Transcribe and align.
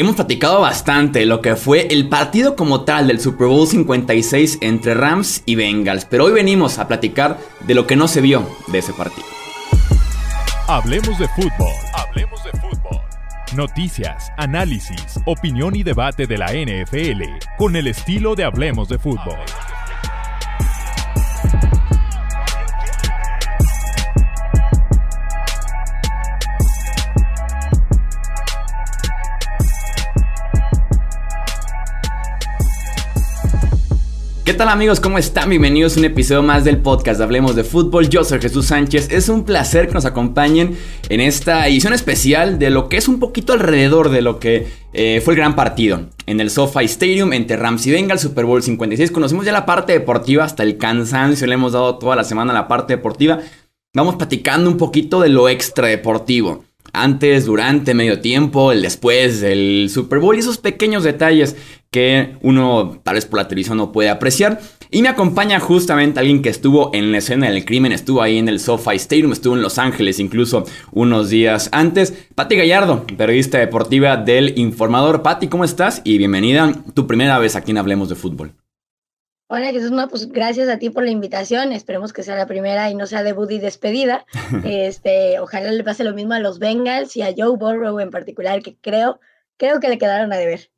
Hemos 0.00 0.16
platicado 0.16 0.62
bastante 0.62 1.26
lo 1.26 1.42
que 1.42 1.56
fue 1.56 1.86
el 1.90 2.08
partido 2.08 2.56
como 2.56 2.84
tal 2.84 3.08
del 3.08 3.20
Super 3.20 3.48
Bowl 3.48 3.66
56 3.66 4.56
entre 4.62 4.94
Rams 4.94 5.42
y 5.44 5.56
Bengals, 5.56 6.06
pero 6.06 6.24
hoy 6.24 6.32
venimos 6.32 6.78
a 6.78 6.88
platicar 6.88 7.38
de 7.66 7.74
lo 7.74 7.86
que 7.86 7.96
no 7.96 8.08
se 8.08 8.22
vio 8.22 8.48
de 8.68 8.78
ese 8.78 8.94
partido. 8.94 9.26
Hablemos 10.66 11.18
de 11.18 11.28
fútbol. 11.28 11.74
Hablemos 11.92 12.42
de 12.44 12.50
fútbol. 12.52 12.98
Noticias, 13.54 14.32
análisis, 14.38 15.20
opinión 15.26 15.76
y 15.76 15.82
debate 15.82 16.26
de 16.26 16.38
la 16.38 16.46
NFL 16.46 17.22
con 17.58 17.76
el 17.76 17.86
estilo 17.86 18.34
de 18.34 18.44
Hablemos 18.44 18.88
de 18.88 18.98
fútbol. 18.98 19.36
¿Qué 34.50 34.56
tal 34.56 34.68
amigos? 34.68 34.98
¿Cómo 34.98 35.16
están? 35.16 35.48
Bienvenidos 35.48 35.94
a 35.94 36.00
un 36.00 36.06
episodio 36.06 36.42
más 36.42 36.64
del 36.64 36.78
podcast 36.78 37.20
Hablemos 37.20 37.54
de 37.54 37.62
Fútbol. 37.62 38.08
Yo 38.08 38.24
soy 38.24 38.40
Jesús 38.40 38.66
Sánchez. 38.66 39.06
Es 39.12 39.28
un 39.28 39.44
placer 39.44 39.86
que 39.86 39.94
nos 39.94 40.06
acompañen 40.06 40.76
en 41.08 41.20
esta 41.20 41.68
edición 41.68 41.92
especial 41.92 42.58
de 42.58 42.70
lo 42.70 42.88
que 42.88 42.96
es 42.96 43.06
un 43.06 43.20
poquito 43.20 43.52
alrededor 43.52 44.08
de 44.08 44.22
lo 44.22 44.40
que 44.40 44.66
eh, 44.92 45.22
fue 45.24 45.34
el 45.34 45.38
gran 45.38 45.54
partido 45.54 46.08
en 46.26 46.40
el 46.40 46.50
SoFi 46.50 46.86
Stadium 46.86 47.32
entre 47.32 47.56
Rams 47.58 47.86
y 47.86 47.92
Bengals, 47.92 48.22
Super 48.22 48.44
Bowl 48.44 48.60
56. 48.60 49.12
Conocimos 49.12 49.46
ya 49.46 49.52
la 49.52 49.66
parte 49.66 49.92
deportiva 49.92 50.42
hasta 50.42 50.64
el 50.64 50.78
cansancio. 50.78 51.46
Le 51.46 51.54
hemos 51.54 51.70
dado 51.70 51.98
toda 51.98 52.16
la 52.16 52.24
semana 52.24 52.52
la 52.52 52.66
parte 52.66 52.96
deportiva. 52.96 53.38
Vamos 53.94 54.16
platicando 54.16 54.68
un 54.68 54.78
poquito 54.78 55.20
de 55.20 55.28
lo 55.28 55.48
extra 55.48 55.86
deportivo 55.86 56.64
antes, 56.92 57.46
durante, 57.46 57.94
medio 57.94 58.20
tiempo, 58.20 58.72
el 58.72 58.82
después 58.82 59.40
del 59.40 59.88
Super 59.90 60.18
Bowl 60.18 60.36
y 60.36 60.40
esos 60.40 60.58
pequeños 60.58 61.04
detalles 61.04 61.56
que 61.90 62.36
uno 62.42 63.00
tal 63.02 63.14
vez 63.14 63.26
por 63.26 63.38
la 63.38 63.48
televisión 63.48 63.78
no 63.78 63.92
puede 63.92 64.08
apreciar. 64.08 64.60
Y 64.92 65.02
me 65.02 65.08
acompaña 65.08 65.60
justamente 65.60 66.18
alguien 66.18 66.42
que 66.42 66.48
estuvo 66.48 66.90
en 66.94 67.12
la 67.12 67.18
escena 67.18 67.48
del 67.48 67.64
crimen, 67.64 67.92
estuvo 67.92 68.22
ahí 68.22 68.38
en 68.38 68.48
el 68.48 68.58
SoFi 68.58 68.96
Stadium, 68.96 69.32
estuvo 69.32 69.54
en 69.54 69.62
Los 69.62 69.78
Ángeles 69.78 70.18
incluso 70.18 70.64
unos 70.92 71.30
días 71.30 71.68
antes. 71.72 72.12
Patti 72.34 72.56
Gallardo, 72.56 73.06
periodista 73.16 73.58
deportiva 73.58 74.16
del 74.16 74.58
Informador. 74.58 75.22
Patti, 75.22 75.46
¿cómo 75.46 75.64
estás? 75.64 76.02
Y 76.04 76.18
bienvenida, 76.18 76.72
tu 76.94 77.06
primera 77.06 77.38
vez 77.38 77.54
aquí 77.54 77.70
en 77.70 77.78
Hablemos 77.78 78.08
de 78.08 78.16
Fútbol. 78.16 78.52
Hola 79.52 79.72
Jesús, 79.72 79.90
no, 79.90 80.06
pues 80.06 80.30
gracias 80.30 80.68
a 80.68 80.78
ti 80.78 80.90
por 80.90 81.02
la 81.02 81.10
invitación. 81.10 81.72
Esperemos 81.72 82.12
que 82.12 82.22
sea 82.22 82.36
la 82.36 82.46
primera 82.46 82.88
y 82.88 82.94
no 82.94 83.08
sea 83.08 83.24
debut 83.24 83.50
y 83.50 83.58
despedida. 83.58 84.24
Este, 84.64 85.40
ojalá 85.40 85.72
le 85.72 85.82
pase 85.82 86.04
lo 86.04 86.14
mismo 86.14 86.34
a 86.34 86.38
los 86.38 86.60
Bengals 86.60 87.16
y 87.16 87.22
a 87.22 87.34
Joe 87.36 87.56
Burrow 87.56 87.98
en 87.98 88.10
particular, 88.10 88.62
que 88.62 88.76
creo, 88.80 89.18
creo 89.56 89.80
que 89.80 89.88
le 89.88 89.98
quedaron 89.98 90.32
a 90.32 90.36
deber. 90.36 90.70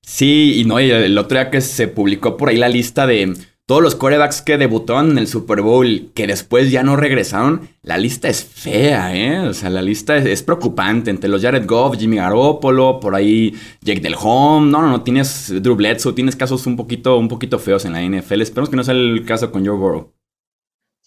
Sí, 0.00 0.58
y 0.58 0.64
no, 0.64 0.80
y 0.80 0.90
el 0.90 1.18
otro 1.18 1.38
día 1.38 1.50
que 1.50 1.60
se 1.60 1.86
publicó 1.86 2.38
por 2.38 2.48
ahí 2.48 2.56
la 2.56 2.70
lista 2.70 3.06
de 3.06 3.34
todos 3.68 3.82
los 3.82 3.94
corebacks 3.96 4.40
que 4.40 4.56
debutaron 4.56 5.10
en 5.10 5.18
el 5.18 5.26
Super 5.26 5.60
Bowl, 5.60 6.10
que 6.14 6.26
después 6.26 6.70
ya 6.70 6.82
no 6.82 6.96
regresaron, 6.96 7.68
la 7.82 7.98
lista 7.98 8.26
es 8.30 8.42
fea, 8.42 9.14
¿eh? 9.14 9.40
O 9.40 9.52
sea, 9.52 9.68
la 9.68 9.82
lista 9.82 10.16
es, 10.16 10.42
preocupante. 10.42 11.10
Entre 11.10 11.28
los 11.28 11.42
Jared 11.42 11.66
Goff, 11.66 11.98
Jimmy 11.98 12.16
Garoppolo, 12.16 12.98
por 12.98 13.14
ahí 13.14 13.54
Jake 13.82 14.00
Del 14.00 14.14
Home. 14.18 14.70
No, 14.70 14.80
no, 14.80 14.88
no, 14.88 15.02
tienes 15.02 15.52
Drew 15.62 15.76
Bledsoe, 15.76 16.14
tienes 16.14 16.34
casos 16.34 16.66
un 16.66 16.76
poquito, 16.76 17.18
un 17.18 17.28
poquito 17.28 17.58
feos 17.58 17.84
en 17.84 17.92
la 17.92 18.00
NFL. 18.00 18.40
Esperemos 18.40 18.70
que 18.70 18.76
no 18.76 18.84
sea 18.84 18.94
el 18.94 19.26
caso 19.26 19.52
con 19.52 19.66
Joe 19.66 19.76
Burrow. 19.76 20.17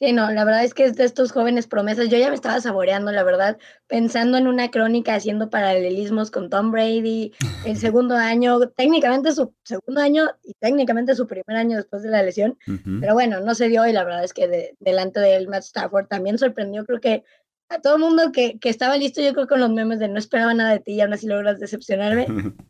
Sí, 0.02 0.13
no, 0.13 0.31
la 0.31 0.45
verdad 0.45 0.63
es 0.63 0.73
que 0.73 0.85
es 0.85 0.95
de 0.95 1.03
estos 1.03 1.31
jóvenes 1.31 1.67
promesas. 1.67 2.09
Yo 2.09 2.17
ya 2.17 2.30
me 2.30 2.33
estaba 2.33 2.59
saboreando, 2.59 3.11
la 3.11 3.23
verdad, 3.23 3.59
pensando 3.85 4.39
en 4.39 4.47
una 4.47 4.71
crónica 4.71 5.13
haciendo 5.13 5.52
paralelismos 5.52 6.31
con 6.31 6.49
Tom 6.49 6.71
Brady, 6.71 7.33
el 7.67 7.77
segundo 7.77 8.16
año, 8.16 8.59
técnicamente 8.69 9.31
su 9.31 9.53
segundo 9.63 10.02
año 10.02 10.31
y 10.44 10.55
técnicamente 10.55 11.13
su 11.13 11.27
primer 11.27 11.55
año 11.55 11.77
después 11.77 12.02
de 12.02 12.09
la 12.09 12.23
lesión. 12.23 12.57
Pero 12.99 13.13
bueno, 13.13 13.41
no 13.41 13.53
se 13.53 13.69
dio 13.69 13.85
y 13.85 13.94
la 13.94 14.03
verdad 14.03 14.23
es 14.23 14.33
que 14.33 14.75
delante 14.79 15.19
de 15.19 15.35
él, 15.35 15.47
Matt 15.47 15.66
Stafford 15.66 16.07
también 16.07 16.40
sorprendió, 16.40 16.84
creo 16.84 17.00
que 17.00 17.23
a 17.69 17.79
todo 17.79 17.97
el 17.97 18.01
mundo 18.01 18.31
que, 18.31 18.57
que, 18.57 18.69
estaba 18.69 18.97
listo, 18.97 19.22
yo 19.22 19.34
creo 19.35 19.47
con 19.47 19.59
los 19.59 19.69
memes 19.69 20.00
de 20.00 20.07
no 20.07 20.17
esperaba 20.17 20.56
nada 20.56 20.72
de 20.72 20.79
ti 20.79 20.94
y 20.94 21.01
aún 21.01 21.13
así 21.13 21.28
logras 21.28 21.59
decepcionarme. 21.59 22.25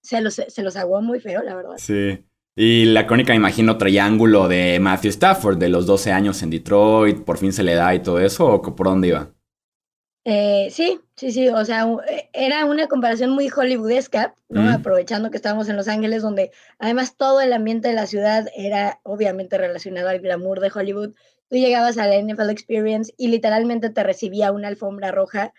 se 0.00 0.22
los, 0.22 0.36
se 0.36 0.62
los 0.62 0.76
aguó 0.76 1.02
muy 1.02 1.20
feo, 1.20 1.42
la 1.42 1.54
verdad. 1.54 1.76
Sí. 1.76 2.24
Y 2.54 2.84
la 2.86 3.06
crónica, 3.06 3.32
me 3.32 3.38
imagino, 3.38 3.78
triángulo 3.78 4.46
de 4.46 4.78
Matthew 4.78 5.10
Stafford, 5.10 5.58
de 5.58 5.70
los 5.70 5.86
12 5.86 6.12
años 6.12 6.42
en 6.42 6.50
Detroit, 6.50 7.24
por 7.24 7.38
fin 7.38 7.52
se 7.52 7.62
le 7.62 7.74
da 7.74 7.94
y 7.94 8.00
todo 8.00 8.20
eso, 8.20 8.46
¿o 8.46 8.62
por 8.62 8.86
dónde 8.86 9.08
iba? 9.08 9.32
Eh, 10.24 10.68
sí, 10.70 11.00
sí, 11.16 11.32
sí, 11.32 11.48
o 11.48 11.64
sea, 11.64 11.84
eh, 12.06 12.28
era 12.32 12.64
una 12.66 12.86
comparación 12.86 13.30
muy 13.30 13.48
hollywoodesca, 13.48 14.34
¿no? 14.50 14.70
Aprovechando 14.70 15.30
que 15.30 15.36
estábamos 15.36 15.68
en 15.68 15.76
Los 15.76 15.88
Ángeles, 15.88 16.22
donde 16.22 16.52
además 16.78 17.16
todo 17.16 17.40
el 17.40 17.52
ambiente 17.52 17.88
de 17.88 17.94
la 17.94 18.06
ciudad 18.06 18.46
era 18.54 19.00
obviamente 19.02 19.58
relacionado 19.58 20.10
al 20.10 20.20
glamour 20.20 20.60
de 20.60 20.70
Hollywood. 20.72 21.14
Tú 21.48 21.56
llegabas 21.56 21.98
a 21.98 22.06
la 22.06 22.16
NFL 22.20 22.50
Experience 22.50 23.12
y 23.16 23.28
literalmente 23.28 23.90
te 23.90 24.02
recibía 24.04 24.52
una 24.52 24.68
alfombra 24.68 25.10
roja, 25.10 25.52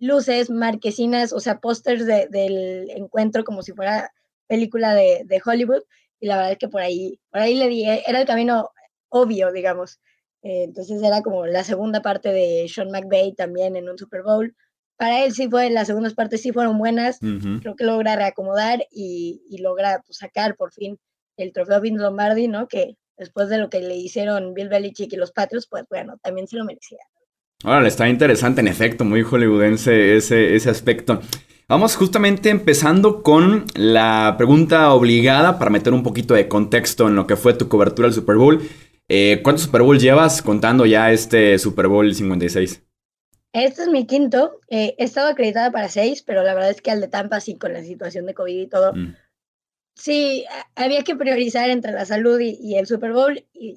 luces, 0.00 0.50
marquesinas, 0.50 1.32
o 1.32 1.38
sea, 1.38 1.60
pósters 1.60 2.04
del 2.06 2.90
encuentro 2.90 3.44
como 3.44 3.62
si 3.62 3.72
fuera 3.72 4.12
película 4.48 4.94
de, 4.94 5.22
de 5.26 5.42
Hollywood 5.44 5.82
y 6.20 6.26
la 6.26 6.36
verdad 6.36 6.52
es 6.52 6.58
que 6.58 6.68
por 6.68 6.80
ahí, 6.80 7.18
por 7.30 7.40
ahí 7.40 7.54
le 7.54 7.68
di, 7.68 7.88
eh, 7.88 8.02
era 8.06 8.20
el 8.20 8.26
camino 8.26 8.70
obvio, 9.08 9.52
digamos. 9.52 10.00
Eh, 10.42 10.64
entonces 10.64 11.02
era 11.02 11.22
como 11.22 11.46
la 11.46 11.64
segunda 11.64 12.02
parte 12.02 12.32
de 12.32 12.66
Sean 12.68 12.90
McVay 12.90 13.34
también 13.34 13.76
en 13.76 13.88
un 13.88 13.98
Super 13.98 14.22
Bowl. 14.22 14.54
Para 14.96 15.24
él 15.24 15.32
sí 15.32 15.48
fue, 15.48 15.70
las 15.70 15.86
segundas 15.86 16.14
partes 16.14 16.42
sí 16.42 16.52
fueron 16.52 16.76
buenas, 16.76 17.20
creo 17.20 17.76
que 17.76 17.84
logra 17.84 18.16
reacomodar 18.16 18.84
y, 18.90 19.42
y 19.48 19.58
logra 19.58 20.02
pues, 20.04 20.18
sacar 20.18 20.56
por 20.56 20.72
fin 20.72 20.98
el 21.36 21.52
trofeo 21.52 21.80
Vince 21.80 22.02
Lombardi, 22.02 22.48
¿no? 22.48 22.66
Que 22.66 22.96
después 23.16 23.48
de 23.48 23.58
lo 23.58 23.70
que 23.70 23.80
le 23.80 23.94
hicieron 23.94 24.54
Bill 24.54 24.68
Belichick 24.68 25.12
y 25.12 25.16
los 25.16 25.30
Patriots, 25.30 25.68
pues 25.70 25.84
bueno, 25.88 26.18
también 26.20 26.48
se 26.48 26.56
lo 26.56 26.64
merecía. 26.64 26.98
Ahora, 27.64 27.88
está 27.88 28.08
interesante, 28.08 28.60
en 28.60 28.68
efecto, 28.68 29.04
muy 29.04 29.22
hollywoodense 29.22 30.16
ese, 30.16 30.54
ese 30.54 30.70
aspecto. 30.70 31.20
Vamos 31.70 31.96
justamente 31.96 32.48
empezando 32.48 33.22
con 33.22 33.66
la 33.74 34.36
pregunta 34.38 34.94
obligada 34.94 35.58
para 35.58 35.70
meter 35.70 35.92
un 35.92 36.02
poquito 36.02 36.32
de 36.32 36.48
contexto 36.48 37.08
en 37.08 37.14
lo 37.14 37.26
que 37.26 37.36
fue 37.36 37.52
tu 37.52 37.68
cobertura 37.68 38.08
del 38.08 38.14
Super 38.14 38.36
Bowl. 38.36 38.62
Eh, 39.06 39.40
¿Cuántos 39.44 39.64
Super 39.64 39.82
Bowl 39.82 39.98
llevas 39.98 40.40
contando 40.40 40.86
ya 40.86 41.12
este 41.12 41.58
Super 41.58 41.88
Bowl 41.88 42.14
56? 42.14 42.82
Este 43.52 43.82
es 43.82 43.88
mi 43.88 44.06
quinto. 44.06 44.60
Eh, 44.68 44.94
he 44.96 45.04
estado 45.04 45.28
acreditada 45.28 45.70
para 45.70 45.90
seis, 45.90 46.22
pero 46.22 46.42
la 46.42 46.54
verdad 46.54 46.70
es 46.70 46.80
que 46.80 46.90
al 46.90 47.02
de 47.02 47.08
Tampa 47.08 47.38
sí, 47.38 47.58
con 47.58 47.74
la 47.74 47.82
situación 47.82 48.24
de 48.24 48.32
COVID 48.32 48.62
y 48.62 48.66
todo. 48.66 48.94
Mm. 48.94 49.14
Sí, 49.94 50.46
había 50.74 51.04
que 51.04 51.16
priorizar 51.16 51.68
entre 51.68 51.92
la 51.92 52.06
salud 52.06 52.40
y, 52.40 52.78
el 52.78 52.86
Super 52.86 53.12
Bowl. 53.12 53.44
Y, 53.52 53.76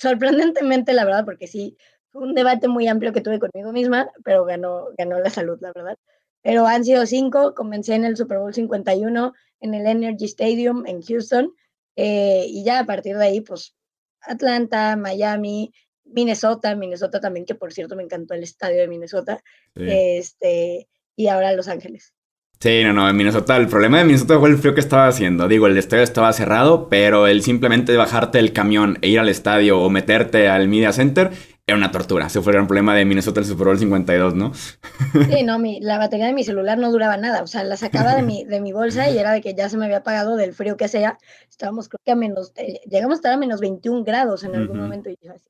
sorprendentemente, 0.00 0.92
la 0.92 1.04
verdad, 1.04 1.24
porque 1.24 1.46
sí, 1.46 1.76
fue 2.10 2.22
un 2.22 2.34
debate 2.34 2.66
muy 2.66 2.88
amplio 2.88 3.12
que 3.12 3.20
tuve 3.20 3.38
conmigo 3.38 3.70
misma, 3.70 4.10
pero 4.24 4.44
ganó, 4.44 4.86
ganó 4.98 5.20
la 5.20 5.30
salud, 5.30 5.58
la 5.60 5.70
verdad 5.72 5.96
pero 6.44 6.66
han 6.66 6.84
sido 6.84 7.06
cinco. 7.06 7.54
Comencé 7.54 7.94
en 7.94 8.04
el 8.04 8.16
Super 8.16 8.38
Bowl 8.38 8.54
51 8.54 9.32
en 9.60 9.74
el 9.74 9.86
Energy 9.86 10.26
Stadium 10.26 10.86
en 10.86 11.02
Houston 11.02 11.52
eh, 11.96 12.44
y 12.46 12.64
ya 12.64 12.80
a 12.80 12.86
partir 12.86 13.16
de 13.16 13.24
ahí, 13.24 13.40
pues 13.40 13.74
Atlanta, 14.20 14.94
Miami, 14.96 15.72
Minnesota, 16.04 16.76
Minnesota 16.76 17.18
también, 17.18 17.46
que 17.46 17.54
por 17.54 17.72
cierto 17.72 17.96
me 17.96 18.02
encantó 18.02 18.34
el 18.34 18.42
estadio 18.42 18.78
de 18.78 18.88
Minnesota, 18.88 19.42
este, 19.74 20.86
y 21.16 21.28
ahora 21.28 21.52
Los 21.52 21.68
Ángeles. 21.68 22.12
Sí, 22.60 22.82
no, 22.82 22.92
no, 22.92 23.08
en 23.08 23.16
Minnesota, 23.16 23.56
el 23.56 23.68
problema 23.68 23.98
de 23.98 24.04
Minnesota 24.04 24.38
fue 24.38 24.48
el 24.48 24.58
frío 24.58 24.74
que 24.74 24.80
estaba 24.80 25.06
haciendo. 25.06 25.48
Digo, 25.48 25.66
el 25.66 25.76
estadio 25.76 26.02
estaba 26.02 26.32
cerrado, 26.32 26.88
pero 26.88 27.26
el 27.26 27.42
simplemente 27.42 27.96
bajarte 27.96 28.38
del 28.38 28.52
camión 28.52 28.98
e 29.02 29.08
ir 29.08 29.18
al 29.18 29.28
estadio 29.28 29.80
o 29.80 29.90
meterte 29.90 30.48
al 30.48 30.68
Media 30.68 30.92
Center 30.92 31.30
era 31.66 31.78
una 31.78 31.90
tortura. 31.90 32.26
Ese 32.26 32.42
fue 32.42 32.52
gran 32.52 32.66
problema 32.66 32.94
de 32.94 33.04
Minnesota 33.04 33.40
el 33.40 33.46
Super 33.46 33.66
Bowl 33.66 33.78
52, 33.78 34.34
¿no? 34.34 34.52
Sí, 34.54 35.42
no, 35.44 35.58
mi, 35.58 35.80
la 35.80 35.98
batería 35.98 36.26
de 36.26 36.34
mi 36.34 36.44
celular 36.44 36.76
no 36.78 36.90
duraba 36.92 37.16
nada. 37.16 37.42
O 37.42 37.46
sea, 37.46 37.64
la 37.64 37.76
sacaba 37.76 38.14
de 38.14 38.22
mi, 38.22 38.44
de 38.44 38.60
mi 38.60 38.72
bolsa 38.72 39.08
y 39.08 39.18
era 39.18 39.32
de 39.32 39.40
que 39.40 39.54
ya 39.54 39.68
se 39.68 39.76
me 39.76 39.86
había 39.86 39.98
apagado 39.98 40.36
del 40.36 40.52
frío 40.52 40.76
que 40.76 40.84
hacía. 40.84 41.18
Estábamos, 41.48 41.88
creo 41.88 42.00
que 42.04 42.12
a 42.12 42.16
menos, 42.16 42.52
eh, 42.56 42.80
llegamos 42.86 43.14
a 43.14 43.16
estar 43.16 43.32
a 43.32 43.38
menos 43.38 43.60
21 43.60 44.04
grados 44.04 44.44
en 44.44 44.54
algún 44.54 44.78
momento. 44.78 45.08
Y 45.08 45.18
yo 45.22 45.32
así 45.32 45.48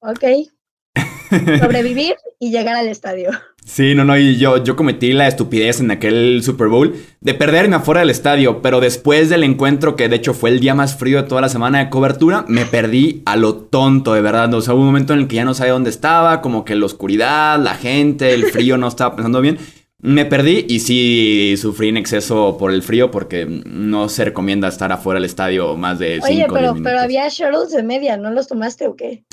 ok, 0.00 0.50
sobrevivir 1.60 2.14
y 2.38 2.50
llegar 2.50 2.76
al 2.76 2.88
estadio. 2.88 3.30
Sí, 3.68 3.94
no, 3.94 4.02
no, 4.02 4.16
y 4.16 4.38
yo, 4.38 4.64
yo 4.64 4.76
cometí 4.76 5.12
la 5.12 5.28
estupidez 5.28 5.80
en 5.80 5.90
aquel 5.90 6.42
Super 6.42 6.68
Bowl 6.68 6.94
de 7.20 7.34
perderme 7.34 7.76
afuera 7.76 8.00
del 8.00 8.08
estadio, 8.08 8.62
pero 8.62 8.80
después 8.80 9.28
del 9.28 9.44
encuentro, 9.44 9.94
que 9.94 10.08
de 10.08 10.16
hecho 10.16 10.32
fue 10.32 10.48
el 10.48 10.58
día 10.58 10.74
más 10.74 10.96
frío 10.96 11.22
de 11.22 11.28
toda 11.28 11.42
la 11.42 11.50
semana 11.50 11.80
de 11.80 11.90
cobertura, 11.90 12.46
me 12.48 12.64
perdí 12.64 13.22
a 13.26 13.36
lo 13.36 13.56
tonto, 13.56 14.14
de 14.14 14.22
verdad. 14.22 14.52
O 14.54 14.62
sea, 14.62 14.72
hubo 14.72 14.80
un 14.80 14.86
momento 14.86 15.12
en 15.12 15.20
el 15.20 15.28
que 15.28 15.36
ya 15.36 15.44
no 15.44 15.52
sabía 15.52 15.74
dónde 15.74 15.90
estaba, 15.90 16.40
como 16.40 16.64
que 16.64 16.76
la 16.76 16.86
oscuridad, 16.86 17.58
la 17.58 17.74
gente, 17.74 18.32
el 18.32 18.44
frío 18.46 18.78
no 18.78 18.88
estaba 18.88 19.14
pensando 19.16 19.42
bien. 19.42 19.58
Me 20.00 20.24
perdí 20.24 20.64
y 20.66 20.80
sí 20.80 21.56
sufrí 21.58 21.88
en 21.88 21.98
exceso 21.98 22.56
por 22.56 22.72
el 22.72 22.82
frío 22.82 23.10
porque 23.10 23.44
no 23.46 24.08
se 24.08 24.24
recomienda 24.24 24.68
estar 24.68 24.92
afuera 24.92 25.18
del 25.18 25.24
estadio 25.24 25.76
más 25.76 25.98
de 25.98 26.20
5 26.22 26.26
Oye, 26.26 26.46
pero, 26.50 26.74
pero 26.82 27.00
había 27.00 27.28
shuttles 27.28 27.72
de 27.72 27.82
media, 27.82 28.16
¿no 28.16 28.30
los 28.30 28.46
tomaste 28.46 28.86
o 28.86 28.94
qué? 28.96 29.24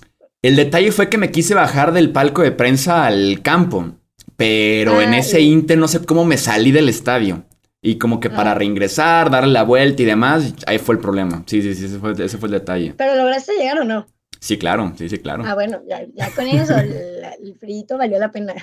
El 0.46 0.56
detalle 0.56 0.92
fue 0.92 1.10
que 1.10 1.18
me 1.18 1.32
quise 1.32 1.56
bajar 1.56 1.92
del 1.92 2.12
palco 2.12 2.44
de 2.44 2.52
prensa 2.52 3.08
al 3.08 3.42
campo, 3.42 3.96
pero 4.38 5.02
en 5.02 5.16
ah, 5.16 5.18
ese 5.18 5.42
inter 5.42 5.76
no 5.76 5.88
sé 5.88 6.06
cómo 6.06 6.24
me 6.24 6.38
salí 6.38 6.72
del 6.72 6.88
estadio. 6.88 7.46
Y 7.82 7.96
como 7.96 8.20
que 8.20 8.30
para 8.30 8.54
reingresar, 8.54 9.32
darle 9.32 9.52
la 9.52 9.64
vuelta 9.64 10.04
y 10.04 10.06
demás, 10.06 10.54
ahí 10.68 10.78
fue 10.78 10.94
el 10.94 11.02
problema. 11.02 11.42
Sí, 11.48 11.64
sí, 11.64 11.74
sí, 11.74 11.86
ese 11.86 11.98
fue, 11.98 12.12
ese 12.12 12.38
fue 12.38 12.46
el 12.46 12.54
detalle. 12.54 12.94
¿Pero 12.96 13.16
lograste 13.16 13.54
llegar 13.58 13.80
o 13.80 13.86
no? 13.86 14.06
Sí, 14.46 14.60
claro, 14.60 14.94
sí, 14.96 15.10
sí, 15.10 15.18
claro. 15.18 15.42
Ah, 15.44 15.56
bueno, 15.56 15.80
ya, 15.90 16.06
ya 16.14 16.30
con 16.30 16.46
eso 16.46 16.76
el, 16.78 17.56
frito 17.60 17.98
valió 17.98 18.20
la 18.20 18.30
pena. 18.30 18.54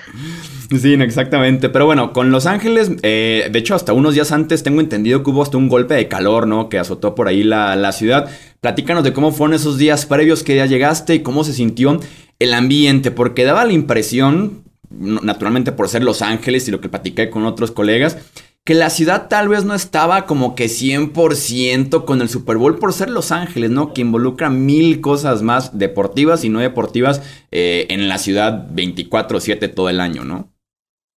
Sí, 0.79 0.93
exactamente. 0.93 1.67
Pero 1.67 1.85
bueno, 1.85 2.13
con 2.13 2.31
Los 2.31 2.45
Ángeles, 2.45 2.89
eh, 3.01 3.49
de 3.51 3.59
hecho, 3.59 3.75
hasta 3.75 3.91
unos 3.91 4.13
días 4.13 4.31
antes 4.31 4.63
tengo 4.63 4.79
entendido 4.79 5.23
que 5.23 5.31
hubo 5.31 5.43
hasta 5.43 5.57
un 5.57 5.67
golpe 5.67 5.95
de 5.95 6.07
calor, 6.07 6.47
¿no? 6.47 6.69
Que 6.69 6.79
azotó 6.79 7.15
por 7.15 7.27
ahí 7.27 7.43
la, 7.43 7.75
la 7.75 7.91
ciudad. 7.91 8.29
Platícanos 8.61 9.03
de 9.03 9.11
cómo 9.11 9.33
fueron 9.33 9.55
esos 9.55 9.77
días 9.77 10.05
previos 10.05 10.41
que 10.41 10.55
ya 10.55 10.67
llegaste 10.67 11.15
y 11.15 11.19
cómo 11.19 11.43
se 11.43 11.51
sintió 11.51 11.99
el 12.39 12.53
ambiente, 12.53 13.11
porque 13.11 13.43
daba 13.43 13.65
la 13.65 13.73
impresión, 13.73 14.63
naturalmente 14.89 15.73
por 15.73 15.89
ser 15.89 16.01
Los 16.01 16.21
Ángeles 16.21 16.65
y 16.65 16.71
lo 16.71 16.79
que 16.79 16.87
platiqué 16.87 17.29
con 17.29 17.45
otros 17.45 17.71
colegas, 17.71 18.17
que 18.65 18.73
la 18.73 18.89
ciudad 18.89 19.27
tal 19.27 19.49
vez 19.49 19.65
no 19.65 19.73
estaba 19.73 20.25
como 20.25 20.55
que 20.55 20.65
100% 20.65 22.05
con 22.05 22.21
el 22.21 22.29
Super 22.29 22.57
Bowl 22.57 22.79
por 22.79 22.93
ser 22.93 23.09
Los 23.09 23.31
Ángeles, 23.31 23.71
¿no? 23.71 23.93
Que 23.93 24.01
involucra 24.01 24.49
mil 24.49 25.01
cosas 25.01 25.41
más 25.41 25.77
deportivas 25.77 26.43
y 26.45 26.49
no 26.49 26.59
deportivas 26.59 27.21
eh, 27.51 27.87
en 27.89 28.07
la 28.07 28.17
ciudad 28.17 28.69
24/7 28.69 29.73
todo 29.73 29.89
el 29.89 29.99
año, 29.99 30.23
¿no? 30.23 30.53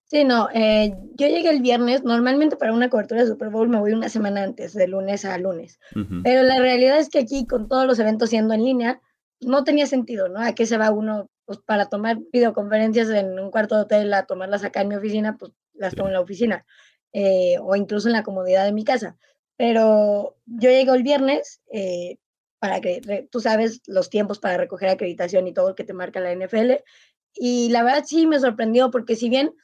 Sí, 0.08 0.24
no, 0.24 0.48
eh, 0.54 0.94
yo 1.14 1.26
llegué 1.26 1.50
el 1.50 1.62
viernes, 1.62 2.04
normalmente 2.04 2.56
para 2.56 2.72
una 2.72 2.88
cobertura 2.88 3.22
de 3.22 3.28
Super 3.28 3.50
Bowl 3.50 3.68
me 3.68 3.80
voy 3.80 3.92
una 3.92 4.08
semana 4.08 4.44
antes, 4.44 4.72
de 4.72 4.86
lunes 4.86 5.24
a 5.24 5.36
lunes, 5.36 5.80
pero 6.22 6.44
la 6.44 6.60
realidad 6.60 7.00
es 7.00 7.08
que 7.08 7.18
aquí 7.18 7.44
con 7.44 7.68
todos 7.68 7.86
los 7.86 7.98
eventos 7.98 8.30
siendo 8.30 8.54
en 8.54 8.64
línea, 8.64 9.00
no 9.40 9.64
tenía 9.64 9.86
sentido, 9.86 10.28
¿no? 10.28 10.40
¿A 10.40 10.52
qué 10.52 10.64
se 10.64 10.78
va 10.78 10.92
uno? 10.92 11.28
Pues 11.44 11.58
para 11.58 11.86
tomar 11.86 12.18
videoconferencias 12.32 13.08
en 13.10 13.38
un 13.38 13.50
cuarto 13.50 13.74
de 13.74 13.82
hotel, 13.82 14.14
a 14.14 14.26
tomarlas 14.26 14.62
acá 14.62 14.80
en 14.80 14.88
mi 14.88 14.94
oficina, 14.94 15.36
pues 15.36 15.50
las 15.74 15.94
tomo 15.96 16.08
en 16.08 16.14
la 16.14 16.20
oficina. 16.20 16.64
Eh, 17.18 17.56
o 17.62 17.74
incluso 17.76 18.08
en 18.08 18.12
la 18.12 18.22
comodidad 18.22 18.66
de 18.66 18.74
mi 18.74 18.84
casa. 18.84 19.16
Pero 19.56 20.36
yo 20.44 20.68
llego 20.68 20.92
el 20.92 21.02
viernes 21.02 21.62
eh, 21.72 22.18
para 22.58 22.82
que 22.82 23.26
tú 23.30 23.40
sabes 23.40 23.80
los 23.86 24.10
tiempos 24.10 24.38
para 24.38 24.58
recoger 24.58 24.90
acreditación 24.90 25.46
y 25.46 25.54
todo 25.54 25.70
lo 25.70 25.74
que 25.74 25.84
te 25.84 25.94
marca 25.94 26.20
la 26.20 26.34
NFL. 26.34 26.72
Y 27.32 27.70
la 27.70 27.82
verdad 27.82 28.04
sí 28.06 28.26
me 28.26 28.38
sorprendió 28.38 28.90
porque 28.90 29.16
si 29.16 29.30
bien 29.30 29.54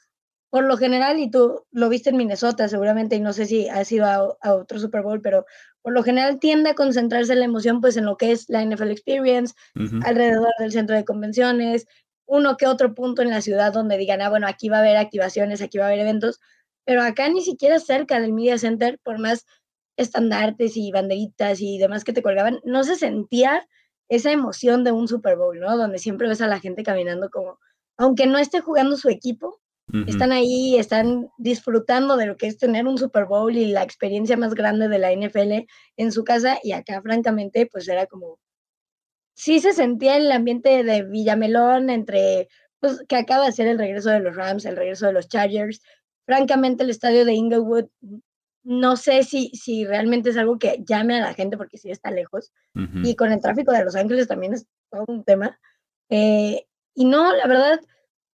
por 0.48 0.64
lo 0.64 0.78
general, 0.78 1.18
y 1.18 1.30
tú 1.30 1.66
lo 1.72 1.90
viste 1.90 2.08
en 2.08 2.16
Minnesota 2.16 2.68
seguramente, 2.68 3.16
y 3.16 3.20
no 3.20 3.34
sé 3.34 3.44
si 3.44 3.68
has 3.68 3.92
ido 3.92 4.06
a, 4.06 4.54
otro 4.54 4.78
Super 4.78 5.02
Bowl, 5.02 5.20
pero 5.20 5.44
por 5.82 5.92
lo 5.92 6.02
general 6.02 6.38
tiende 6.38 6.70
a 6.70 6.74
concentrarse 6.74 7.34
la 7.34 7.44
emoción 7.44 7.82
pues 7.82 7.98
en 7.98 8.06
lo 8.06 8.16
que 8.16 8.32
es 8.32 8.48
la 8.48 8.64
NFL 8.64 8.90
Experience, 8.90 9.54
alrededor 10.04 10.52
del 10.58 10.72
centro 10.72 10.96
de 10.96 11.04
convenciones, 11.04 11.86
uno 12.24 12.56
que 12.56 12.66
otro 12.66 12.94
punto 12.94 13.20
en 13.20 13.28
la 13.30 13.42
ciudad 13.42 13.74
donde 13.74 13.98
digan, 13.98 14.22
ah, 14.22 14.30
bueno, 14.30 14.46
aquí 14.46 14.70
va 14.70 14.78
a 14.78 14.80
haber 14.80 14.96
activaciones, 14.96 15.60
aquí 15.60 15.76
va 15.76 15.84
a 15.84 15.88
haber 15.88 16.00
eventos, 16.00 16.40
pero 16.84 17.02
acá 17.02 17.28
ni 17.28 17.42
siquiera 17.42 17.78
cerca 17.78 18.20
del 18.20 18.32
Media 18.32 18.58
Center, 18.58 18.98
por 19.02 19.18
más 19.18 19.46
estandartes 19.96 20.76
y 20.76 20.90
banderitas 20.90 21.60
y 21.60 21.78
demás 21.78 22.04
que 22.04 22.12
te 22.12 22.22
colgaban, 22.22 22.60
no 22.64 22.84
se 22.84 22.96
sentía 22.96 23.66
esa 24.08 24.32
emoción 24.32 24.84
de 24.84 24.92
un 24.92 25.08
Super 25.08 25.36
Bowl, 25.36 25.58
¿no? 25.58 25.76
Donde 25.76 25.98
siempre 25.98 26.28
ves 26.28 26.40
a 26.40 26.46
la 26.46 26.60
gente 26.60 26.82
caminando 26.82 27.30
como, 27.30 27.58
aunque 27.96 28.26
no 28.26 28.38
esté 28.38 28.60
jugando 28.60 28.96
su 28.96 29.08
equipo, 29.08 29.60
están 30.06 30.32
ahí, 30.32 30.76
están 30.78 31.28
disfrutando 31.36 32.16
de 32.16 32.24
lo 32.24 32.36
que 32.38 32.46
es 32.46 32.56
tener 32.56 32.86
un 32.86 32.96
Super 32.96 33.26
Bowl 33.26 33.54
y 33.54 33.66
la 33.66 33.82
experiencia 33.82 34.38
más 34.38 34.54
grande 34.54 34.88
de 34.88 34.98
la 34.98 35.12
NFL 35.12 35.66
en 35.98 36.12
su 36.12 36.24
casa 36.24 36.58
y 36.62 36.72
acá 36.72 37.02
francamente 37.02 37.68
pues 37.70 37.88
era 37.88 38.06
como, 38.06 38.38
sí 39.34 39.60
se 39.60 39.72
sentía 39.72 40.16
el 40.16 40.32
ambiente 40.32 40.82
de 40.82 41.02
Villamelón 41.02 41.90
entre, 41.90 42.48
pues 42.80 43.02
que 43.06 43.16
acaba 43.16 43.46
de 43.46 43.52
ser 43.52 43.66
el 43.66 43.78
regreso 43.78 44.08
de 44.08 44.20
los 44.20 44.34
Rams, 44.34 44.64
el 44.64 44.76
regreso 44.76 45.06
de 45.06 45.12
los 45.12 45.28
Chargers, 45.28 45.82
francamente 46.26 46.84
el 46.84 46.90
estadio 46.90 47.24
de 47.24 47.34
Inglewood 47.34 47.86
no 48.64 48.96
sé 48.96 49.24
si, 49.24 49.48
si 49.50 49.84
realmente 49.84 50.30
es 50.30 50.36
algo 50.36 50.58
que 50.58 50.82
llame 50.86 51.16
a 51.16 51.26
la 51.26 51.34
gente 51.34 51.56
porque 51.56 51.78
sí 51.78 51.90
está 51.90 52.10
lejos. 52.10 52.52
Y 53.02 53.16
con 53.16 53.32
el 53.32 53.40
tráfico 53.40 53.72
de 53.72 53.84
Los 53.84 53.96
Ángeles 53.96 54.28
también 54.28 54.54
es 54.54 54.66
todo 54.90 55.04
un 55.08 55.24
tema. 55.24 55.58
Eh, 56.08 56.64
y 56.94 57.04
no, 57.04 57.34
la 57.34 57.46
verdad, 57.46 57.80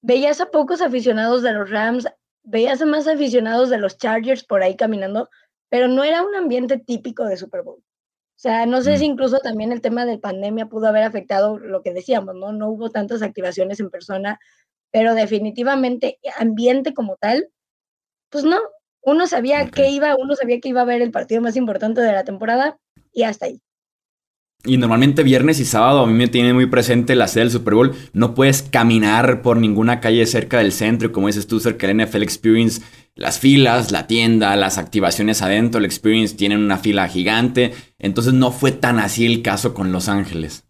veías 0.03 0.41
a 0.41 0.51
pocos 0.51 0.83
aficionados 0.83 1.43
de 1.43 1.53
los 1.53 1.71
Rams, 1.71 2.07
veías 2.43 2.83
a 2.83 2.87
más 2.87 3.07
aficionados 3.07 3.71
de 3.71 3.79
los 3.79 3.97
Chargers 3.97 4.45
por 4.45 4.63
ahí 4.63 4.77
caminando, 4.77 5.31
pero 5.71 5.89
no 5.89 6.05
era 6.05 6.23
un 6.23 6.35
ambiente 6.35 6.79
típico 6.79 7.25
de 7.25 7.37
Super 7.37 7.63
Bowl. 7.63 7.79
O 7.79 8.41
sea, 8.41 8.67
no 8.67 8.83
sé 8.83 8.99
si 8.99 9.09
mm. 9.09 9.13
incluso 9.13 9.39
también 9.39 9.73
el 9.73 9.81
tema 9.81 10.05
de 10.05 10.19
pandemia 10.19 10.67
pudo 10.67 10.89
haber 10.89 11.05
afectado 11.05 11.59
lo 11.59 11.83
que 11.83 11.93
decíamos, 11.93 12.35
¿no? 12.35 12.53
No 12.53 12.69
hubo 12.69 12.91
tantas 12.91 13.23
activaciones 13.23 13.81
en 13.81 13.91
persona, 13.91 14.39
pero 14.93 15.15
definitivamente 15.15 16.19
ambiente 16.39 16.95
como 16.95 17.17
tal, 17.17 17.49
pues 18.31 18.45
no, 18.45 18.59
uno 19.03 19.27
sabía 19.27 19.69
que 19.69 19.91
iba, 19.91 20.17
uno 20.17 20.35
sabía 20.35 20.61
que 20.61 20.69
iba 20.69 20.83
a 20.83 20.87
ver 20.87 21.03
el 21.03 21.11
partido 21.11 21.41
más 21.41 21.57
importante 21.57 22.01
de 22.01 22.13
la 22.13 22.25
temporada 22.25 22.79
y 23.13 23.23
hasta 23.23 23.47
ahí. 23.47 23.61
Y 24.65 24.77
normalmente 24.77 25.23
viernes 25.23 25.61
y 25.61 25.65
sábado 25.65 26.01
a 26.01 26.07
mí 26.07 26.13
me 26.13 26.27
tiene 26.27 26.53
muy 26.53 26.67
presente 26.67 27.15
la 27.15 27.29
sede 27.29 27.45
del 27.45 27.53
Super 27.53 27.75
Bowl. 27.75 27.95
No 28.13 28.35
puedes 28.35 28.63
caminar 28.63 29.41
por 29.41 29.57
ninguna 29.57 30.01
calle 30.01 30.27
cerca 30.27 30.59
del 30.59 30.73
centro, 30.73 31.13
como 31.13 31.29
dices 31.29 31.47
tú, 31.47 31.61
cerca 31.61 31.87
del 31.87 32.05
NFL 32.05 32.23
Experience. 32.23 32.83
Las 33.15 33.39
filas, 33.39 33.93
la 33.93 34.09
tienda, 34.09 34.57
las 34.57 34.77
activaciones 34.77 35.43
adentro, 35.43 35.79
el 35.79 35.85
Experience 35.85 36.37
tienen 36.37 36.59
una 36.59 36.77
fila 36.77 37.09
gigante. 37.09 37.73
Entonces 38.01 38.33
no 38.33 38.51
fue 38.51 38.73
tan 38.73 38.99
así 38.99 39.27
el 39.27 39.43
caso 39.43 39.75
con 39.75 39.93
Los 39.93 40.09
Ángeles. 40.09 40.68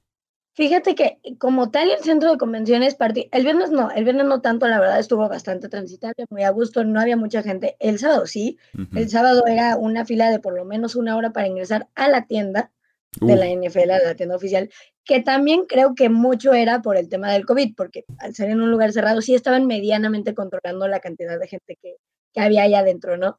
Fíjate 0.58 0.96
que 0.96 1.20
como 1.38 1.70
tal 1.70 1.88
el 1.88 2.00
centro 2.00 2.32
de 2.32 2.36
convenciones, 2.36 2.96
el 3.30 3.44
viernes 3.44 3.70
no, 3.70 3.92
el 3.92 4.02
viernes 4.02 4.26
no 4.26 4.40
tanto, 4.40 4.66
la 4.66 4.80
verdad 4.80 4.98
estuvo 4.98 5.28
bastante 5.28 5.68
transitable, 5.68 6.26
muy 6.30 6.42
a 6.42 6.50
gusto, 6.50 6.82
no 6.82 7.00
había 7.00 7.16
mucha 7.16 7.44
gente. 7.44 7.76
El 7.78 8.00
sábado 8.00 8.26
sí, 8.26 8.58
el 8.96 9.08
sábado 9.08 9.46
era 9.46 9.76
una 9.76 10.04
fila 10.04 10.32
de 10.32 10.40
por 10.40 10.56
lo 10.56 10.64
menos 10.64 10.96
una 10.96 11.16
hora 11.16 11.30
para 11.30 11.46
ingresar 11.46 11.86
a 11.94 12.08
la 12.08 12.26
tienda 12.26 12.72
de 13.20 13.36
la 13.36 13.46
NFL, 13.46 13.88
a 13.88 14.02
la 14.02 14.16
tienda 14.16 14.34
oficial, 14.34 14.68
que 15.04 15.22
también 15.22 15.64
creo 15.64 15.94
que 15.94 16.08
mucho 16.08 16.52
era 16.52 16.82
por 16.82 16.96
el 16.96 17.08
tema 17.08 17.30
del 17.30 17.46
COVID, 17.46 17.76
porque 17.76 18.04
al 18.18 18.34
ser 18.34 18.50
en 18.50 18.60
un 18.60 18.72
lugar 18.72 18.90
cerrado 18.90 19.22
sí 19.22 19.36
estaban 19.36 19.64
medianamente 19.64 20.34
controlando 20.34 20.88
la 20.88 20.98
cantidad 20.98 21.38
de 21.38 21.46
gente 21.46 21.78
que, 21.80 21.98
que 22.34 22.40
había 22.40 22.64
allá 22.64 22.80
adentro, 22.80 23.16
¿no? 23.16 23.38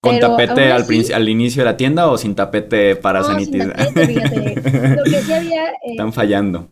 ¿Con 0.00 0.18
tapete 0.18 0.72
al, 0.72 0.84
al, 1.14 1.28
inicio 1.28 1.62
de 1.62 1.70
la 1.70 1.76
tienda 1.76 2.08
o 2.08 2.16
sin 2.16 2.34
tapete 2.34 2.96
para 2.96 3.22
sanitizar? 3.22 3.76
Lo 3.94 5.04
que 5.04 5.22
sí 5.22 5.32
había. 5.32 5.68
Eh, 5.68 5.92
Están 5.92 6.12
fallando. 6.12 6.70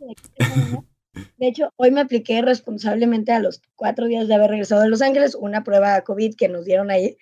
De 1.36 1.48
hecho, 1.48 1.72
hoy 1.76 1.90
me 1.90 2.00
apliqué 2.00 2.40
responsablemente 2.42 3.32
a 3.32 3.40
los 3.40 3.60
cuatro 3.76 4.06
días 4.06 4.28
de 4.28 4.34
haber 4.34 4.50
regresado 4.50 4.82
de 4.82 4.88
Los 4.88 5.02
Ángeles 5.02 5.34
una 5.34 5.62
prueba 5.62 6.00
COVID 6.02 6.36
que 6.36 6.48
nos 6.48 6.64
dieron 6.64 6.90
ahí, 6.90 7.16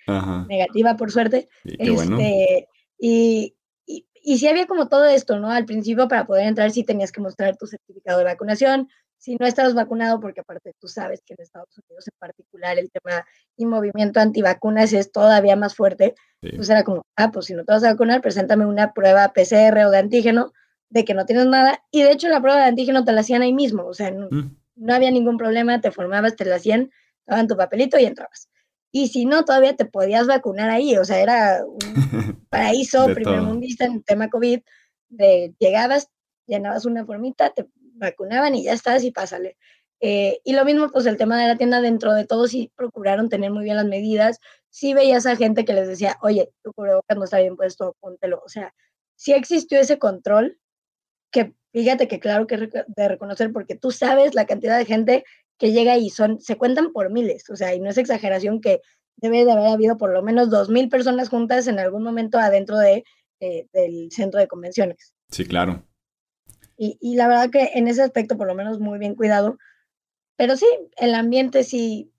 negativa 0.47 0.95
por 0.95 1.11
suerte. 1.11 1.49
este, 1.65 2.67
y, 2.97 3.55
y, 3.85 4.05
y, 4.23 4.37
sí 4.37 4.47
había 4.47 4.65
como 4.65 4.87
todo 4.87 5.05
esto, 5.05 5.39
¿no? 5.39 5.51
Al 5.51 5.65
principio 5.65 6.07
para 6.07 6.25
poder 6.25 6.47
entrar 6.47 6.71
sí 6.71 6.83
tenías 6.83 7.11
que 7.11 7.21
mostrar 7.21 7.57
tu 7.57 7.67
certificado 7.67 8.19
de 8.19 8.25
vacunación, 8.25 8.87
si 9.17 9.35
no 9.35 9.45
estás 9.45 9.73
vacunado, 9.73 10.19
porque 10.19 10.41
aparte 10.41 10.73
tú 10.79 10.87
sabes 10.87 11.21
que 11.25 11.33
en 11.33 11.41
Estados 11.41 11.69
Unidos 11.77 12.07
en 12.07 12.17
particular 12.19 12.77
el 12.77 12.91
tema 12.91 13.25
y 13.55 13.65
movimiento 13.65 14.19
antivacunas 14.19 14.93
es 14.93 15.11
todavía 15.11 15.55
más 15.55 15.75
fuerte, 15.75 16.15
pues 16.41 16.69
era 16.69 16.83
como, 16.83 17.03
ah, 17.15 17.31
pues 17.31 17.47
si 17.47 17.53
no 17.53 17.65
te 17.65 17.73
vas 17.73 17.83
a 17.83 17.91
vacunar, 17.91 18.21
preséntame 18.21 18.65
una 18.65 18.93
prueba 18.93 19.33
PCR 19.33 19.85
o 19.85 19.89
de 19.89 19.97
antígeno 19.97 20.53
de 20.89 21.03
que 21.03 21.13
no 21.13 21.25
tienes 21.25 21.47
nada. 21.47 21.83
Y 21.91 22.03
de 22.03 22.11
hecho 22.11 22.29
la 22.29 22.41
prueba 22.41 22.59
de 22.59 22.67
antígeno 22.67 23.03
te 23.03 23.11
la 23.11 23.21
hacían 23.21 23.41
ahí 23.41 23.53
mismo, 23.53 23.85
o 23.85 23.93
sea, 23.93 24.11
no, 24.11 24.27
mm. 24.29 24.91
había 24.91 25.11
ningún 25.11 25.37
problema, 25.37 25.81
te 25.81 25.91
formabas, 25.91 26.35
te 26.35 26.45
la 26.45 26.55
hacían, 26.55 26.91
daban 27.25 27.47
tu 27.47 27.57
papelito 27.57 27.97
y 27.99 28.05
entrabas. 28.05 28.49
Y 28.91 29.09
si 29.09 29.25
no, 29.25 29.43
todavía 29.43 29.75
te 29.75 29.85
podías 29.85 30.27
vacunar 30.27 30.69
ahí, 30.69 30.95
o 30.95 31.03
sea, 31.03 31.19
era 31.19 31.63
un 31.65 31.77
paraíso 32.49 33.05
primermundista 33.13 33.85
en 33.85 33.93
el 33.93 34.03
tema 34.03 34.29
COVID, 34.29 34.61
de 35.09 35.53
llegabas, 35.59 36.09
llenabas 36.45 36.85
una 36.85 37.05
formita, 37.05 37.49
te 37.51 37.65
vacunaban 37.97 38.55
y 38.55 38.63
ya 38.63 38.73
estás 38.73 39.03
y 39.03 39.11
pásale. 39.11 39.57
Eh, 39.99 40.39
y 40.43 40.53
lo 40.53 40.63
mismo, 40.65 40.89
pues 40.91 41.05
el 41.05 41.17
tema 41.17 41.39
de 41.41 41.47
la 41.47 41.57
tienda, 41.57 41.81
dentro 41.81 42.13
de 42.13 42.25
todo, 42.25 42.47
sí 42.47 42.71
procuraron 42.75 43.29
tener 43.29 43.51
muy 43.51 43.63
bien 43.63 43.77
las 43.77 43.85
medidas. 43.85 44.39
Sí 44.69 44.93
veías 44.93 45.25
a 45.25 45.35
gente 45.35 45.65
que 45.65 45.73
les 45.73 45.87
decía, 45.87 46.17
oye, 46.21 46.51
tu 46.63 46.73
cubrebocas 46.73 47.17
no 47.17 47.23
está 47.23 47.39
bien 47.39 47.55
puesto, 47.55 47.95
póntelo. 47.99 48.41
O 48.45 48.49
sea, 48.49 48.73
sí 49.15 49.33
existió 49.33 49.79
ese 49.79 49.97
control, 49.97 50.59
que 51.31 51.53
fíjate 51.73 52.07
que 52.07 52.19
claro 52.19 52.47
que 52.47 52.57
de 52.57 53.07
reconocer, 53.07 53.51
porque 53.51 53.75
tú 53.75 53.91
sabes 53.91 54.35
la 54.35 54.45
cantidad 54.45 54.77
de 54.77 54.85
gente 54.85 55.23
que 55.57 55.71
llega 55.71 55.97
y 55.97 56.09
son, 56.09 56.39
se 56.39 56.57
cuentan 56.57 56.93
por 56.93 57.11
miles. 57.11 57.49
O 57.49 57.55
sea, 57.55 57.73
y 57.73 57.79
no 57.79 57.89
es 57.89 57.97
exageración 57.97 58.61
que 58.61 58.81
debe 59.17 59.45
de 59.45 59.51
haber 59.51 59.67
habido 59.67 59.97
por 59.97 60.13
lo 60.13 60.21
menos 60.21 60.51
dos 60.51 60.69
mil 60.69 60.89
personas 60.89 61.29
juntas 61.29 61.67
en 61.67 61.79
algún 61.79 62.03
momento 62.03 62.37
adentro 62.37 62.77
de, 62.77 63.03
eh, 63.39 63.65
del 63.73 64.11
centro 64.11 64.39
de 64.39 64.47
convenciones. 64.47 65.13
Sí, 65.31 65.45
claro. 65.45 65.83
Y, 66.77 67.15
la 67.15 67.27
verdad 67.27 67.49
que 67.49 67.71
en 67.73 67.87
ese 67.87 68.03
aspecto, 68.03 68.37
por 68.37 68.47
lo 68.47 68.53
menos, 68.53 68.79
muy 68.79 68.99
bien 68.99 69.15
cuidado. 69.15 69.57
Pero 70.35 70.55
sí, 70.55 70.67
el 70.97 71.15
ambiente 71.15 71.63
sí, 71.63 72.11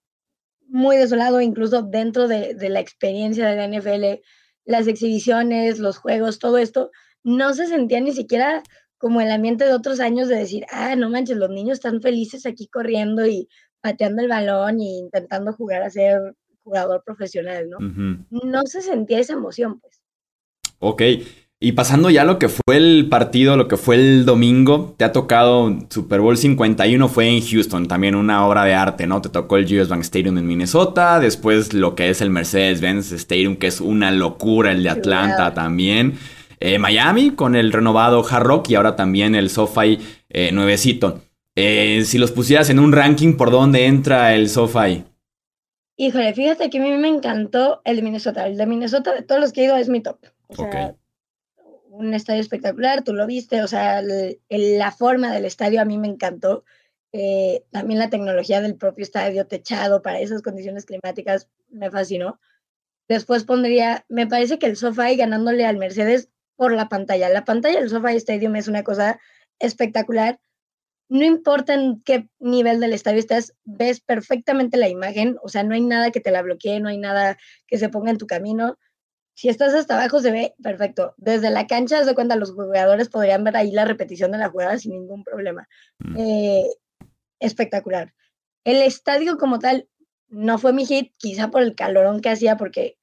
muy 0.67 0.97
desolado, 0.97 1.41
incluso 1.41 1.83
dentro 1.83 2.27
de, 2.27 2.57
la 2.69 2.81
experiencia 2.81 3.47
de 3.47 3.57
la 3.57 3.69
NFL, 3.69 4.21
las 4.65 4.88
exhibiciones, 4.88 5.79
los 5.79 5.99
juegos, 5.99 6.41
todo 6.41 6.59
esto, 6.59 6.91
no 7.23 7.55
se 7.55 7.69
sentía 7.69 8.00
ni 8.00 8.12
siquiera 8.12 8.62
como 8.99 9.21
el 9.21 9.31
ambiente 9.31 9.65
de 9.65 9.75
otros 9.75 10.00
años 10.00 10.29
de 10.29 10.37
decir, 10.37 10.67
ah, 10.73 10.97
no 10.97 11.09
manches, 11.09 11.37
los 11.37 11.50
niños 11.50 11.79
están 11.79 12.03
felices 12.03 12.45
aquí 12.45 12.67
corriendo 12.67 13.25
y 13.27 13.49
pateando 13.81 14.23
el 14.23 14.29
balón 14.29 14.81
y 14.81 14.99
intentando 14.99 15.53
jugar 15.53 15.83
a 15.83 15.91
ser 15.91 16.35
jugador 16.65 17.03
profesional, 17.05 17.71
¿no? 17.71 17.79
No 18.31 18.62
se 18.67 18.83
sentía 18.83 19.21
esa 19.21 19.35
emoción, 19.35 19.81
pues. 19.81 20.03
Ok. 20.81 21.03
Y 21.61 21.73
pasando 21.73 22.09
ya 22.09 22.23
a 22.23 22.25
lo 22.25 22.38
que 22.38 22.49
fue 22.49 22.77
el 22.77 23.09
partido, 23.11 23.57
lo 23.57 23.67
que 23.67 23.77
fue 23.77 23.97
el 23.97 24.25
domingo, 24.25 24.95
te 24.97 25.05
ha 25.05 25.11
tocado 25.11 25.77
Super 25.91 26.21
Bowl 26.21 26.37
51, 26.37 27.09
fue 27.09 27.29
en 27.29 27.45
Houston, 27.45 27.88
también 27.88 28.15
una 28.15 28.47
obra 28.47 28.62
de 28.62 28.75
arte, 28.75 29.09
¿no? 29.09 29.21
Te 29.21 29.29
tocó 29.29 29.57
el 29.57 29.65
US 29.65 29.88
Bank 29.88 30.03
Stadium 30.03 30.38
en 30.38 30.47
Minnesota, 30.47 31.19
después 31.19 31.75
lo 31.75 31.97
que 31.97 32.11
es 32.11 32.21
el 32.21 32.31
Mercedes-Benz 32.31 33.11
Stadium, 33.11 33.57
que 33.57 33.67
es 33.67 33.81
una 33.81 34.12
locura, 34.12 34.71
el 34.71 34.85
de 34.85 34.91
Atlanta 34.91 35.53
también. 35.53 36.17
Eh, 36.61 36.79
Miami 36.79 37.33
con 37.33 37.57
el 37.57 37.73
renovado 37.73 38.25
Hard 38.25 38.45
Rock 38.45 38.71
y 38.71 38.77
ahora 38.77 38.95
también 38.95 39.35
el 39.35 39.50
SoFi 39.50 39.99
eh, 40.29 40.53
nuevecito. 40.53 41.23
Eh, 41.57 42.03
si 42.05 42.19
los 42.19 42.31
pusieras 42.31 42.71
en 42.71 42.79
un 42.79 42.93
ranking, 42.93 43.37
¿por 43.37 43.50
dónde 43.50 43.87
entra 43.87 44.33
el 44.33 44.49
SoFi? 44.49 45.03
Híjole, 45.97 46.33
fíjate 46.35 46.71
que 46.71 46.79
a 46.79 46.83
mí 46.83 46.93
me 46.93 47.09
encantó 47.09 47.81
el 47.85 47.97
de 47.97 48.03
Minnesota. 48.03 48.47
El 48.47 48.57
de 48.57 48.67
Minnesota, 48.67 49.12
de 49.12 49.23
todos 49.23 49.41
los 49.41 49.53
que 49.53 49.62
he 49.62 49.65
ido, 49.65 49.77
es 49.77 49.88
mi 49.88 50.00
top. 50.00 50.19
O 50.47 50.55
sea, 50.55 50.95
un 51.99 52.14
estadio 52.14 52.40
espectacular, 52.40 53.02
tú 53.02 53.12
lo 53.12 53.26
viste, 53.26 53.62
o 53.62 53.67
sea, 53.67 54.02
la 54.02 54.93
forma 54.93 55.33
del 55.33 55.45
estadio 55.45 55.81
a 55.81 55.85
mí 55.85 55.99
me 55.99 56.07
encantó. 56.07 56.64
Eh, 57.12 57.64
también 57.71 57.99
la 57.99 58.11
tecnología 58.11 58.61
del 58.61 58.76
propio 58.76 59.02
estadio 59.02 59.47
techado 59.47 60.00
para 60.02 60.21
esas 60.21 60.43
condiciones 60.43 60.85
climáticas 60.85 61.49
me 61.69 61.90
fascinó. 61.90 62.40
Después 63.09 63.45
pondría, 63.45 64.05
me 64.09 64.26
parece 64.26 64.59
que 64.59 64.67
el 64.67 64.76
SoFi 64.76 65.17
ganándole 65.17 65.67
al 65.67 65.78
Mercedes 65.78 66.28
por 66.57 66.73
la 66.73 66.88
pantalla. 66.88 67.28
La 67.31 67.45
pantalla 67.45 67.81
del 67.81 67.90
SoFi 67.90 68.17
Stadium 68.17 68.55
es 68.57 68.69
una 68.69 68.85
cosa 68.85 69.19
espectacular. 69.59 70.38
No 71.09 71.25
importa 71.25 71.75
en 71.75 72.00
qué 72.02 72.28
nivel 72.38 72.78
del 72.78 72.93
estadio 72.93 73.19
estás, 73.19 73.55
ves 73.64 74.00
perfectamente 74.00 74.76
la 74.76 74.88
imagen, 74.88 75.37
o 75.43 75.49
sea, 75.49 75.64
no 75.64 75.75
hay 75.75 75.81
nada 75.81 76.11
que 76.12 76.21
te 76.21 76.31
la 76.31 76.43
bloquee, 76.43 76.81
no 76.81 76.90
hay 76.90 76.99
nada 76.99 77.38
que 77.67 77.78
se 77.78 77.88
ponga 77.88 78.11
en 78.11 78.19
tu 78.19 78.26
camino. 78.26 78.78
Si 79.38 79.49
estás 79.49 79.73
hasta 79.73 79.95
abajo 79.95 80.18
se 80.18 80.33
ve 80.33 80.57
perfecto. 80.61 81.14
Desde 81.16 81.50
la 81.50 81.68
cancha, 81.68 82.04
de 82.04 82.12
cuenta, 82.12 82.35
los 82.35 82.50
jugadores 82.50 83.09
podrían 83.09 83.45
ver 83.45 83.57
ahí 83.57 83.71
la 83.71 83.85
repetición 83.85 84.33
de 84.33 84.38
la 84.38 84.49
jugada 84.49 84.76
sin 84.78 84.90
ningún 84.90 85.23
problema. 85.23 85.68
Mm. 86.00 86.16
Eh, 86.18 86.66
espectacular. 87.38 88.12
El 88.64 88.83
estadio 88.83 89.38
como 89.38 89.61
tal 89.61 89.88
no 90.26 90.59
fue 90.59 90.73
mi 90.73 90.87
hit, 90.87 91.12
quizá 91.18 91.52
por 91.52 91.62
el 91.62 91.76
calorón 91.76 92.21
que 92.21 92.30
hacía, 92.30 92.57
porque 92.57 92.97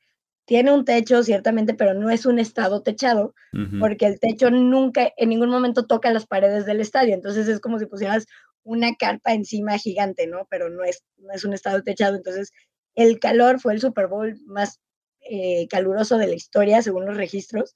tiene 0.44 0.74
un 0.74 0.84
techo, 0.84 1.24
ciertamente, 1.24 1.74
pero 1.74 1.94
no 1.94 2.10
es 2.10 2.26
un 2.26 2.38
estado 2.38 2.82
techado, 2.82 3.34
porque 3.80 4.06
el 4.06 4.20
techo 4.20 4.52
nunca, 4.52 5.14
en 5.16 5.30
ningún 5.30 5.50
momento 5.50 5.86
toca 5.86 6.12
las 6.12 6.28
paredes 6.28 6.66
del 6.66 6.82
estadio. 6.82 7.14
Entonces 7.14 7.48
es 7.48 7.62
como 7.62 7.80
si 7.80 7.86
pusieras 7.86 8.26
una 8.64 8.94
carpa 8.96 9.34
encima 9.34 9.78
gigante, 9.78 10.28
¿no? 10.28 10.46
Pero 10.50 10.70
no 10.70 10.84
es, 10.84 11.02
no 11.16 11.32
es 11.32 11.46
un 11.46 11.54
estado 11.54 11.82
techado. 11.82 12.18
Entonces 12.18 12.52
el 12.94 13.20
calor 13.20 13.62
fue 13.62 13.72
el 13.72 13.80
Super 13.80 14.08
Bowl 14.08 14.38
más 14.48 14.82
eh, 15.30 15.68
caluroso 15.68 16.18
de 16.18 16.28
la 16.28 16.36
historia, 16.36 16.82
según 16.82 17.06
los 17.06 17.18
registros, 17.18 17.76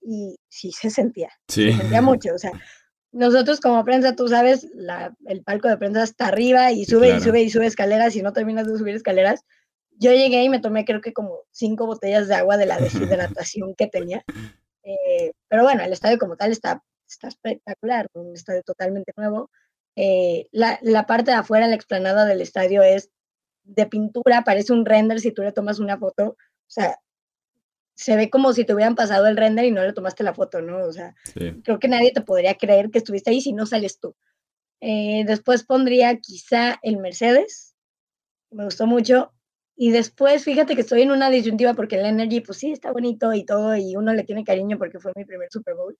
y 0.00 0.36
sí 0.48 0.72
se 0.72 0.90
sentía, 0.90 1.30
se 1.48 1.72
sentía 1.72 2.00
mucho, 2.00 2.34
o 2.34 2.38
sea, 2.38 2.52
nosotros 3.16 3.60
como 3.60 3.82
prensa, 3.82 4.14
tú 4.14 4.28
sabes, 4.28 4.68
el 5.26 5.42
palco 5.42 5.68
de 5.68 5.78
prensa 5.78 6.02
está 6.02 6.26
arriba 6.26 6.72
y 6.72 6.84
sube 6.84 7.16
y 7.16 7.20
sube 7.20 7.40
y 7.40 7.48
sube 7.48 7.64
escaleras 7.64 8.14
y 8.14 8.20
no 8.20 8.34
terminas 8.34 8.66
de 8.66 8.76
subir 8.76 8.94
escaleras. 8.94 9.40
Yo 9.92 10.12
llegué 10.12 10.44
y 10.44 10.50
me 10.50 10.60
tomé 10.60 10.84
creo 10.84 11.00
que 11.00 11.14
como 11.14 11.44
cinco 11.50 11.86
botellas 11.86 12.28
de 12.28 12.34
agua 12.34 12.58
de 12.58 12.66
la 12.66 12.76
deshidratación 13.38 13.74
que 13.74 13.86
tenía. 13.86 14.22
Eh, 14.82 15.32
pero 15.48 15.62
bueno, 15.62 15.82
el 15.82 15.94
estadio 15.94 16.18
como 16.18 16.36
tal 16.36 16.52
está, 16.52 16.82
está 17.08 17.28
espectacular, 17.28 18.06
un 18.12 18.34
estadio 18.34 18.62
totalmente 18.62 19.12
nuevo. 19.16 19.50
Eh, 19.96 20.48
la, 20.52 20.78
la, 20.82 21.06
parte 21.06 21.30
de 21.30 21.38
afuera, 21.38 21.66
la 21.68 21.74
explanada 21.74 22.26
del 22.26 22.42
estadio 22.42 22.82
es 22.82 23.08
de 23.64 23.86
pintura, 23.86 24.44
parece 24.44 24.74
un 24.74 24.84
render 24.84 25.20
si 25.20 25.32
tú 25.32 25.42
le 25.42 25.52
tomas 25.52 25.78
una 25.78 25.96
foto. 25.96 26.36
O 26.66 26.70
sea, 26.70 26.98
se 27.94 28.16
ve 28.16 28.28
como 28.28 28.52
si 28.52 28.64
te 28.64 28.74
hubieran 28.74 28.94
pasado 28.94 29.26
el 29.26 29.36
render 29.36 29.64
y 29.64 29.70
no 29.70 29.82
le 29.82 29.92
tomaste 29.92 30.22
la 30.22 30.34
foto, 30.34 30.60
¿no? 30.60 30.84
O 30.84 30.92
sea, 30.92 31.14
creo 31.62 31.78
que 31.78 31.88
nadie 31.88 32.12
te 32.12 32.20
podría 32.20 32.54
creer 32.56 32.90
que 32.90 32.98
estuviste 32.98 33.30
ahí 33.30 33.40
si 33.40 33.52
no 33.52 33.66
sales 33.66 33.98
tú. 33.98 34.14
Eh, 34.80 35.24
después 35.26 35.64
pondría 35.64 36.18
quizá 36.18 36.78
el 36.82 36.98
Mercedes, 36.98 37.74
me 38.50 38.64
gustó 38.64 38.86
mucho. 38.86 39.32
Y 39.78 39.90
después, 39.90 40.44
fíjate 40.44 40.74
que 40.74 40.80
estoy 40.82 41.02
en 41.02 41.10
una 41.10 41.30
disyuntiva 41.30 41.74
porque 41.74 41.96
el 41.96 42.06
Energy, 42.06 42.40
pues 42.40 42.58
sí, 42.58 42.72
está 42.72 42.92
bonito 42.92 43.32
y 43.34 43.44
todo, 43.44 43.76
y 43.76 43.96
uno 43.96 44.14
le 44.14 44.24
tiene 44.24 44.44
cariño 44.44 44.78
porque 44.78 44.98
fue 44.98 45.12
mi 45.16 45.24
primer 45.24 45.48
Super 45.50 45.74
Bowl. 45.74 45.96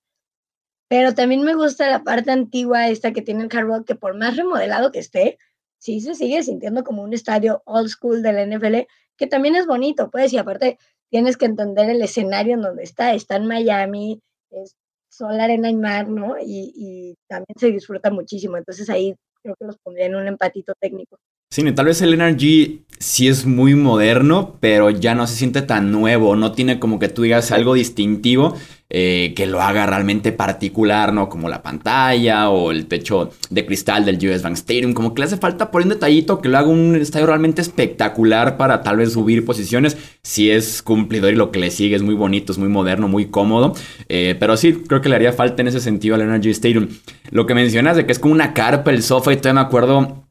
Pero 0.88 1.14
también 1.14 1.42
me 1.42 1.54
gusta 1.54 1.90
la 1.90 2.02
parte 2.02 2.30
antigua, 2.30 2.88
esta 2.88 3.12
que 3.12 3.22
tiene 3.22 3.44
el 3.44 3.50
Hard 3.54 3.84
que 3.84 3.94
por 3.94 4.16
más 4.16 4.36
remodelado 4.36 4.92
que 4.92 5.00
esté, 5.00 5.38
sí 5.78 6.00
se 6.00 6.14
sigue 6.14 6.42
sintiendo 6.42 6.84
como 6.84 7.02
un 7.02 7.12
estadio 7.12 7.62
old 7.66 7.88
school 7.88 8.22
del 8.22 8.50
NFL, 8.50 8.86
que 9.16 9.26
también 9.26 9.56
es 9.56 9.66
bonito, 9.66 10.10
pues, 10.10 10.32
y 10.32 10.38
aparte 10.38 10.78
tienes 11.10 11.36
que 11.36 11.46
entender 11.46 11.90
el 11.90 12.02
escenario 12.02 12.54
en 12.54 12.62
donde 12.62 12.82
está. 12.84 13.14
Está 13.14 13.36
en 13.36 13.46
Miami, 13.46 14.20
es 14.50 14.74
sol, 15.08 15.40
arena 15.40 15.70
y 15.70 15.76
mar, 15.76 16.08
¿no? 16.08 16.36
Y, 16.38 16.72
y 16.76 17.14
también 17.28 17.56
se 17.58 17.70
disfruta 17.70 18.10
muchísimo. 18.10 18.56
Entonces 18.56 18.90
ahí 18.90 19.14
creo 19.42 19.56
que 19.58 19.66
los 19.66 19.78
pondría 19.78 20.06
en 20.06 20.16
un 20.16 20.26
empatito 20.28 20.74
técnico. 20.80 21.18
Sí, 21.48 21.62
tal 21.72 21.86
vez 21.86 22.02
el 22.02 22.12
Energy 22.12 22.82
sí 22.98 23.28
es 23.28 23.46
muy 23.46 23.74
moderno, 23.74 24.56
pero 24.60 24.90
ya 24.90 25.14
no 25.14 25.26
se 25.26 25.36
siente 25.36 25.62
tan 25.62 25.92
nuevo, 25.92 26.34
no 26.36 26.52
tiene 26.52 26.78
como 26.78 26.98
que 26.98 27.08
tú 27.08 27.22
digas 27.22 27.52
algo 27.52 27.74
distintivo 27.74 28.56
eh, 28.90 29.32
que 29.36 29.46
lo 29.46 29.62
haga 29.62 29.86
realmente 29.86 30.32
particular, 30.32 31.12
¿no? 31.12 31.28
Como 31.28 31.48
la 31.48 31.62
pantalla 31.62 32.50
o 32.50 32.72
el 32.72 32.86
techo 32.86 33.30
de 33.48 33.64
cristal 33.64 34.04
del 34.04 34.16
US 34.28 34.42
Bank 34.42 34.54
Stadium, 34.54 34.92
como 34.92 35.14
que 35.14 35.20
le 35.20 35.26
hace 35.26 35.36
falta 35.36 35.70
por 35.70 35.82
un 35.82 35.90
detallito 35.90 36.40
que 36.40 36.48
lo 36.48 36.58
haga 36.58 36.68
un 36.68 36.96
estadio 36.96 37.26
realmente 37.26 37.62
espectacular 37.62 38.56
para 38.56 38.82
tal 38.82 38.96
vez 38.96 39.12
subir 39.12 39.44
posiciones, 39.44 39.96
si 40.22 40.50
es 40.50 40.82
cumplidor 40.82 41.32
y 41.32 41.36
lo 41.36 41.52
que 41.52 41.60
le 41.60 41.70
sigue 41.70 41.96
es 41.96 42.02
muy 42.02 42.14
bonito, 42.14 42.52
es 42.52 42.58
muy 42.58 42.68
moderno, 42.68 43.08
muy 43.08 43.26
cómodo, 43.26 43.74
eh, 44.08 44.36
pero 44.38 44.56
sí, 44.56 44.82
creo 44.86 45.00
que 45.00 45.08
le 45.08 45.16
haría 45.16 45.32
falta 45.32 45.62
en 45.62 45.68
ese 45.68 45.80
sentido 45.80 46.16
al 46.16 46.22
Energy 46.22 46.50
Stadium. 46.50 46.88
Lo 47.30 47.46
que 47.46 47.54
mencionas 47.54 47.96
de 47.96 48.04
que 48.04 48.12
es 48.12 48.18
como 48.18 48.34
una 48.34 48.52
carpa 48.52 48.90
el 48.90 49.02
sofá 49.02 49.32
y 49.32 49.36
todavía 49.36 49.62
me 49.62 49.66
acuerdo 49.66 50.25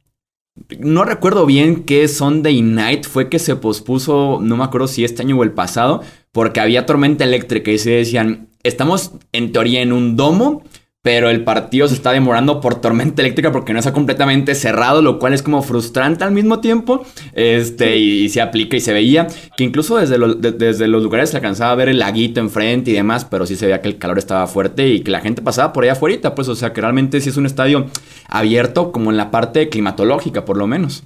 no 0.80 1.04
recuerdo 1.04 1.46
bien 1.46 1.84
qué 1.84 2.08
Sunday 2.08 2.62
Night 2.62 3.06
fue 3.06 3.30
que 3.30 3.40
se 3.40 3.56
pospuso, 3.56 4.40
no 4.42 4.58
me 4.58 4.64
acuerdo 4.64 4.88
si 4.88 5.04
este 5.04 5.22
año 5.22 5.38
o 5.38 5.44
el 5.44 5.52
pasado, 5.52 6.02
porque 6.32 6.60
había 6.60 6.86
tormenta 6.86 7.24
eléctrica 7.24 7.72
y 7.72 7.78
se 7.78 7.92
decían, 7.92 8.48
estamos 8.64 9.12
en 9.32 9.52
teoría 9.52 9.82
en 9.82 9.92
un 9.92 10.16
domo, 10.16 10.64
pero 11.06 11.30
el 11.30 11.44
partido 11.44 11.88
se 11.88 11.94
está 11.94 12.14
demorando 12.14 12.60
por 12.60 12.82
tormenta 12.82 13.22
eléctrica 13.22 13.52
porque 13.52 13.74
no 13.74 13.78
está 13.78 13.94
completamente 13.94 14.56
cerrado, 14.56 15.04
lo 15.04 15.20
cual 15.20 15.36
es 15.36 15.44
como 15.44 15.62
frustrante 15.62 16.24
al 16.24 16.32
mismo 16.32 16.62
tiempo. 16.62 17.06
Este, 17.34 17.98
y, 17.98 18.28
se 18.30 18.42
aplica 18.42 18.76
y 18.76 18.80
se 18.80 18.92
veía 18.92 19.28
que 19.56 19.64
incluso 19.64 19.98
desde, 19.98 20.18
desde 20.54 20.88
los 20.88 21.04
lugares 21.04 21.30
se 21.30 21.38
alcanzaba 21.38 21.74
a 21.74 21.76
ver 21.76 21.90
el 21.90 22.00
laguito 22.00 22.40
enfrente 22.40 22.90
y 22.90 22.96
demás, 22.96 23.24
pero 23.24 23.46
sí 23.46 23.56
se 23.56 23.68
veía 23.68 23.84
que 23.84 23.88
el 23.88 24.00
calor 24.00 24.18
estaba 24.18 24.48
fuerte 24.48 24.88
y 24.88 25.02
que 25.02 25.12
la 25.12 25.22
gente 25.22 25.44
pasaba 25.44 25.74
por 25.74 25.84
allá 25.84 25.94
afuera, 25.94 26.34
pues, 26.34 26.48
o 26.48 26.56
sea, 26.56 26.74
que 26.74 26.82
realmente 26.82 27.22
sí 27.22 27.30
es 27.30 27.38
un 27.38 27.46
estadio 27.46 27.86
abierto 28.28 28.92
como 28.92 29.12
en 29.12 29.18
la 29.18 29.30
parte 29.30 29.70
climatológica, 29.70 30.44
por 30.44 30.58
lo 30.58 30.66
menos. 30.66 31.04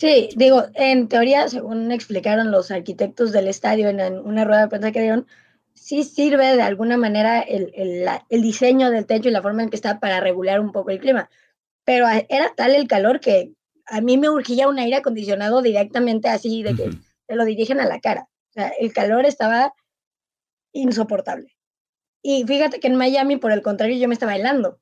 Sí, 0.00 0.30
digo, 0.34 0.64
en 0.74 1.06
teoría, 1.06 1.46
según 1.46 1.92
explicaron 1.92 2.50
los 2.50 2.72
arquitectos 2.72 3.30
del 3.30 3.46
estadio 3.46 3.90
en 3.90 4.18
una 4.18 4.44
rueda 4.44 4.62
de 4.62 4.68
prensa 4.68 4.90
que 4.90 5.02
dieron, 5.02 5.28
sí 5.74 6.04
sirve 6.04 6.56
de 6.56 6.62
alguna 6.62 6.96
manera 6.96 7.40
el, 7.40 7.72
el, 7.74 8.42
diseño 8.42 8.90
del 8.90 9.06
techo 9.06 9.28
y 9.28 9.32
la 9.32 9.42
forma 9.42 9.62
en 9.62 9.70
que 9.70 9.76
está 9.76 10.00
para 10.00 10.20
regular 10.20 10.60
un 10.60 10.72
poco 10.72 10.90
el 10.90 11.00
clima. 11.00 11.28
Pero 11.84 12.06
era 12.08 12.54
tal 12.56 12.74
el 12.74 12.88
calor 12.88 13.20
que 13.20 13.52
a 13.86 14.00
mí 14.00 14.16
me 14.16 14.30
urgía 14.30 14.68
un 14.68 14.78
aire 14.78 14.96
acondicionado 14.96 15.60
directamente 15.60 16.28
así, 16.28 16.62
de 16.62 16.74
que 16.74 16.90
te 17.26 17.36
lo 17.36 17.44
dirigen 17.44 17.80
a 17.80 17.86
la 17.86 18.00
cara. 18.00 18.28
O 18.50 18.52
sea, 18.52 18.68
el 18.78 18.92
calor 18.92 19.26
estaba 19.26 19.74
insoportable. 20.72 21.54
Y 22.22 22.44
fíjate 22.44 22.80
que 22.80 22.86
en 22.86 22.96
Miami, 22.96 23.36
por 23.36 23.52
el 23.52 23.62
contrario, 23.62 23.98
yo 23.98 24.08
me 24.08 24.14
estaba 24.14 24.34
helando. 24.34 24.80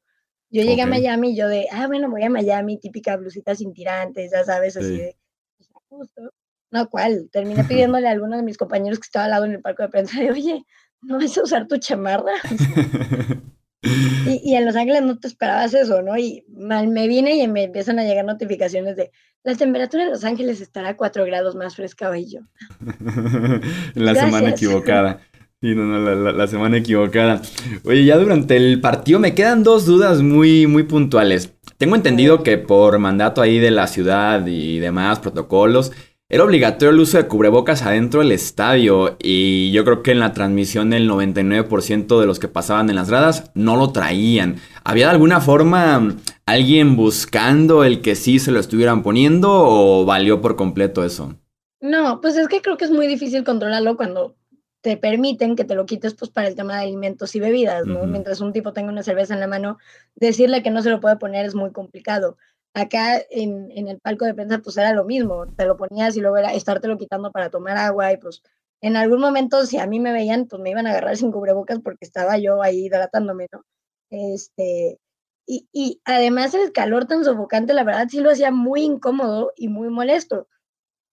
Yo 0.50 0.62
llegué 0.62 0.82
a 0.82 0.86
Miami 0.86 1.30
y 1.30 1.36
yo 1.36 1.48
de, 1.48 1.66
ah, 1.72 1.86
bueno, 1.86 2.10
voy 2.10 2.22
a 2.22 2.30
Miami, 2.30 2.78
típica 2.78 3.16
blusita 3.16 3.54
sin 3.54 3.72
tirantes, 3.72 4.30
ya 4.30 4.44
sabes, 4.44 4.76
así 4.76 4.98
de, 4.98 5.16
pues, 5.56 5.70
justo. 5.88 6.30
No, 6.70 6.88
¿cuál? 6.88 7.30
Terminé 7.32 7.64
pidiéndole 7.64 8.06
a 8.06 8.10
alguno 8.10 8.36
de 8.36 8.42
mis 8.42 8.58
compañeros 8.58 8.98
que 8.98 9.06
estaba 9.06 9.24
al 9.24 9.30
lado 9.30 9.44
en 9.46 9.52
el 9.52 9.62
parque 9.62 9.84
de 9.84 9.88
prensa 9.88 10.20
de, 10.20 10.30
oye, 10.30 10.64
¿no 11.02 11.18
vas 11.18 11.36
a 11.36 11.42
usar 11.42 11.66
tu 11.68 11.76
chamarra? 11.78 12.32
y, 13.82 14.54
en 14.54 14.64
Los 14.64 14.76
Ángeles 14.76 15.02
no 15.02 15.18
te 15.18 15.28
esperabas 15.28 15.74
eso, 15.74 16.02
¿no? 16.02 16.16
Y 16.16 16.44
mal 16.48 16.88
me 16.88 17.08
vine 17.08 17.36
y 17.36 17.48
me 17.48 17.64
empiezan 17.64 17.98
a 17.98 18.04
llegar 18.04 18.24
notificaciones 18.24 18.96
de, 18.96 19.10
la 19.44 19.56
temperatura 19.56 20.04
en 20.04 20.10
Los 20.10 20.24
Ángeles 20.24 20.60
estará 20.60 20.90
a 20.90 20.96
4 20.96 21.24
grados 21.24 21.56
más 21.56 21.74
fresca 21.74 22.08
hoy 22.08 22.30
yo. 22.30 22.40
la 23.94 24.14
semana 24.14 24.50
equivocada. 24.50 25.20
Sí, 25.60 25.74
no, 25.76 25.84
no, 25.84 26.32
la, 26.32 26.46
semana 26.48 26.76
equivocada. 26.76 27.40
Oye, 27.84 28.04
ya 28.04 28.18
durante 28.18 28.56
el 28.56 28.80
partido 28.80 29.20
me 29.20 29.34
quedan 29.34 29.62
dos 29.62 29.86
dudas 29.86 30.20
muy, 30.20 30.66
muy 30.66 30.82
puntuales. 30.82 31.52
Tengo 31.78 31.94
entendido 31.94 32.42
que 32.42 32.58
por 32.58 32.98
mandato 32.98 33.40
ahí 33.42 33.60
de 33.60 33.70
la 33.70 33.86
ciudad 33.86 34.44
y 34.46 34.80
demás 34.80 35.20
protocolos, 35.20 35.92
era 36.32 36.44
obligatorio 36.44 36.94
el 36.94 37.00
uso 37.00 37.18
de 37.18 37.28
cubrebocas 37.28 37.82
adentro 37.82 38.20
del 38.20 38.32
estadio 38.32 39.18
y 39.22 39.70
yo 39.72 39.84
creo 39.84 40.02
que 40.02 40.12
en 40.12 40.18
la 40.18 40.32
transmisión 40.32 40.94
el 40.94 41.06
99% 41.06 42.18
de 42.18 42.26
los 42.26 42.38
que 42.38 42.48
pasaban 42.48 42.88
en 42.88 42.96
las 42.96 43.10
gradas 43.10 43.50
no 43.54 43.76
lo 43.76 43.92
traían. 43.92 44.56
¿Había 44.82 45.08
de 45.08 45.12
alguna 45.12 45.42
forma 45.42 46.16
alguien 46.46 46.96
buscando 46.96 47.84
el 47.84 48.00
que 48.00 48.14
sí 48.14 48.38
se 48.38 48.50
lo 48.50 48.60
estuvieran 48.60 49.02
poniendo 49.02 49.50
o 49.52 50.06
valió 50.06 50.40
por 50.40 50.56
completo 50.56 51.04
eso? 51.04 51.36
No, 51.82 52.22
pues 52.22 52.38
es 52.38 52.48
que 52.48 52.62
creo 52.62 52.78
que 52.78 52.86
es 52.86 52.90
muy 52.90 53.06
difícil 53.06 53.44
controlarlo 53.44 53.98
cuando 53.98 54.34
te 54.80 54.96
permiten 54.96 55.54
que 55.54 55.64
te 55.64 55.74
lo 55.74 55.84
quites 55.84 56.14
pues 56.14 56.30
para 56.30 56.48
el 56.48 56.54
tema 56.54 56.76
de 56.76 56.84
alimentos 56.84 57.36
y 57.36 57.40
bebidas, 57.40 57.86
¿no? 57.86 58.06
Mientras 58.06 58.40
un 58.40 58.54
tipo 58.54 58.72
tenga 58.72 58.90
una 58.90 59.02
cerveza 59.02 59.34
en 59.34 59.40
la 59.40 59.48
mano, 59.48 59.76
decirle 60.16 60.62
que 60.62 60.70
no 60.70 60.80
se 60.80 60.88
lo 60.88 60.98
puede 60.98 61.16
poner 61.16 61.44
es 61.44 61.54
muy 61.54 61.72
complicado. 61.72 62.38
Acá 62.74 63.20
en, 63.30 63.70
en 63.72 63.88
el 63.88 64.00
palco 64.00 64.24
de 64.24 64.34
prensa 64.34 64.58
pues 64.58 64.76
era 64.76 64.92
lo 64.94 65.04
mismo, 65.04 65.46
te 65.56 65.66
lo 65.66 65.76
ponías 65.76 66.16
y 66.16 66.20
luego 66.20 66.38
era 66.38 66.54
estártelo 66.54 66.96
quitando 66.98 67.30
para 67.30 67.50
tomar 67.50 67.76
agua 67.76 68.12
y 68.12 68.16
pues 68.16 68.42
en 68.80 68.96
algún 68.96 69.20
momento 69.20 69.66
si 69.66 69.78
a 69.78 69.86
mí 69.86 70.00
me 70.00 70.12
veían 70.12 70.46
pues 70.46 70.62
me 70.62 70.70
iban 70.70 70.86
a 70.86 70.90
agarrar 70.90 71.16
sin 71.16 71.32
cubrebocas 71.32 71.80
porque 71.80 72.04
estaba 72.04 72.38
yo 72.38 72.62
ahí 72.62 72.86
hidratándome, 72.86 73.46
¿no? 73.52 73.64
Este, 74.10 74.98
y, 75.46 75.68
y 75.72 76.00
además 76.04 76.54
el 76.54 76.72
calor 76.72 77.06
tan 77.06 77.24
sofocante, 77.24 77.74
la 77.74 77.84
verdad 77.84 78.08
sí 78.10 78.20
lo 78.20 78.30
hacía 78.30 78.50
muy 78.50 78.82
incómodo 78.82 79.52
y 79.56 79.68
muy 79.68 79.88
molesto 79.90 80.48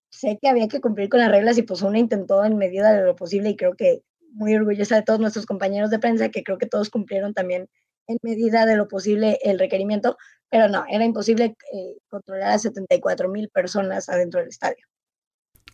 sé 0.10 0.38
que 0.42 0.50
había 0.50 0.68
que 0.68 0.82
cumplir 0.82 1.10
con 1.10 1.20
las 1.20 1.30
reglas 1.32 1.58
y 1.58 1.64
pues 1.64 1.82
una 1.82 2.00
intentó 2.00 2.44
en 2.44 2.58
medida 2.58 2.94
de 2.94 3.06
lo 3.06 3.16
posible 3.16 3.50
y 3.50 3.56
creo 3.56 3.76
que 3.76 4.02
muy 4.32 4.56
orgullosa 4.56 4.96
de 4.96 5.04
todos 5.04 5.20
nuestros 5.20 5.46
compañeros 5.46 5.90
de 5.90 6.00
prensa, 6.00 6.30
que 6.30 6.44
creo 6.44 6.58
que 6.58 6.68
todos 6.68 6.90
cumplieron 6.90 7.34
también 7.34 7.68
en 8.10 8.18
medida 8.22 8.66
de 8.66 8.76
lo 8.76 8.88
posible 8.88 9.40
el 9.44 9.60
requerimiento, 9.60 10.18
pero 10.50 10.68
no, 10.68 10.84
era 10.90 11.06
imposible 11.06 11.56
eh, 11.74 11.96
controlar 12.10 12.52
a 12.52 12.60
74 12.60 13.30
mil 13.30 13.50
personas 13.50 14.10
adentro 14.10 14.42
del 14.42 14.50
estadio. 14.50 14.86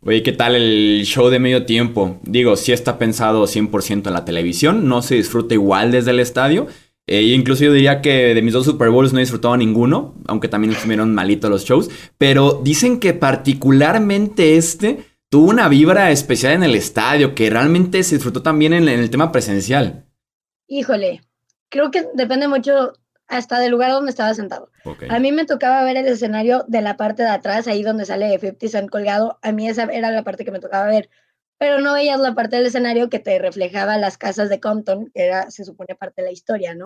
Oye, 0.03 0.21
¿qué 0.21 0.33
tal 0.33 0.55
el 0.55 1.01
show 1.05 1.29
de 1.29 1.39
medio 1.39 1.65
tiempo? 1.65 2.19
Digo, 2.21 2.55
sí 2.57 2.71
está 2.71 2.99
pensado 2.99 3.45
100% 3.45 4.07
en 4.07 4.13
la 4.13 4.25
televisión, 4.25 4.87
no 4.87 5.01
se 5.01 5.15
disfruta 5.15 5.55
igual 5.55 5.91
desde 5.91 6.11
el 6.11 6.19
estadio, 6.19 6.67
eh, 7.07 7.21
incluso 7.21 7.63
yo 7.63 7.73
diría 7.73 8.01
que 8.01 8.33
de 8.33 8.41
mis 8.41 8.53
dos 8.53 8.65
Super 8.65 8.89
Bowls 8.89 9.13
no 9.13 9.19
he 9.19 9.21
disfrutado 9.21 9.55
ninguno, 9.57 10.15
aunque 10.27 10.47
también 10.47 10.73
estuvieron 10.73 11.13
malitos 11.13 11.49
los 11.49 11.63
shows. 11.63 11.89
Pero 12.17 12.61
dicen 12.63 12.99
que 12.99 13.13
particularmente 13.13 14.57
este 14.57 15.05
tuvo 15.29 15.49
una 15.49 15.67
vibra 15.69 16.11
especial 16.11 16.53
en 16.53 16.63
el 16.63 16.75
estadio, 16.75 17.35
que 17.35 17.49
realmente 17.49 18.01
se 18.03 18.15
disfrutó 18.15 18.41
también 18.41 18.73
en, 18.73 18.87
el 18.87 19.09
tema 19.09 19.31
presencial. 19.31 20.05
Híjole, 20.67 21.21
creo 21.75 21.91
que 21.91 22.07
depende 22.13 22.47
mucho 22.47 22.93
hasta 23.27 23.59
del 23.59 23.71
lugar 23.71 23.91
donde 23.91 24.11
estaba 24.11 24.33
sentado. 24.33 24.71
A 25.09 25.19
mí 25.19 25.31
me 25.31 25.45
tocaba 25.45 25.83
ver 25.83 25.97
el 25.97 26.07
escenario 26.07 26.63
de 26.67 26.81
la 26.81 26.95
parte 26.95 27.23
de 27.23 27.29
atrás, 27.29 27.67
ahí 27.67 27.83
donde 27.83 28.05
sale 28.05 28.39
50 28.39 28.67
Cent 28.69 28.89
colgado. 28.89 29.39
A 29.41 29.51
mí 29.51 29.67
esa 29.67 29.83
era 29.83 30.11
la 30.11 30.23
parte 30.23 30.45
que 30.45 30.51
me 30.51 30.59
tocaba 30.59 30.85
ver 30.85 31.09
pero 31.57 31.79
no 31.79 31.93
veías 31.93 32.19
la 32.19 32.35
parte 32.35 32.57
del 32.57 32.65
escenario 32.65 33.09
que 33.09 33.19
te 33.19 33.39
reflejaba 33.39 33.97
las 33.97 34.17
casas 34.17 34.49
de 34.49 34.59
Compton, 34.59 35.09
que 35.13 35.23
era, 35.23 35.49
se 35.51 35.63
supone, 35.63 35.95
parte 35.95 36.21
de 36.21 36.27
la 36.27 36.33
historia, 36.33 36.75
¿no? 36.75 36.85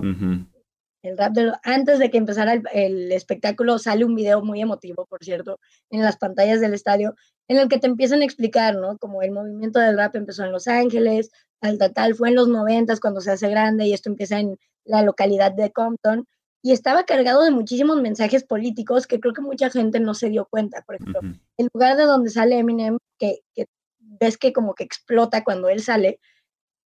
El 1.01 1.17
rap 1.17 1.31
de 1.31 1.53
antes 1.63 1.97
de 1.97 2.09
que 2.11 2.17
empezara 2.17 2.61
el, 2.73 3.11
espectáculo 3.13 3.79
sale 3.79 4.03
un 4.03 4.15
video 4.15 4.43
muy 4.43 4.61
emotivo, 4.61 5.05
por 5.05 5.23
cierto, 5.23 5.59
en 5.89 6.01
las 6.03 6.17
pantallas 6.17 6.59
del 6.59 6.73
estadio, 6.73 7.15
en 7.47 7.57
el 7.57 7.69
que 7.69 7.79
te 7.79 7.87
empiezan 7.87 8.21
a 8.21 8.25
explicar, 8.25 8.75
¿no? 8.75 8.97
Como 8.97 9.21
el 9.21 9.31
movimiento 9.31 9.79
del 9.79 9.97
rap 9.97 10.15
empezó 10.15 10.43
en 10.43 10.51
Los 10.51 10.67
Ángeles, 10.67 11.31
tal, 11.59 11.77
tal, 11.77 11.93
tal, 11.93 12.15
fue 12.15 12.29
en 12.29 12.35
los 12.35 12.49
noventas 12.49 12.99
cuando 12.99 13.21
se 13.21 13.31
hace 13.31 13.49
grande 13.49 13.85
y 13.85 13.93
esto 13.93 14.09
empieza 14.09 14.39
en 14.39 14.57
la 14.85 15.01
localidad 15.03 15.51
de 15.51 15.71
Compton. 15.71 16.25
Y 16.61 16.73
estaba 16.73 17.05
cargado 17.05 17.43
de 17.43 17.51
muchísimos 17.51 18.01
mensajes 18.01 18.43
políticos 18.43 19.07
que 19.07 19.19
creo 19.19 19.33
que 19.33 19.41
mucha 19.41 19.69
gente 19.69 19.99
no 19.99 20.13
se 20.13 20.29
dio 20.29 20.45
cuenta. 20.45 20.81
Por 20.81 20.95
ejemplo, 20.95 21.21
el 21.57 21.69
lugar 21.73 21.95
de 21.95 22.03
donde 22.03 22.29
sale 22.29 22.57
Eminem, 22.57 22.97
que, 23.17 23.39
que 23.55 23.67
ves 23.99 24.37
que 24.37 24.51
como 24.51 24.73
que 24.73 24.83
explota 24.83 25.43
cuando 25.45 25.69
él 25.69 25.81
sale, 25.81 26.19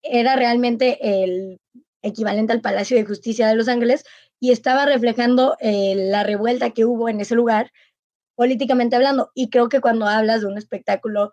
era 0.04 0.36
realmente 0.36 1.24
el 1.24 1.60
equivalente 2.02 2.54
al 2.54 2.62
Palacio 2.62 2.98
de 2.98 3.06
Justicia 3.06 3.48
de 3.48 3.56
Los 3.56 3.68
Ángeles 3.68 4.04
y 4.40 4.52
estaba 4.52 4.86
reflejando 4.86 5.56
eh, 5.60 5.94
la 5.96 6.24
revuelta 6.24 6.72
que 6.72 6.86
hubo 6.86 7.10
en 7.10 7.22
ese 7.22 7.36
lugar 7.36 7.72
políticamente 8.36 8.96
hablando. 8.96 9.32
Y 9.36 9.50
creo 9.50 9.70
que 9.70 9.82
cuando 9.82 10.08
hablas 10.08 10.42
de 10.42 10.48
un 10.48 10.58
espectáculo, 10.58 11.32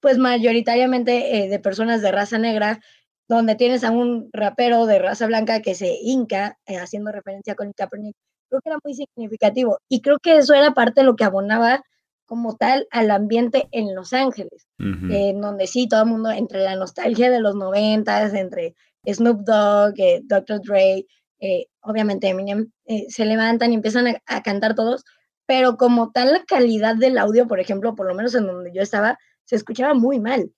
pues 0.00 0.18
mayoritariamente 0.18 1.38
eh, 1.38 1.48
de 1.48 1.58
personas 1.58 2.02
de 2.02 2.12
raza 2.12 2.38
negra, 2.38 2.80
donde 3.28 3.54
tienes 3.54 3.84
a 3.84 3.90
un 3.90 4.28
rapero 4.32 4.86
de 4.86 4.98
raza 4.98 5.26
blanca 5.26 5.60
que 5.60 5.74
se 5.74 5.98
hinca, 6.02 6.58
eh, 6.66 6.76
haciendo 6.76 7.12
referencia 7.12 7.54
con 7.54 7.72
Kaepernick, 7.72 8.16
creo 8.48 8.60
que 8.60 8.68
era 8.70 8.78
muy 8.84 8.94
significativo. 8.94 9.78
Y 9.88 10.00
creo 10.00 10.18
que 10.18 10.36
eso 10.36 10.54
era 10.54 10.72
parte 10.72 11.00
de 11.00 11.06
lo 11.06 11.16
que 11.16 11.24
abonaba 11.24 11.82
como 12.26 12.56
tal 12.56 12.86
al 12.90 13.10
ambiente 13.10 13.68
en 13.70 13.94
Los 13.94 14.12
Ángeles, 14.12 14.66
en 14.78 15.40
donde 15.40 15.66
sí, 15.66 15.88
todo 15.88 16.02
el 16.02 16.08
mundo, 16.08 16.30
entre 16.30 16.60
la 16.60 16.74
nostalgia 16.74 17.30
de 17.30 17.40
los 17.40 17.54
noventas, 17.54 18.32
entre 18.32 18.74
Snoop 19.06 19.40
Dogg, 19.40 19.94
eh, 19.98 20.20
Dr. 20.24 20.60
Dre, 20.62 21.06
eh, 21.40 21.66
obviamente 21.82 22.28
Eminem, 22.28 22.70
eh, 22.86 23.04
se 23.08 23.26
levantan 23.26 23.72
y 23.72 23.74
empiezan 23.74 24.16
a, 24.26 24.42
cantar 24.42 24.74
todos, 24.74 25.04
pero 25.46 25.76
como 25.76 26.10
tal 26.12 26.32
la 26.32 26.44
calidad 26.44 26.96
del 26.96 27.18
audio, 27.18 27.46
por 27.46 27.60
ejemplo, 27.60 27.94
por 27.94 28.06
lo 28.06 28.14
menos 28.14 28.34
en 28.34 28.46
donde 28.46 28.72
yo 28.72 28.82
estaba, 28.82 29.18
se 29.44 29.56
escuchaba 29.56 29.94
muy 29.94 30.20
mal. 30.20 30.50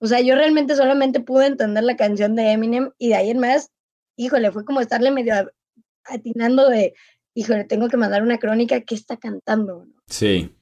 O 0.00 0.06
sea, 0.06 0.20
yo 0.20 0.34
realmente 0.34 0.74
solamente 0.74 1.20
pude 1.20 1.46
entender 1.46 1.84
la 1.84 1.96
canción 1.96 2.34
de 2.34 2.52
Eminem 2.52 2.90
y 2.98 3.08
de 3.08 3.14
ahí 3.16 3.30
en 3.30 3.38
más, 3.38 3.70
híjole, 4.16 4.50
fue 4.50 4.64
como 4.64 4.80
estarle 4.80 5.10
medio 5.10 5.34
atinando 6.04 6.68
de, 6.68 6.94
híjole, 7.34 7.64
tengo 7.64 7.88
que 7.88 7.98
mandar 7.98 8.22
una 8.22 8.38
crónica 8.38 8.80
que 8.80 8.94
está 8.94 9.18
cantando. 9.18 9.86
Sí. 10.06 10.56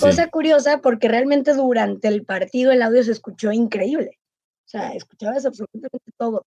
Cosa 0.00 0.28
curiosa 0.28 0.80
porque 0.80 1.08
realmente 1.08 1.52
durante 1.54 2.08
el 2.08 2.24
partido 2.24 2.72
el 2.72 2.82
audio 2.82 3.04
se 3.04 3.12
escuchó 3.12 3.52
increíble. 3.52 4.18
O 4.64 4.68
sea, 4.70 4.94
escuchabas 4.94 5.46
absolutamente 5.46 6.10
todo. 6.16 6.46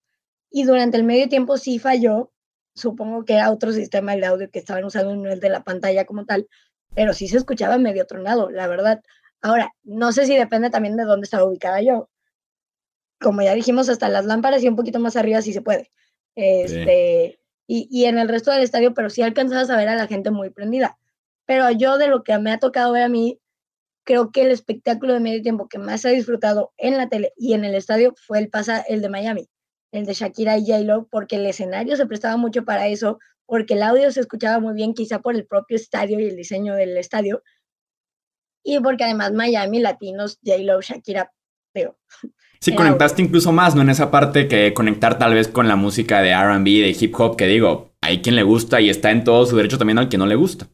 Y 0.51 0.65
durante 0.65 0.97
el 0.97 1.05
medio 1.05 1.29
tiempo 1.29 1.57
sí 1.57 1.79
falló. 1.79 2.33
Supongo 2.75 3.25
que 3.25 3.35
era 3.35 3.51
otro 3.51 3.73
sistema 3.73 4.17
de 4.17 4.27
audio 4.27 4.51
que 4.51 4.59
estaban 4.59 4.85
usando 4.85 5.13
en 5.13 5.27
el 5.27 5.41
de 5.41 5.51
la 5.51 5.63
pantalla 5.63 6.07
como 6.07 6.25
tal, 6.25 6.49
pero 6.95 7.13
sí 7.13 7.29
se 7.29 7.37
escuchaba 7.37 7.77
medio 7.79 8.07
tronado, 8.07 8.51
la 8.51 8.67
verdad. 8.67 9.03
Ahora, 9.43 9.73
no 9.83 10.13
sé 10.13 10.25
si 10.27 10.37
depende 10.37 10.71
también 10.71 10.97
de 10.97 11.05
dónde 11.05 11.25
estaba 11.25 11.45
ubicada 11.45 11.83
yo. 11.83 12.09
Como 13.23 13.43
ya 13.43 13.55
dijimos, 13.55 13.89
hasta 13.89 14.09
las 14.09 14.25
lámparas 14.25 14.63
y 14.63 14.69
un 14.69 14.77
poquito 14.77 14.99
más 14.99 15.17
arriba 15.17 15.43
sí 15.43 15.53
se 15.53 15.63
puede. 15.63 15.91
Este, 16.35 17.39
y, 17.67 17.89
y, 17.91 18.07
en 18.07 18.19
el 18.19 18.29
resto 18.29 18.51
del 18.51 18.63
estadio, 18.63 18.95
pero 18.95 19.11
sí 19.11 19.23
alcanzabas 19.23 19.71
a 19.71 19.77
ver 19.77 19.89
a 19.89 19.95
la 19.95 20.07
gente 20.07 20.31
muy 20.31 20.51
prendida. 20.51 20.99
Pero 21.47 21.71
yo 21.71 21.99
de 21.99 22.09
lo 22.09 22.23
que 22.23 22.37
me 22.39 22.53
ha 22.53 22.59
tocado 22.59 22.93
ver 22.93 23.03
a 23.03 23.09
mí, 23.09 23.41
creo 24.05 24.33
que 24.33 24.43
el 24.43 24.51
espectáculo 24.51 25.15
de 25.15 25.21
medio 25.21 25.43
tiempo 25.43 25.69
que 25.69 25.79
más 25.79 26.05
he 26.05 26.11
disfrutado 26.11 26.73
en 26.77 26.97
la 26.97 27.09
tele 27.09 27.33
y 27.37 27.55
en 27.55 27.65
el 27.65 27.75
estadio 27.75 28.15
fue 28.27 28.39
el, 28.39 28.49
pasa, 28.49 28.81
el 28.81 29.01
de 29.03 29.09
Miami, 29.09 29.49
el 29.93 30.07
de 30.07 30.15
Shakira 30.15 30.59
y 30.59 30.67
J-Lo, 30.67 31.07
porque 31.09 31.37
el 31.37 31.47
escenario 31.47 31.97
se 31.97 32.07
prestaba 32.07 32.37
mucho 32.37 32.65
para 32.65 32.89
eso, 32.89 33.19
porque 33.47 33.75
el 33.75 33.83
audio 33.83 34.11
se 34.11 34.21
escuchaba 34.21 34.59
muy 34.59 34.75
bien, 34.75 34.95
quizá 34.95 35.21
por 35.21 35.35
el 35.35 35.47
propio 35.47 35.77
estadio 35.77 36.19
y 36.19 36.29
el 36.29 36.37
diseño 36.37 36.75
del 36.75 36.97
estadio, 36.97 37.43
y 38.65 38.79
porque 38.81 39.05
además 39.05 39.33
Miami, 39.33 39.81
latinos, 39.81 40.39
J-Lo, 40.45 40.81
Shakira, 40.81 41.33
veo. 41.75 41.97
Sí, 42.61 42.75
conectaste 42.75 43.23
incluso 43.23 43.51
más, 43.51 43.75
¿no? 43.75 43.83
En 43.83 43.91
esa 43.91 44.11
parte 44.11 44.47
que 44.47 44.73
conectar 44.73 45.19
tal 45.19 45.35
vez 45.35 45.49
con 45.49 45.67
la 45.67 45.75
música 45.75 46.23
de 46.23 46.33
RB, 46.33 46.65
de 46.65 46.97
hip 46.99 47.19
hop, 47.19 47.37
que 47.37 47.47
digo, 47.47 47.93
hay 48.01 48.23
quien 48.23 48.37
le 48.37 48.45
gusta 48.45 48.81
y 48.81 48.89
está 48.89 49.11
en 49.11 49.25
todo 49.25 49.45
su 49.47 49.57
derecho 49.57 49.79
también 49.79 49.99
al 49.99 50.09
que 50.09 50.19
no 50.19 50.27
le 50.27 50.37
gusta. 50.37 50.69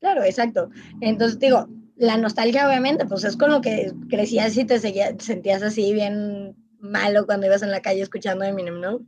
Claro, 0.00 0.22
exacto. 0.22 0.70
Entonces 1.00 1.40
digo, 1.40 1.66
la 1.96 2.16
nostalgia 2.16 2.68
obviamente, 2.68 3.04
pues 3.06 3.24
es 3.24 3.36
con 3.36 3.50
lo 3.50 3.60
que 3.60 3.92
crecías 4.08 4.56
y 4.56 4.64
te 4.64 4.78
sentías 4.78 5.62
así 5.62 5.92
bien 5.92 6.54
malo 6.78 7.26
cuando 7.26 7.46
ibas 7.46 7.62
en 7.62 7.72
la 7.72 7.82
calle 7.82 8.02
escuchando 8.02 8.44
Eminem, 8.44 8.80
¿no? 8.80 9.00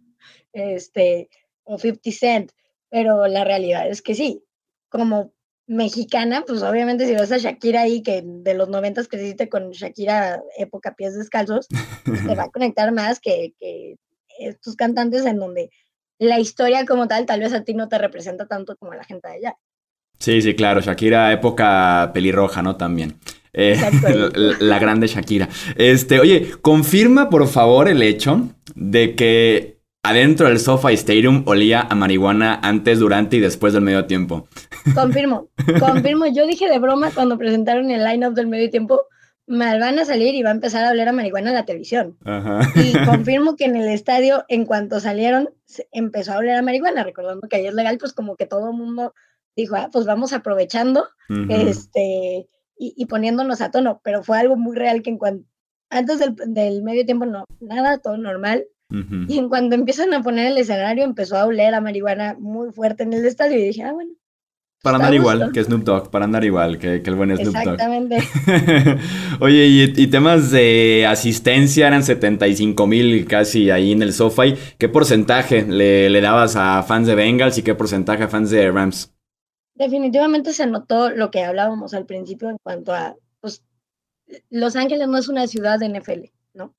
Este, 0.53 1.29
o 1.63 1.79
50 1.79 2.11
Cent, 2.11 2.51
pero 2.89 3.29
la 3.29 3.45
realidad 3.45 3.89
es 3.89 4.03
que 4.03 4.17
sí, 4.17 4.43
como 4.89 5.33
mexicana, 5.71 6.43
pues 6.45 6.65
obviamente 6.65 7.07
si 7.07 7.15
vas 7.15 7.31
a 7.31 7.39
Shakira 7.39 7.83
ahí, 7.83 8.03
que 8.03 8.25
de 8.25 8.55
los 8.55 8.69
noventas 8.69 9.07
creciste 9.07 9.49
con 9.49 9.71
Shakira 9.71 10.43
época 10.59 10.97
pies 10.97 11.17
descalzos, 11.17 11.69
pues, 12.05 12.27
te 12.27 12.35
va 12.35 12.45
a 12.45 12.51
conectar 12.53 12.93
más 12.93 13.21
que, 13.21 13.55
que 13.57 13.95
estos 14.41 14.75
cantantes 14.75 15.25
en 15.27 15.39
donde 15.39 15.71
la 16.19 16.41
historia 16.41 16.85
como 16.87 17.07
tal 17.07 17.25
tal 17.25 17.39
vez 17.39 17.53
a 17.53 17.63
ti 17.63 17.75
no 17.75 17.89
te 17.89 17.99
representa 17.99 18.47
tanto 18.47 18.77
como 18.77 18.93
a 18.93 18.97
la 18.97 19.05
gente 19.05 19.29
de 19.29 19.35
allá. 19.35 19.57
Sí, 20.19 20.43
sí, 20.43 20.55
claro. 20.55 20.81
Shakira, 20.81 21.33
época 21.33 22.11
pelirroja, 22.13 22.63
¿no? 22.63 22.77
También. 22.77 23.21
Eh, 23.53 23.77
la, 24.59 24.79
grande 24.81 25.07
Shakira. 25.07 25.49
Este, 25.77 26.19
oye, 26.19 26.51
confirma 26.61 27.31
por 27.31 27.47
favor 27.47 27.89
el 27.89 28.03
hecho 28.03 28.49
de 28.75 29.15
que 29.15 29.80
adentro 30.03 30.49
del 30.49 30.59
SoFi 30.59 30.95
Stadium 30.95 31.45
olía 31.47 31.83
a 31.83 31.95
marihuana 31.95 32.61
antes, 32.63 32.99
durante 32.99 33.37
y 33.37 33.41
después 33.41 33.73
del 33.73 33.83
medio 33.83 34.07
tiempo. 34.07 34.49
Confirmo, 34.95 35.49
confirmo. 35.81 36.27
Yo 36.27 36.47
dije 36.47 36.69
de 36.69 36.79
broma 36.79 37.11
cuando 37.15 37.39
presentaron 37.39 37.91
el 37.91 38.05
line-up 38.05 38.35
del 38.35 38.47
medio 38.47 38.71
tiempo, 38.71 39.03
me 39.47 39.79
van 39.79 39.99
a 39.99 40.05
salir 40.05 40.35
y 40.35 40.43
va 40.43 40.51
a 40.51 40.55
empezar 40.55 40.85
a 40.85 40.91
oler 40.91 41.09
a 41.09 41.13
marihuana 41.13 41.51
en 41.51 41.57
la 41.57 41.65
televisión. 41.65 42.17
Y 42.77 42.93
confirmo 43.05 43.57
que 43.57 43.65
en 43.65 43.77
el 43.77 43.89
estadio, 43.89 44.45
en 44.49 44.65
cuanto 44.65 45.01
salieron, 45.01 45.51
empezó 45.91 46.33
a 46.33 46.39
oler 46.39 46.57
a 46.57 46.63
marihuana, 46.63 47.03
recordando 47.03 47.49
que 47.49 47.57
ahí 47.57 47.67
es 47.67 47.75
legal, 47.75 47.99
pues 47.99 48.13
como 48.13 48.37
que 48.37 48.47
todo 48.47 48.71
el 48.71 48.77
mundo 48.77 49.13
dijo, 49.57 49.77
ah, 49.77 49.89
pues 49.93 50.07
vamos 50.07 50.33
aprovechando 50.33 51.09
este, 51.49 52.49
y, 52.79 53.07
poniéndonos 53.07 53.61
a 53.61 53.71
tono, 53.71 54.01
pero 54.03 54.23
fue 54.23 54.39
algo 54.39 54.57
muy 54.57 54.77
real 54.77 55.03
que 55.03 55.11
en 55.11 55.19
cuanto, 55.19 55.47
antes 55.91 56.19
del, 56.19 56.83
medio 56.83 57.05
tiempo 57.05 57.27
no, 57.27 57.45
nada, 57.61 57.99
todo 57.99 58.17
normal. 58.17 58.67
Y 58.91 59.39
en 59.39 59.49
cuanto 59.49 59.77
empiezan 59.77 60.13
a 60.15 60.23
poner 60.23 60.51
el 60.51 60.59
escenario, 60.59 61.05
empezó 61.05 61.37
a 61.37 61.47
oler 61.47 61.75
a 61.75 61.81
marihuana 61.81 62.37
muy 62.39 62.73
fuerte 62.73 63.05
en 63.05 63.13
el 63.13 63.25
estadio 63.25 63.57
y 63.57 63.65
dije, 63.67 63.85
ah, 63.85 63.93
bueno, 63.93 64.13
Para 64.83 64.97
andar 64.97 65.15
igual 65.15 65.53
que 65.53 65.63
Snoop 65.63 65.85
Dogg, 65.85 66.11
para 66.11 66.25
andar 66.25 66.45
igual 66.45 66.79
que, 66.79 66.97
el 66.97 67.15
buen 67.15 67.37
Snoop 67.37 67.55
Dogg. 67.55 67.75
Exactamente. 67.75 68.19
Oye, 69.41 69.67
y, 69.97 70.07
temas 70.09 70.51
de 70.51 71.07
asistencia 71.09 71.87
eran 71.87 72.03
75 72.03 72.87
mil 72.87 73.27
casi 73.27 73.71
ahí 73.71 73.93
en 73.93 74.03
el 74.03 74.13
SoFi. 74.13 74.55
¿Qué 74.77 74.89
porcentaje 74.89 75.63
le, 75.63 76.11
le, 76.11 76.21
dabas 76.21 76.57
a 76.57 76.83
fans 76.83 77.07
de 77.07 77.15
Bengals 77.15 77.59
y 77.59 77.63
qué 77.63 77.77
porcentaje 77.77 78.25
a 78.25 78.29
fans 78.29 78.51
de 78.51 78.73
Rams? 78.73 79.13
Definitivamente 79.75 80.53
se 80.53 80.67
notó 80.67 81.11
lo 81.11 81.31
que 81.31 81.45
hablábamos 81.45 81.95
al 81.95 82.07
principio 82.07 82.51
en 82.51 82.59
cuanto 82.63 82.93
a, 82.93 83.17
pues, 83.41 83.63
Los 84.51 84.75
Ángeles 84.77 85.07
no 85.07 85.17
es 85.17 85.29
una 85.29 85.47
ciudad 85.47 85.79
de 85.79 85.89
NFL, 85.89 86.25
¿no? 86.55 86.75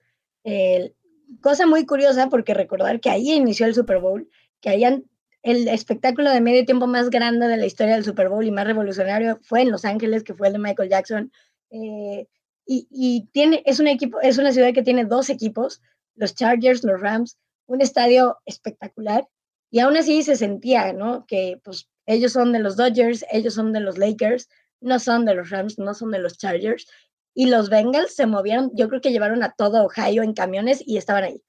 Cosa 1.42 1.66
muy 1.66 1.86
curiosa 1.86 2.30
porque 2.30 2.54
recordar 2.54 3.00
que 3.00 3.10
ahí 3.10 3.32
inició 3.32 3.66
el 3.66 3.76
Super 3.76 4.00
Bowl, 4.00 4.30
que 4.60 4.70
hayan 4.70 5.06
el 5.44 5.68
espectáculo 5.68 6.30
de 6.30 6.42
medio 6.42 6.66
tiempo 6.66 6.88
más 6.88 7.10
grande 7.10 7.48
de 7.48 7.58
la 7.58 7.66
historia 7.66 7.96
del 7.96 8.06
Super 8.06 8.30
Bowl 8.30 8.46
y 8.46 8.52
más 8.52 8.68
revolucionario 8.68 9.40
fue 9.42 9.62
en 9.62 9.72
Los 9.72 9.86
Ángeles, 9.86 10.24
que 10.24 10.36
fue 10.36 10.48
el 10.48 10.54
de 10.54 10.60
Michael 10.60 10.90
Jackson. 10.90 11.32
Eh, 11.72 12.28
y, 12.66 13.28
tiene, 13.34 13.64
es 13.66 13.80
un 13.80 13.88
equipo, 13.88 14.22
es 14.22 14.38
una 14.38 14.52
ciudad 14.54 14.74
que 14.74 14.84
tiene 14.84 15.04
dos 15.04 15.30
equipos, 15.30 15.82
los 16.16 16.36
Chargers, 16.36 16.84
los 16.84 17.02
Rams, 17.02 17.38
un 17.66 17.82
estadio 17.82 18.38
espectacular. 18.46 19.28
Y 19.72 19.80
aún 19.80 19.98
así 19.98 20.22
se 20.24 20.36
sentía, 20.36 20.94
¿no? 20.94 21.26
Que 21.26 21.60
pues 21.64 21.90
ellos 22.06 22.34
son 22.34 22.52
de 22.52 22.60
los 22.60 22.78
Dodgers, 22.78 23.26
ellos 23.32 23.56
son 23.56 23.74
de 23.74 23.80
los 23.80 23.98
Lakers, 23.98 24.48
no 24.80 25.00
son 25.00 25.26
de 25.26 25.36
los 25.36 25.50
Rams, 25.50 25.80
no 25.80 25.94
son 25.94 26.12
de 26.12 26.20
los 26.20 26.38
Chargers. 26.38 26.88
Y 27.34 27.48
los 27.48 27.70
Bengals 27.70 28.16
se 28.16 28.26
movieron, 28.26 28.72
yo 28.74 28.90
creo 28.90 29.02
que 29.02 29.12
llevaron 29.12 29.44
a 29.44 29.54
todo 29.54 29.86
Ohio 29.86 30.24
en 30.24 30.34
camiones 30.34 30.84
y 30.86 30.98
estaban 30.98 31.24
ahí. 31.24 31.42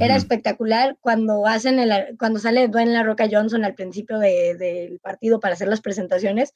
Era 0.00 0.16
espectacular 0.16 0.96
cuando 1.00 1.46
hacen 1.46 1.78
el, 1.78 2.16
cuando 2.18 2.40
sale 2.40 2.66
Dwayne 2.66 2.92
La 2.92 3.04
Roca 3.04 3.28
Johnson 3.30 3.64
al 3.64 3.76
principio 3.76 4.18
del 4.18 4.98
partido 4.98 5.38
para 5.38 5.54
hacer 5.54 5.68
las 5.68 5.80
presentaciones. 5.80 6.52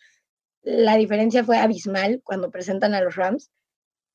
La 0.63 0.97
diferencia 0.97 1.45
fue 1.45 1.57
abismal 1.59 2.23
cuando 2.25 2.51
presentan 2.51 2.93
a 2.93 3.01
los 3.01 3.15
Rams 3.15 3.53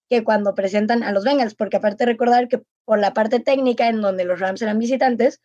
que 0.10 0.24
cuando 0.24 0.54
presentan 0.54 1.04
a 1.04 1.12
los 1.12 1.24
Bengals, 1.24 1.56
porque 1.56 1.78
aparte 1.78 2.06
de 2.06 2.12
recordar 2.12 2.48
que 2.48 2.62
por 2.84 3.00
la 3.00 3.14
parte 3.14 3.40
técnica 3.40 3.88
en 3.88 4.02
donde 4.02 4.26
los 4.26 4.40
Rams 4.40 4.62
eran 4.62 4.80
visitantes, 4.80 5.42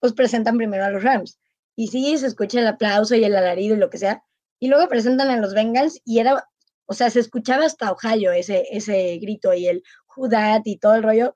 pues 0.00 0.12
presentan 0.12 0.56
primero 0.56 0.84
a 0.84 0.90
los 0.90 1.02
Rams. 1.02 1.38
Y 1.76 1.88
sí, 1.88 2.16
se 2.18 2.26
escucha 2.26 2.60
el 2.60 2.66
aplauso 2.66 3.16
y 3.16 3.24
el 3.24 3.34
alarido 3.34 3.74
y 3.74 3.78
lo 3.78 3.90
que 3.90 3.98
sea, 3.98 4.22
y 4.60 4.68
luego 4.68 4.88
presentan 4.88 5.30
a 5.30 5.36
los 5.38 5.54
Bengals 5.54 6.00
y 6.04 6.20
era, 6.20 6.44
o 6.86 6.94
sea, 6.94 7.10
se 7.10 7.20
escuchaba 7.20 7.64
hasta 7.64 7.92
Ohio 7.92 8.32
ese, 8.32 8.66
ese 8.70 9.18
grito 9.18 9.54
y 9.54 9.66
el 9.66 9.82
Judat 10.06 10.62
y 10.66 10.78
todo 10.78 10.94
el 10.94 11.02
rollo, 11.02 11.34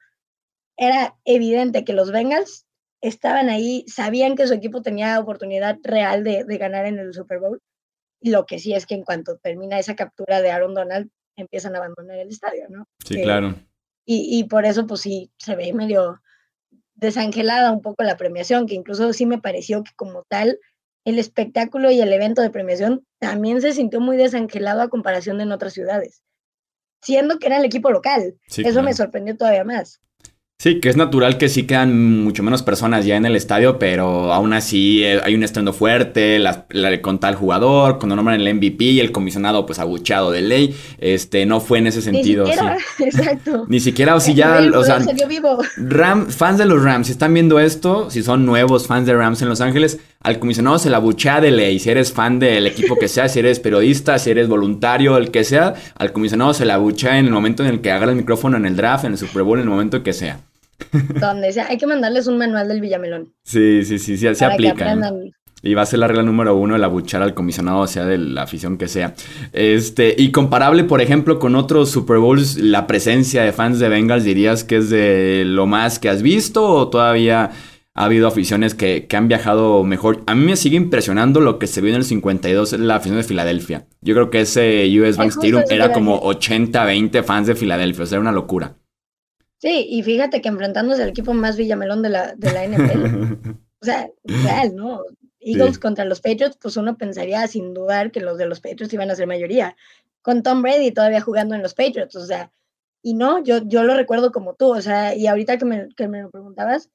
era 0.77 1.17
evidente 1.25 1.85
que 1.85 1.93
los 1.93 2.13
Bengals 2.13 2.67
estaban 3.01 3.49
ahí, 3.49 3.85
sabían 3.89 4.37
que 4.37 4.47
su 4.47 4.55
equipo 4.55 4.83
tenía 4.83 5.19
oportunidad 5.19 5.79
real 5.83 6.25
de, 6.25 6.45
ganar 6.59 6.87
en 6.87 6.99
el 6.99 7.13
Super 7.13 7.39
Bowl. 7.41 7.61
Y 8.21 8.31
lo 8.31 8.47
que 8.47 8.59
sí 8.59 8.75
es 8.75 8.87
que 8.87 8.95
en 8.95 9.05
cuanto 9.05 9.39
termina 9.39 9.79
esa 9.79 9.95
captura 9.95 10.41
de 10.41 10.51
Aaron 10.51 10.75
Donald, 10.75 11.11
empiezan 11.37 11.75
a 11.75 11.79
abandonar 11.79 12.19
el 12.19 12.29
estadio, 12.29 12.67
¿no? 12.69 12.89
Sí, 13.05 13.23
claro. 13.23 13.55
Y, 14.05 14.39
y, 14.39 14.45
por 14.45 14.65
eso, 14.65 14.87
pues 14.87 15.03
sí, 15.03 15.31
se 15.37 15.55
ve 15.55 15.73
medio 15.73 16.21
desangelada 16.95 17.71
un 17.71 17.83
poco 17.83 18.03
la 18.03 18.17
premiación, 18.17 18.67
que 18.67 18.75
incluso 18.75 19.13
sí 19.13 19.27
me 19.27 19.39
pareció 19.39 19.85
que 19.85 19.93
como 19.95 20.25
tal, 20.29 20.59
el 21.09 21.19
espectáculo 21.19 21.91
y 21.91 22.01
el 22.01 22.13
evento 22.13 22.43
de 22.43 22.51
premiación 22.51 23.05
también 23.19 23.61
se 23.61 23.73
sintió 23.73 24.01
muy 24.01 24.17
desangelado 24.17 24.83
a 24.83 24.89
comparación 24.89 25.39
de 25.39 25.45
en 25.45 25.53
otras 25.53 25.73
ciudades, 25.73 26.23
siendo 27.03 27.39
que 27.39 27.47
era 27.47 27.59
el 27.59 27.65
equipo 27.65 27.91
local. 27.91 28.35
eso 28.57 28.83
me 28.83 28.95
sorprendió 28.95 29.37
todavía 29.37 29.65
más. 29.65 30.01
Sí, 30.61 30.81
que 30.81 30.89
es 30.89 30.97
natural 30.97 31.39
que 31.39 31.49
sí 31.49 31.69
quedan 31.69 32.25
mucho 32.25 32.43
menos 32.43 32.65
personas 32.65 33.07
ya 33.07 33.15
en 33.15 33.25
el 33.25 33.37
estadio, 33.37 33.79
pero 33.79 34.33
aún 34.33 34.53
así 34.53 35.05
eh, 35.05 35.21
hay 35.23 35.37
un 35.37 35.45
estreno 35.45 35.73
fuerte, 35.73 36.41
la, 36.41 36.67
con 37.01 37.21
tal 37.21 37.37
jugador, 37.37 37.99
cuando 37.99 38.17
nombran 38.17 38.41
el 38.41 38.55
MVP 38.57 38.83
y 38.83 38.99
el 38.99 39.13
comisionado 39.13 39.67
pues 39.67 39.79
abucheado 39.79 40.33
de 40.33 40.43
ley, 40.43 40.75
este, 40.99 41.47
no 41.47 41.61
fue 41.61 41.79
en 41.79 41.87
ese 41.87 42.03
sentido. 42.03 42.45
Ni 42.45 42.51
siquiera, 42.51 42.79
exacto. 42.99 43.67
Ni 43.69 43.79
siquiera, 43.79 44.17
o 44.17 44.21
si 44.21 44.35
ya, 44.35 44.61
o 44.75 44.83
sea, 44.83 44.99
fans 46.29 46.59
de 46.59 46.67
los 46.67 46.83
Rams, 46.83 47.07
si 47.07 47.13
están 47.13 47.35
viendo 47.35 47.61
esto, 47.61 48.11
si 48.11 48.25
son 48.25 48.45
nuevos 48.45 48.89
fans 48.89 49.07
de 49.07 49.15
Rams 49.15 49.41
en 49.43 49.49
Los 49.49 49.61
Ángeles, 49.61 50.01
al 50.21 50.39
comisionado 50.39 50.79
se 50.79 50.91
la 50.91 50.97
abuchea 50.97 51.41
de 51.41 51.51
ley, 51.51 51.79
si 51.79 51.91
eres 51.91 52.13
fan 52.13 52.39
del 52.39 52.67
equipo 52.67 52.97
que 52.97 53.09
sea, 53.09 53.29
si 53.29 53.39
eres 53.39 53.61
periodista, 53.61 54.19
si 54.19 54.31
eres 54.31 54.49
voluntario, 54.49 55.17
el 55.17 55.31
que 55.31 55.45
sea, 55.45 55.75
al 55.97 56.13
comisionado 56.13 56.55
se 56.55 56.65
la 56.65 56.75
abuchea 56.75 57.19
en 57.19 57.27
el 57.27 57.33
momento 57.33 57.63
en 57.63 57.71
el 57.71 57.81
que 57.81 57.93
haga 57.93 58.07
el 58.07 58.17
micrófono 58.17 58.57
en 58.57 58.67
el 58.67 58.77
draft, 58.77 59.05
en 59.05 59.13
el 59.13 59.19
Super 59.19 59.43
Bowl, 59.43 59.59
en 59.59 59.65
el 59.65 59.71
momento 59.71 60.03
que 60.03 60.13
sea. 60.13 60.41
Donde 61.21 61.53
sea, 61.53 61.69
hay 61.69 61.79
que 61.79 61.87
mandarles 61.87 62.27
un 62.27 62.39
manual 62.39 62.69
del 62.69 62.81
Villamelón. 62.81 63.33
Sí, 63.45 63.85
sí, 63.85 63.99
sí, 63.99 64.17
sí 64.17 64.35
se 64.35 64.45
aplica. 64.45 64.99
Y 65.61 65.75
va 65.75 65.83
a 65.83 65.87
ser 65.87 65.99
la 65.99 66.07
regla 66.07 66.23
número 66.23 66.55
uno 66.55 66.77
el 66.77 66.85
abuchar 66.85 67.21
al 67.21 67.35
comisionado, 67.35 67.85
sea 67.89 68.05
de 68.05 68.17
la 68.17 68.43
afición 68.43 68.79
que 68.79 68.87
sea. 68.87 69.15
Este, 69.53 70.15
y 70.17 70.31
comparable, 70.31 70.85
por 70.85 71.01
ejemplo, 71.01 71.41
con 71.41 71.57
otros 71.57 71.91
Super 71.91 72.19
Bowls, 72.19 72.59
la 72.59 72.87
presencia 72.87 73.43
de 73.43 73.53
fans 73.53 73.81
de 73.81 73.89
Bengals, 73.89 74.23
¿dirías 74.23 74.63
que 74.63 74.77
es 74.77 74.89
de 74.89 75.43
lo 75.45 75.67
más 75.67 75.99
que 75.99 76.09
has 76.09 76.23
visto 76.23 76.65
o 76.65 76.89
todavía 76.89 77.51
ha 77.99 78.05
habido 78.05 78.29
aficiones 78.29 78.77
que, 78.77 79.09
han 79.13 79.27
viajado 79.27 79.83
mejor? 79.83 80.23
A 80.27 80.37
mí 80.37 80.45
me 80.45 80.55
sigue 80.55 80.77
impresionando 80.77 81.41
lo 81.41 81.59
que 81.59 81.67
se 81.67 81.81
vio 81.81 81.91
en 81.91 81.97
el 81.97 82.05
52, 82.05 82.79
la 82.79 82.95
afición 82.95 83.17
de 83.17 83.25
Filadelfia. 83.25 83.87
Yo 84.03 84.15
creo 84.15 84.31
que 84.31 84.43
ese 84.43 84.87
US 85.01 85.17
Bank 85.17 85.31
Stadium 85.31 85.65
era 85.69 85.93
como 85.93 86.23
80-20 86.23 87.25
fans 87.25 87.49
de 87.49 87.57
Filadelfia, 87.57 88.05
o 88.05 88.07
sea, 88.07 88.17
era 88.17 88.21
una 88.21 88.31
locura. 88.31 88.77
Sí, 89.59 89.89
y 89.91 90.05
fíjate 90.05 90.41
que 90.41 90.49
enfrentándose 90.49 91.03
al 91.03 91.09
equipo 91.09 91.35
más 91.35 91.57
villamelón 91.57 92.03
de 92.03 92.11
la, 92.11 92.37
de 92.37 92.53
la 92.53 92.69
NFL, 92.69 93.51
o 93.81 93.85
sea, 93.85 94.09
real, 94.23 94.77
¿no? 94.77 95.03
Eagles 95.41 95.81
contra 95.81 96.05
los 96.05 96.21
Patriots, 96.21 96.57
pues 96.63 96.77
uno 96.77 96.97
pensaría 96.97 97.45
sin 97.49 97.75
dudar 97.75 98.13
que 98.13 98.21
los 98.21 98.39
de 98.39 98.47
los 98.47 98.61
Patriots 98.61 98.95
iban 98.95 99.11
a 99.11 99.17
ser 99.17 99.27
mayoría. 99.27 99.77
Con 100.23 100.45
Tom 100.45 100.63
Brady 100.63 100.93
todavía 100.93 101.21
jugando 101.21 101.57
en 101.57 101.63
los 101.63 101.75
Patriots, 101.75 102.15
o 102.15 102.25
sea, 102.25 102.53
y 103.03 103.15
no, 103.15 103.43
yo, 103.43 103.59
yo 103.65 103.83
lo 103.83 103.97
recuerdo 103.97 104.31
como 104.31 104.55
tú, 104.55 104.73
o 104.73 104.81
sea, 104.81 105.17
y 105.17 105.27
ahorita 105.27 105.59
que 105.59 105.65
me, 105.65 105.89
que 105.97 106.07
me 106.07 106.23
lo 106.23 106.31
preguntabas, 106.31 106.91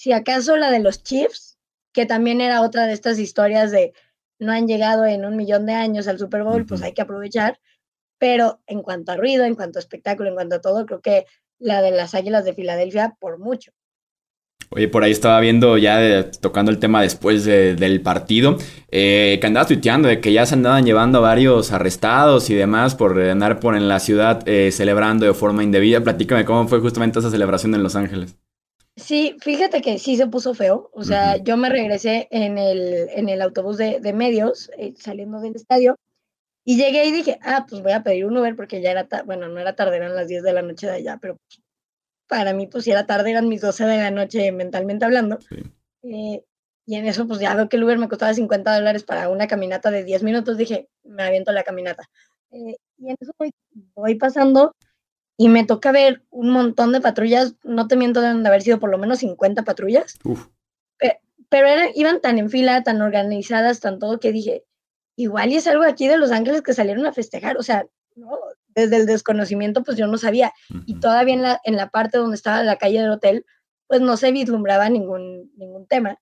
si 0.00 0.12
acaso 0.12 0.56
la 0.56 0.70
de 0.70 0.78
los 0.78 1.02
Chiefs, 1.02 1.58
que 1.92 2.06
también 2.06 2.40
era 2.40 2.62
otra 2.62 2.86
de 2.86 2.94
estas 2.94 3.18
historias 3.18 3.70
de 3.70 3.92
no 4.38 4.50
han 4.50 4.66
llegado 4.66 5.04
en 5.04 5.26
un 5.26 5.36
millón 5.36 5.66
de 5.66 5.74
años 5.74 6.08
al 6.08 6.18
Super 6.18 6.42
Bowl, 6.42 6.64
pues 6.64 6.80
hay 6.80 6.94
que 6.94 7.02
aprovechar, 7.02 7.60
pero 8.18 8.62
en 8.66 8.80
cuanto 8.80 9.12
a 9.12 9.18
ruido, 9.18 9.44
en 9.44 9.54
cuanto 9.54 9.78
a 9.78 9.80
espectáculo, 9.80 10.30
en 10.30 10.36
cuanto 10.36 10.54
a 10.54 10.60
todo, 10.62 10.86
creo 10.86 11.02
que 11.02 11.26
la 11.58 11.82
de 11.82 11.90
las 11.90 12.14
Águilas 12.14 12.46
de 12.46 12.54
Filadelfia 12.54 13.14
por 13.20 13.38
mucho. 13.38 13.72
Oye, 14.70 14.88
por 14.88 15.04
ahí 15.04 15.12
estaba 15.12 15.38
viendo 15.38 15.76
ya 15.76 16.30
tocando 16.30 16.70
el 16.70 16.78
tema 16.78 17.02
después 17.02 17.44
del 17.44 18.00
partido, 18.00 18.56
eh, 18.90 19.36
que 19.38 19.46
andabas 19.46 19.68
tuiteando 19.68 20.08
de 20.08 20.22
que 20.22 20.32
ya 20.32 20.46
se 20.46 20.54
andaban 20.54 20.86
llevando 20.86 21.18
a 21.18 21.20
varios 21.20 21.72
arrestados 21.72 22.48
y 22.48 22.54
demás 22.54 22.94
por 22.94 23.20
andar 23.20 23.60
por 23.60 23.76
en 23.76 23.86
la 23.86 24.00
ciudad 24.00 24.48
eh, 24.48 24.72
celebrando 24.72 25.26
de 25.26 25.34
forma 25.34 25.62
indebida. 25.62 26.00
Platícame 26.00 26.46
cómo 26.46 26.68
fue 26.68 26.80
justamente 26.80 27.18
esa 27.18 27.30
celebración 27.30 27.74
en 27.74 27.82
Los 27.82 27.96
Ángeles. 27.96 28.38
Sí, 28.96 29.36
fíjate 29.40 29.80
que 29.80 29.98
sí 29.98 30.16
se 30.16 30.26
puso 30.26 30.54
feo. 30.54 30.90
O 30.92 31.04
sea, 31.04 31.36
yo 31.36 31.56
me 31.56 31.68
regresé 31.68 32.28
en 32.30 32.58
el, 32.58 33.08
en 33.10 33.28
el 33.28 33.40
autobús 33.42 33.78
de, 33.78 34.12
medios 34.12 34.70
eh, 34.76 34.94
saliendo 34.96 35.40
del 35.40 35.56
estadio 35.56 35.96
y 36.64 36.76
llegué 36.76 37.06
y 37.06 37.12
dije, 37.12 37.38
ah, 37.42 37.66
pues 37.68 37.82
voy 37.82 37.92
a 37.92 38.02
pedir 38.02 38.26
un 38.26 38.36
Uber 38.36 38.54
porque 38.56 38.82
ya 38.82 38.90
era, 38.90 39.08
bueno, 39.24 39.48
no 39.48 39.60
era 39.60 39.74
tarde, 39.74 39.96
eran 39.96 40.14
las 40.14 40.28
10 40.28 40.42
de 40.42 40.52
la 40.52 40.62
noche 40.62 40.86
de 40.86 40.94
allá, 40.94 41.18
pero 41.20 41.38
para 42.28 42.52
mí, 42.52 42.66
pues 42.68 42.84
si 42.84 42.92
era 42.92 43.06
tarde, 43.06 43.30
eran 43.32 43.48
mis 43.48 43.60
12 43.60 43.84
de 43.86 43.96
la 43.96 44.10
noche 44.10 44.52
mentalmente 44.52 45.04
hablando. 45.04 45.38
Eh, 46.02 46.44
y 46.86 46.94
en 46.96 47.06
eso, 47.06 47.26
pues 47.26 47.40
ya 47.40 47.54
veo 47.54 47.68
que 47.68 47.76
el 47.76 47.84
Uber 47.84 47.98
me 47.98 48.08
costaba 48.08 48.34
50 48.34 48.74
dólares 48.74 49.04
para 49.04 49.28
una 49.28 49.48
caminata 49.48 49.90
de 49.90 50.04
10 50.04 50.22
minutos, 50.22 50.56
dije, 50.56 50.88
me 51.02 51.24
aviento 51.24 51.52
la 51.52 51.64
caminata. 51.64 52.08
Eh, 52.52 52.76
y 52.98 53.10
en 53.10 53.16
eso 53.20 53.32
voy, 53.94 54.14
pasando 54.16 54.74
y 55.40 55.48
me 55.48 55.64
toca 55.64 55.90
ver 55.90 56.22
un 56.28 56.50
montón 56.50 56.92
de 56.92 57.00
patrullas, 57.00 57.54
no 57.64 57.88
te 57.88 57.96
miento, 57.96 58.20
deben 58.20 58.42
de 58.42 58.48
haber 58.50 58.60
sido 58.60 58.78
por 58.78 58.90
lo 58.90 58.98
menos 58.98 59.20
50 59.20 59.64
patrullas. 59.64 60.18
Pero, 61.48 61.66
iban 61.94 62.20
tan 62.20 62.38
en 62.38 62.50
fila, 62.50 62.82
tan 62.82 63.00
organizadas, 63.00 63.80
tan 63.80 63.98
todo, 63.98 64.20
que 64.20 64.32
dije, 64.32 64.64
igual 65.16 65.50
y 65.50 65.56
es 65.56 65.66
algo 65.66 65.84
aquí 65.84 66.08
de 66.08 66.18
Los 66.18 66.30
Ángeles 66.30 66.60
que 66.60 66.74
salieron 66.74 67.06
a 67.06 67.14
festejar, 67.14 67.56
o 67.56 67.62
sea, 67.62 67.86
no, 68.16 68.38
desde 68.74 68.96
el 68.96 69.06
desconocimiento 69.06 69.82
pues 69.82 69.96
yo 69.96 70.06
no 70.06 70.18
sabía 70.18 70.52
y 70.84 71.00
todavía 71.00 71.32
en 71.32 71.42
la, 71.42 71.60
en 71.64 71.76
la 71.76 71.88
parte 71.88 72.18
donde 72.18 72.36
estaba 72.36 72.62
la 72.62 72.76
calle 72.76 73.00
del 73.00 73.10
hotel 73.10 73.46
pues 73.86 74.02
no 74.02 74.18
se 74.18 74.32
vislumbraba 74.32 74.90
ningún, 74.90 75.50
ningún 75.56 75.86
tema. 75.86 76.18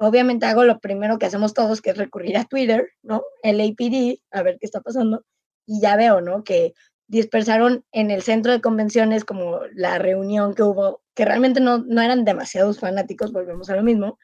Obviamente 0.00 0.46
hago 0.46 0.64
lo 0.64 0.80
primero 0.80 1.20
que 1.20 1.26
hacemos 1.26 1.54
todos, 1.54 1.80
que 1.80 1.90
es 1.90 1.96
recurrir 1.96 2.36
a 2.36 2.44
Twitter, 2.44 2.90
¿no? 3.02 3.22
El 3.44 3.60
APD, 3.60 4.20
a 4.32 4.42
ver 4.42 4.58
qué 4.58 4.66
está 4.66 4.80
pasando, 4.80 5.24
y 5.64 5.80
ya 5.80 5.94
veo, 5.94 6.20
¿no? 6.20 6.42
Que 6.42 6.74
dispersaron 7.08 7.84
en 7.92 8.10
el 8.10 8.22
centro 8.22 8.52
de 8.52 8.60
convenciones 8.60 9.24
como 9.24 9.60
la 9.74 9.98
reunión 9.98 10.54
que 10.54 10.62
hubo, 10.62 11.02
que 11.14 11.24
realmente 11.24 11.60
no, 11.60 11.78
no 11.78 12.00
eran 12.00 12.24
demasiados 12.24 12.78
fanáticos, 12.78 13.32
volvemos 13.32 13.68
a 13.70 13.76
lo 13.76 13.82
mismo, 13.82 14.18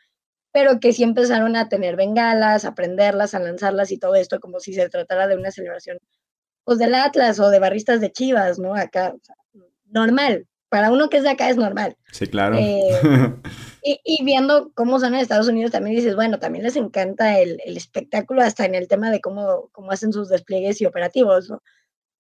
pero 0.53 0.79
que 0.79 0.93
sí 0.93 1.03
empezaron 1.03 1.57
a 1.57 1.69
tener 1.69 1.97
bengalas, 1.97 2.65
a 2.65 2.75
prenderlas, 2.75 3.35
a 3.35 3.41
lanzarlas 3.41 3.91
y 3.91 3.99
todo 3.99 4.15
esto 4.15 4.39
como 4.39 4.61
si 4.61 4.75
se 4.75 4.89
tratara 4.89 5.27
de 5.27 5.37
una 5.37 5.51
celebración 5.51 5.99
pues 6.65 6.79
del 6.79 6.95
Atlas 6.95 7.41
o 7.41 7.51
de 7.51 7.59
barristas 7.59 8.01
de 8.01 8.13
Chivas, 8.13 8.59
¿no? 8.59 8.75
Acá, 8.75 9.15
normal. 9.87 10.47
Para 10.71 10.91
uno 10.91 11.11
que 11.11 11.19
es 11.19 11.23
de 11.23 11.31
acá 11.31 11.51
es 11.51 11.57
normal. 11.57 11.97
Sí, 12.11 12.27
claro. 12.27 12.57
Eh, 12.59 13.35
Y, 13.87 14.25
viendo 14.25 14.73
cómo 14.75 14.99
son 14.99 15.15
en 15.15 15.21
Estados 15.21 15.47
Unidos, 15.47 15.71
también 15.71 15.95
dices, 15.95 16.17
bueno, 16.17 16.39
también 16.39 16.65
les 16.65 16.77
encanta 16.77 17.39
el, 17.39 17.61
espectáculo 17.67 18.41
hasta 18.41 18.65
en 18.65 18.75
el 18.75 18.89
tema 18.89 19.11
de 19.11 19.21
cómo, 19.21 19.69
cómo 19.73 19.91
hacen 19.91 20.11
sus 20.11 20.31
despliegues 20.31 20.81
y 20.81 20.87
operativos, 20.87 21.51
¿no? 21.51 21.63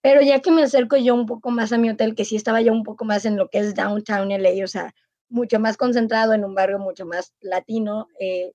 Pero 0.04 0.20
ya 0.20 0.40
que 0.40 0.50
me 0.50 0.62
acerco 0.62 0.98
yo 0.98 1.14
un 1.14 1.24
poco 1.24 1.50
más 1.50 1.72
a 1.72 1.78
mi 1.78 1.88
hotel, 1.88 2.14
que 2.14 2.26
sí 2.26 2.36
estaba 2.36 2.60
yo 2.60 2.72
un 2.72 2.82
poco 2.82 3.06
más 3.06 3.24
en 3.24 3.38
lo 3.38 3.48
que 3.48 3.60
es 3.60 3.74
downtown 3.74 4.30
LA, 4.32 4.62
o 4.62 4.66
sea, 4.66 4.94
mucho 5.30 5.58
más 5.58 5.78
concentrado 5.78 6.34
en 6.34 6.44
un 6.44 6.54
barrio 6.54 6.78
mucho 6.78 7.06
más 7.06 7.32
latino, 7.40 8.08
eh, 8.20 8.52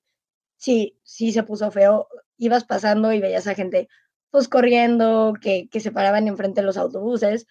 sí, 0.57 0.95
sí 1.01 1.31
se 1.31 1.41
puso 1.41 1.71
feo. 1.71 2.07
Ibas 2.37 2.65
pasando 2.65 3.13
y 3.13 3.19
veías 3.19 3.47
a 3.47 3.55
gente 3.55 3.89
pues 4.29 4.47
corriendo, 4.47 5.33
que, 5.41 5.67
que 5.69 5.79
se 5.79 5.91
paraban 5.91 6.27
enfrente 6.27 6.61
de 6.61 6.67
los 6.67 6.77
autobuses, 6.77 7.47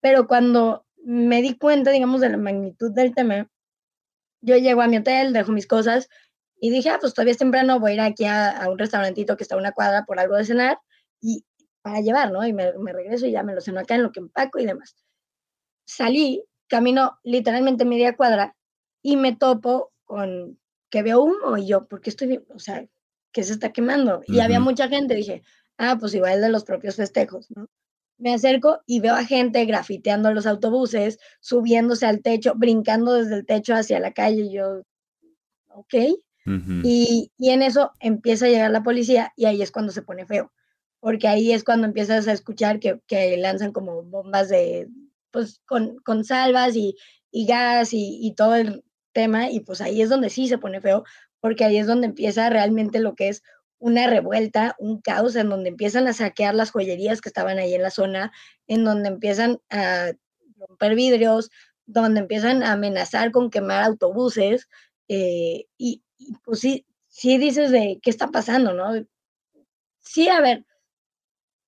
pero 0.00 0.26
cuando 0.26 0.86
me 1.04 1.42
di 1.42 1.58
cuenta, 1.58 1.90
digamos, 1.90 2.22
de 2.22 2.30
la 2.30 2.38
magnitud 2.38 2.90
del 2.90 3.14
tema, 3.14 3.50
yo 4.40 4.56
llego 4.56 4.80
a 4.80 4.88
mi 4.88 4.96
hotel, 4.96 5.34
dejo 5.34 5.52
mis 5.52 5.66
cosas 5.66 6.08
y 6.58 6.70
dije, 6.70 6.88
ah, 6.88 6.96
pues 6.98 7.12
todavía 7.12 7.32
es 7.32 7.38
temprano, 7.38 7.80
voy 7.80 7.90
a 7.90 7.94
ir 7.96 8.00
aquí 8.00 8.24
a, 8.24 8.48
a 8.48 8.70
un 8.70 8.78
restaurantito 8.78 9.36
que 9.36 9.42
está 9.42 9.56
a 9.56 9.58
una 9.58 9.72
cuadra 9.72 10.06
por 10.06 10.18
algo 10.18 10.36
de 10.36 10.46
cenar 10.46 10.78
y 11.20 11.44
para 11.82 12.00
llevar, 12.00 12.32
¿no? 12.32 12.46
Y 12.46 12.52
me, 12.52 12.72
regreso 12.72 13.26
y 13.26 13.32
ya 13.32 13.42
me 13.42 13.54
lo 13.54 13.60
ceno 13.60 13.80
acá 13.80 13.96
en 13.96 14.04
lo 14.04 14.12
que 14.12 14.20
empaco 14.20 14.58
y 14.58 14.66
demás. 14.66 14.96
Salí, 15.84 16.44
camino 16.68 17.18
literalmente 17.24 17.84
media 17.84 18.16
cuadra 18.16 18.56
y 19.02 19.16
me 19.16 19.36
topo 19.36 19.92
con 20.04 20.58
que 20.90 21.02
veo 21.02 21.22
humo 21.22 21.56
y 21.58 21.66
yo, 21.66 21.86
¿por 21.86 22.00
qué 22.00 22.10
estoy, 22.10 22.42
o 22.48 22.58
sea, 22.58 22.86
que 23.32 23.42
se 23.42 23.52
está 23.52 23.72
quemando? 23.72 24.22
Y 24.26 24.40
había 24.40 24.60
mucha 24.60 24.88
gente, 24.88 25.14
dije, 25.14 25.42
ah, 25.78 25.96
pues 25.98 26.14
igual 26.14 26.40
de 26.40 26.50
los 26.50 26.64
propios 26.64 26.96
festejos, 26.96 27.50
¿no? 27.50 27.66
Me 28.18 28.34
acerco 28.34 28.80
y 28.86 29.00
veo 29.00 29.14
a 29.14 29.24
gente 29.24 29.64
grafiteando 29.64 30.32
los 30.32 30.46
autobuses, 30.46 31.18
subiéndose 31.40 32.06
al 32.06 32.22
techo, 32.22 32.54
brincando 32.54 33.14
desde 33.14 33.36
el 33.36 33.46
techo 33.46 33.74
hacia 33.74 33.98
la 33.98 34.12
calle. 34.12 34.42
Y 34.42 34.52
yo, 34.52 34.82
ok. 35.68 35.94
y, 36.84 37.32
y 37.36 37.50
en 37.50 37.62
eso 37.62 37.90
empieza 37.98 38.46
a 38.46 38.48
llegar 38.48 38.70
la 38.70 38.84
policía 38.84 39.32
y 39.34 39.46
ahí 39.46 39.60
es 39.60 39.72
cuando 39.72 39.90
se 39.90 40.02
pone 40.02 40.24
feo 40.24 40.52
porque 41.02 41.26
ahí 41.26 41.50
es 41.50 41.64
cuando 41.64 41.88
empiezas 41.88 42.28
a 42.28 42.32
escuchar 42.32 42.78
que, 42.78 43.00
que 43.08 43.36
lanzan 43.36 43.72
como 43.72 44.04
bombas 44.04 44.48
de, 44.48 44.88
pues, 45.32 45.60
con, 45.66 45.96
con 46.04 46.24
salvas 46.24 46.76
y, 46.76 46.94
y 47.32 47.44
gas 47.44 47.92
y, 47.92 48.20
y, 48.22 48.36
todo 48.36 48.54
el 48.54 48.84
tema, 49.12 49.50
y 49.50 49.58
pues 49.58 49.80
ahí 49.80 50.00
es 50.00 50.08
donde 50.10 50.30
sí 50.30 50.46
se 50.46 50.58
pone 50.58 50.80
feo, 50.80 51.02
porque 51.40 51.64
ahí 51.64 51.76
es 51.78 51.88
donde 51.88 52.06
empieza 52.06 52.48
realmente 52.50 53.00
lo 53.00 53.16
que 53.16 53.30
es 53.30 53.42
una 53.80 54.06
revuelta, 54.06 54.76
un 54.78 55.00
caos, 55.00 55.34
en 55.34 55.48
donde 55.48 55.70
empiezan 55.70 56.06
a 56.06 56.12
saquear 56.12 56.54
las 56.54 56.70
joyerías 56.70 57.20
que 57.20 57.30
estaban 57.30 57.58
ahí 57.58 57.74
en 57.74 57.82
la 57.82 57.90
zona, 57.90 58.30
en 58.68 58.84
donde 58.84 59.08
empiezan 59.08 59.58
a 59.70 60.12
romper 60.56 60.94
vidrios, 60.94 61.50
donde 61.84 62.20
empiezan 62.20 62.62
a 62.62 62.74
amenazar 62.74 63.32
con 63.32 63.50
quemar 63.50 63.82
autobuses, 63.82 64.68
eh, 65.08 65.66
y, 65.76 66.04
y, 66.16 66.34
pues 66.44 66.60
sí, 66.60 66.86
sí 67.08 67.38
dices 67.38 67.72
de 67.72 67.98
qué 68.00 68.10
está 68.10 68.28
pasando, 68.28 68.72
¿no? 68.72 69.04
Sí, 70.00 70.28
a 70.28 70.40
ver, 70.40 70.64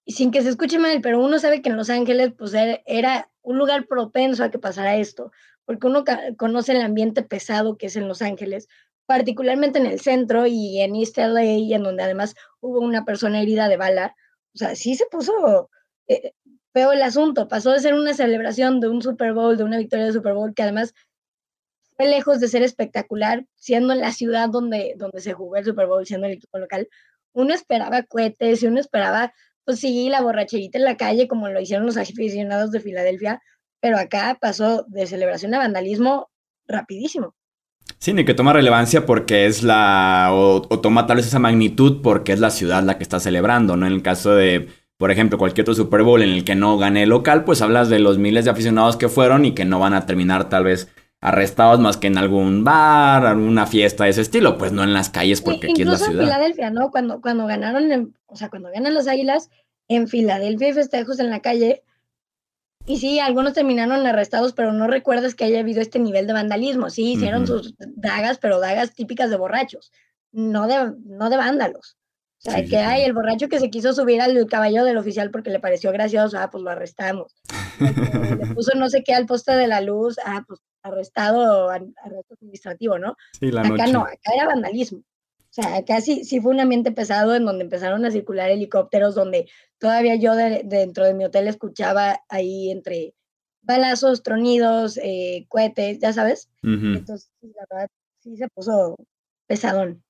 y 0.05 0.13
sin 0.13 0.31
que 0.31 0.43
se 0.43 0.51
escuche 0.51 0.79
mal, 0.79 1.01
pero 1.01 1.23
uno 1.23 1.39
sabe 1.39 1.63
que 1.63 1.71
en 1.71 1.77
Los 1.77 1.91
Ángeles 1.91 2.33
pues 2.37 2.53
er, 2.55 2.83
era 2.87 3.31
un 3.43 3.59
lugar 3.59 3.87
propenso 3.87 4.45
a 4.45 4.51
que 4.51 4.59
pasara 4.59 4.97
esto, 4.97 5.33
porque 5.65 5.87
uno 5.87 6.05
conoce 6.37 6.73
el 6.73 6.83
ambiente 6.83 7.23
pesado 7.23 7.77
que 7.77 7.87
es 7.87 7.97
en 7.97 8.09
Los 8.09 8.23
Ángeles, 8.23 8.69
particularmente 9.07 9.79
en 9.79 9.87
el 9.87 10.01
centro 10.01 10.47
y 10.47 10.81
en 10.81 10.97
East 10.97 11.17
LA, 11.19 11.45
y 11.45 11.75
en 11.75 11.83
donde 11.83 12.03
además 12.03 12.35
hubo 12.61 12.81
una 12.81 13.05
persona 13.05 13.41
herida 13.41 13.69
de 13.69 13.77
bala. 13.77 14.15
O 14.55 14.59
sea, 14.59 14.75
sí 14.77 14.95
se 14.95 15.07
puso 15.07 15.71
eh, 16.07 16.33
feo 16.73 16.93
el 16.93 17.03
asunto, 17.03 17.49
pasó 17.49 17.73
de 17.73 17.81
ser 17.81 17.95
una 17.95 18.15
celebración 18.15 18.81
de 18.81 18.89
un 18.89 19.03
Super 19.03 19.33
Bowl, 19.33 19.57
de 19.57 19.65
una 19.65 19.79
victoria 19.79 20.07
de 20.07 20.13
Super 20.13 20.35
Bowl, 20.35 20.55
que 20.55 20.63
además 20.63 20.95
fue 21.97 22.09
lejos 22.09 22.41
de 22.41 22.49
ser 22.49 22.63
espectacular, 22.63 23.47
siendo 23.55 23.93
en 23.93 24.01
la 24.01 24.13
ciudad 24.13 24.49
donde, 24.49 24.95
donde 24.97 25.21
se 25.21 25.33
jugó 25.33 25.57
el 25.57 25.65
Super 25.65 25.87
Bowl, 25.87 26.07
siendo 26.07 26.27
el 26.27 26.35
equipo 26.35 26.59
local. 26.59 26.89
Uno 27.33 27.55
esperaba 27.55 28.03
cohetes 28.03 28.63
y 28.63 28.67
uno 28.67 28.81
esperaba 28.81 29.33
pues 29.65 29.81
sí, 29.81 30.09
la 30.09 30.23
borracherita 30.23 30.79
en 30.79 30.85
la 30.85 30.97
calle, 30.97 31.29
como 31.29 31.49
lo 31.49 31.61
hicieron 31.61 31.87
los 31.87 31.97
aficionados 31.97 32.71
de 32.71 32.81
Filadelfia, 32.81 33.41
pero 33.81 33.99
acá 33.99 34.39
pasó 34.41 34.85
de 34.89 35.07
celebración 35.07 35.55
a 35.55 35.59
vandalismo 35.59 36.31
rapidísimo. 36.67 37.35
Sí, 37.99 38.13
ni 38.13 38.25
que 38.25 38.35
toma 38.35 38.53
relevancia 38.53 39.07
porque 39.07 39.47
es 39.47 39.63
la, 39.63 40.31
o, 40.33 40.63
toma 40.81 41.07
tal 41.07 41.19
vez 41.19 41.27
esa 41.27 41.39
magnitud 41.39 42.01
porque 42.03 42.33
es 42.33 42.41
la 42.41 42.51
ciudad 42.51 42.83
la 42.83 42.97
que 42.97 43.03
está 43.03 43.21
celebrando, 43.21 43.77
¿no? 43.77 43.87
En 43.87 43.93
el 43.93 44.03
caso 44.03 44.35
de, 44.35 44.69
por 44.97 45.11
ejemplo, 45.11 45.39
cualquier 45.39 45.65
otro 45.65 45.75
Super 45.75 46.03
Bowl 46.03 46.23
en 46.23 46.31
el 46.31 46.45
que 46.45 46.55
no 46.55 46.79
gane 46.79 47.07
local, 47.07 47.45
pues 47.45 47.63
hablas 47.63 47.89
de 47.89 47.99
los 47.99 48.19
miles 48.19 48.45
de 48.45 48.51
aficionados 48.51 48.97
que 48.97 49.09
fueron 49.09 49.45
y 49.45 49.53
que 49.53 49.65
no 49.65 49.79
van 49.79 49.95
a 49.95 50.07
terminar 50.07 50.49
tal 50.49 50.65
vez 50.65 50.89
arrestados 51.25 51.81
más 51.81 51.97
que 51.97 52.09
en 52.09 52.19
algún 52.19 52.65
bar, 52.65 53.25
alguna 53.25 53.67
fiesta 53.67 54.05
de 54.05 54.11
ese 54.11 54.21
estilo, 54.21 54.59
pues 54.59 54.73
no 54.73 54.85
en 54.85 54.93
las 54.93 55.09
calles 55.09 55.41
porque 55.41 55.71
aquí 55.71 55.81
es 55.81 55.89
la 55.89 55.97
ciudad. 55.97 56.21
en 56.21 56.27
Filadelfia, 56.27 56.69
¿no? 56.69 56.91
Cuando, 56.91 57.23
cuando 57.23 57.47
ganaron, 57.47 58.15
o 58.27 58.37
sea, 58.37 58.51
cuando 58.51 58.69
ganan 58.71 58.93
los 58.93 59.09
Águilas, 59.09 59.49
en 59.89 60.07
Filadelfia 60.07 60.67
hay 60.67 60.75
festejos 60.75 61.19
en 61.21 61.31
la 61.31 61.41
calle. 61.41 61.83
Y 62.85 62.99
sí, 62.99 63.21
algunos 63.21 63.55
terminaron 63.55 64.07
arrestados, 64.07 64.53
pero 64.53 64.75
no 64.75 64.87
recuerdas 64.87 65.35
que 65.35 65.47
haya 65.47 65.61
habido 65.61 65.81
este 65.81 65.99
nivel 65.99 66.27
de 66.27 66.35
vandalismo. 66.35 66.91
Sí, 66.91 67.15
hicieron 67.15 67.47
sus 67.47 67.75
dagas, 67.79 68.37
pero 68.37 68.61
dagas 68.61 68.93
típicas 68.93 69.31
de 69.31 69.39
borrachos, 69.39 69.93
no 70.31 70.67
de, 70.67 70.93
no 71.07 71.31
de 71.31 71.39
vándalos. 71.39 71.97
O 72.47 72.51
sea, 72.51 72.63
que 72.67 72.77
hay 72.77 73.03
el 73.03 73.15
borracho 73.15 73.49
que 73.49 73.61
se 73.61 73.71
quiso 73.71 73.95
subir 73.95 74.21
al 74.21 74.47
caballo 74.47 74.85
del 74.85 74.99
oficial 74.99 75.31
porque 75.31 75.49
le 75.49 75.59
pareció 75.59 75.91
gracioso, 75.91 76.37
ah, 76.39 76.51
pues 76.51 76.63
lo 76.63 76.69
arrestamos. 76.69 77.35
le 77.81 78.47
puso 78.55 78.77
no 78.77 78.91
sé 78.91 79.03
qué 79.03 79.15
al 79.15 79.25
poste 79.25 79.53
de 79.53 79.67
la 79.67 79.81
luz, 79.81 80.19
ah, 80.27 80.45
pues 80.47 80.61
arrestado, 80.85 81.71
arresto 81.71 82.35
administrativo, 82.35 82.99
¿no? 82.99 83.17
Sí, 83.39 83.51
la 83.51 83.63
acá 83.63 83.87
no, 83.89 84.03
acá 84.03 84.33
era 84.35 84.47
vandalismo. 84.47 84.99
O 84.99 85.63
sea, 85.63 85.77
acá 85.77 86.01
sí, 86.01 86.25
sí 86.25 86.41
fue 86.41 86.53
un 86.53 86.61
ambiente 86.61 86.93
pesado 86.93 87.35
en 87.35 87.45
donde 87.45 87.65
empezaron 87.65 88.05
a 88.05 88.11
circular 88.11 88.51
helicópteros, 88.51 89.15
donde 89.15 89.49
todavía 89.79 90.17
yo 90.17 90.35
dentro 90.35 91.05
de 91.05 91.15
mi 91.15 91.25
hotel 91.25 91.49
escuchaba 91.49 92.21
ahí 92.29 92.71
entre 92.71 93.15
balazos, 93.63 94.23
tronidos, 94.23 94.99
eh, 95.03 95.47
cohetes, 95.49 96.01
ya 96.01 96.13
sabes. 96.13 96.51
Entonces, 96.63 97.31
la 97.41 97.65
verdad, 97.71 97.89
sí 98.21 98.37
se 98.37 98.49
puso 98.49 98.97
pesadón. 99.47 100.03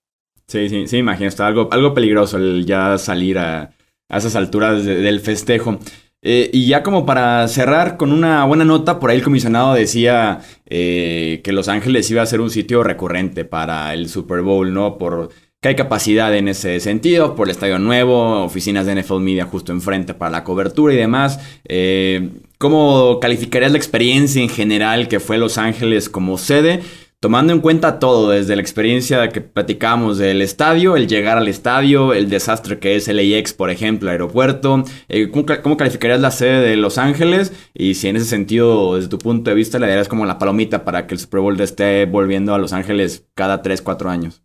Sí, 0.47 0.69
sí, 0.69 0.87
sí, 0.87 0.99
imagino, 0.99 1.29
está 1.29 1.47
algo, 1.47 1.69
algo 1.73 1.95
peligroso 1.95 2.37
el 2.37 2.67
ya 2.67 2.99
salir 2.99 3.39
a, 3.39 3.75
a 4.09 4.19
esas 4.19 4.37
alturas 4.37 4.85
del 4.85 5.21
festejo. 5.21 5.79
Eh, 6.27 6.51
y 6.53 6.67
ya 6.67 6.83
como 6.83 7.05
para 7.05 7.47
cerrar 7.49 7.99
con 7.99 8.11
una 8.11 8.45
buena 8.47 8.65
nota, 8.65 8.99
por 8.99 9.11
ahí 9.11 9.19
el 9.19 9.23
comisionado 9.23 9.75
decía 9.75 10.41
eh, 10.67 11.43
que 11.45 11.53
Los 11.53 11.69
Ángeles 11.69 12.11
iba 12.11 12.23
a 12.23 12.27
ser 12.27 12.41
un 12.41 12.51
sitio 12.51 12.83
recurrente 12.83 13.45
para 13.45 13.93
el 13.93 14.09
Super 14.09 14.41
Bowl, 14.41 14.73
¿no? 14.73 14.97
Por 14.97 15.29
que 15.65 15.69
hay 15.69 15.77
capacidad 15.77 16.35
en 16.37 16.49
ese 16.49 16.79
sentido, 16.79 17.35
por 17.35 17.47
el 17.47 17.53
estadio 17.53 17.79
nuevo, 17.79 18.43
oficinas 18.45 18.85
de 18.85 19.01
NFL 19.01 19.21
Media 19.21 19.47
justo 19.47 19.73
enfrente 19.73 20.13
para 20.13 20.31
la 20.31 20.45
cobertura 20.45 20.93
y 20.93 20.97
demás. 20.99 21.41
Eh, 21.67 22.29
¿Cómo 22.59 23.19
calificarías 23.19 23.73
la 23.73 23.79
experiencia 23.79 24.43
en 24.43 24.51
general 24.51 25.09
que 25.09 25.21
fue 25.21 25.39
Los 25.39 25.57
Ángeles 25.57 26.11
como 26.11 26.37
sede? 26.37 26.83
Tomando 27.25 27.55
en 27.55 27.63
cuenta 27.63 27.99
todo, 27.99 28.33
desde 28.33 28.55
la 28.55 28.61
experiencia 28.61 29.31
que 29.31 29.41
platicamos 29.41 30.19
del 30.19 30.43
estadio, 30.43 30.95
el 30.95 31.09
llegar 31.09 31.39
al 31.39 31.49
estadio, 31.49 32.13
el 32.13 32.29
desastre 32.29 32.79
que 32.79 32.97
es 32.97 33.09
LAX, 33.09 33.55
por 33.55 33.71
ejemplo, 33.71 34.11
aeropuerto, 34.11 34.85
eh, 35.09 35.31
¿cómo, 35.31 35.79
calificarías 35.79 36.21
la 36.21 36.31
sede 36.31 36.61
de 36.61 36.77
Los 36.77 36.99
Ángeles? 36.99 37.55
Y 37.73 37.95
si 37.95 38.09
en 38.09 38.17
ese 38.17 38.27
sentido, 38.27 38.97
desde 38.97 39.09
tu 39.09 39.17
punto 39.17 39.49
de 39.49 39.57
vista, 39.57 39.79
le 39.79 39.87
darías 39.87 40.07
como 40.07 40.27
la 40.27 40.37
palomita 40.37 40.85
para 40.85 41.07
que 41.07 41.15
el 41.15 41.19
Super 41.19 41.41
Bowl 41.41 41.59
esté 41.59 42.05
volviendo 42.05 42.55
a 42.55 42.59
Los 42.59 42.75
Ángeles 42.75 43.27
cada 43.35 43.63
3, 43.63 43.81
4 43.81 44.11
años. 44.11 44.43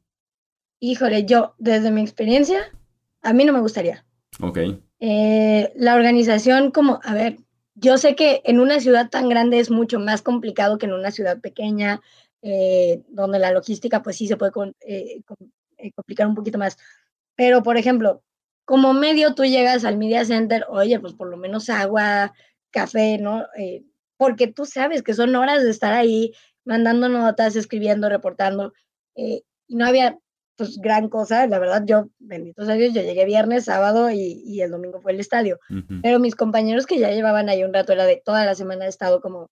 Híjole, 0.80 1.26
yo, 1.26 1.56
desde 1.58 1.92
mi 1.92 2.00
experiencia, 2.00 2.62
a 3.22 3.34
mí 3.34 3.44
no 3.44 3.52
me 3.52 3.60
gustaría. 3.60 4.06
Ok. 4.39 4.58
Eh, 5.02 5.74
la 5.76 5.96
organización, 5.96 6.72
como, 6.72 7.02
a 7.04 7.13
ver, 7.13 7.39
yo 7.76 7.98
sé 7.98 8.15
que 8.15 8.42
en 8.46 8.62
una 8.62 8.80
ciudad 8.80 9.10
tan 9.10 9.28
grande 9.28 9.60
es 9.60 9.70
mucho 9.70 10.00
más 10.00 10.22
complicado 10.22 10.78
que 10.78 10.86
en 10.86 10.94
una 10.94 11.12
ciudad 11.12 11.42
pequeña 11.42 12.00
eh, 12.41 13.04
donde 13.10 13.39
la 13.39 13.52
logística 13.52 14.02
pues 14.02 14.17
sí 14.17 14.28
se 14.28 14.38
puede 14.38 14.52
eh, 14.82 15.21
eh, 15.78 15.91
complicar 15.93 16.28
un 16.28 16.36
poquito 16.36 16.58
más. 16.58 16.78
Pero, 17.36 17.63
por 17.63 17.78
ejemplo, 17.78 18.23
como 18.65 18.93
medio 18.93 19.34
tú 19.34 19.43
llegas 19.45 19.86
al 19.86 19.97
Media 19.97 20.25
Center, 20.25 20.65
oye, 20.69 20.99
pues 20.99 21.13
por 21.13 21.30
lo 21.30 21.38
menos 21.38 21.69
agua, 21.69 22.34
café, 22.71 23.17
¿no? 23.17 23.45
porque 24.17 24.47
tú 24.47 24.65
sabes 24.65 25.02
que 25.02 25.13
son 25.13 25.36
horas 25.36 25.63
de 25.63 25.71
estar 25.71 25.93
ahí 25.93 26.34
mandando 26.65 27.10
notas, 27.10 27.56
escribiendo, 27.56 28.10
reportando, 28.10 28.73
y 29.15 29.43
no 29.69 29.86
había 29.86 30.19
pues 30.60 30.78
gran 30.78 31.08
cosa, 31.08 31.47
la 31.47 31.58
verdad 31.58 31.84
yo, 31.86 32.10
bendito 32.19 32.65
sea 32.65 32.75
Dios, 32.75 32.93
yo 32.93 33.02
llegué 33.02 33.23
viernes, 33.23 33.63
sábado 33.63 34.12
y, 34.12 34.62
el 34.62 34.71
domingo 34.71 34.99
fue 34.99 35.13
el 35.13 35.21
estadio, 35.21 35.58
pero 36.04 36.19
mis 36.19 36.36
compañeros 36.36 36.86
que 36.86 36.99
ya 36.99 37.12
llevaban 37.12 37.47
ahí 37.47 37.63
un 37.63 37.73
rato, 37.73 37.93
era 37.93 38.06
de 38.06 38.21
toda 38.23 38.45
la 38.45 38.56
semana 38.56 38.86
he 38.86 38.89
estado 38.89 39.21
como 39.21 39.49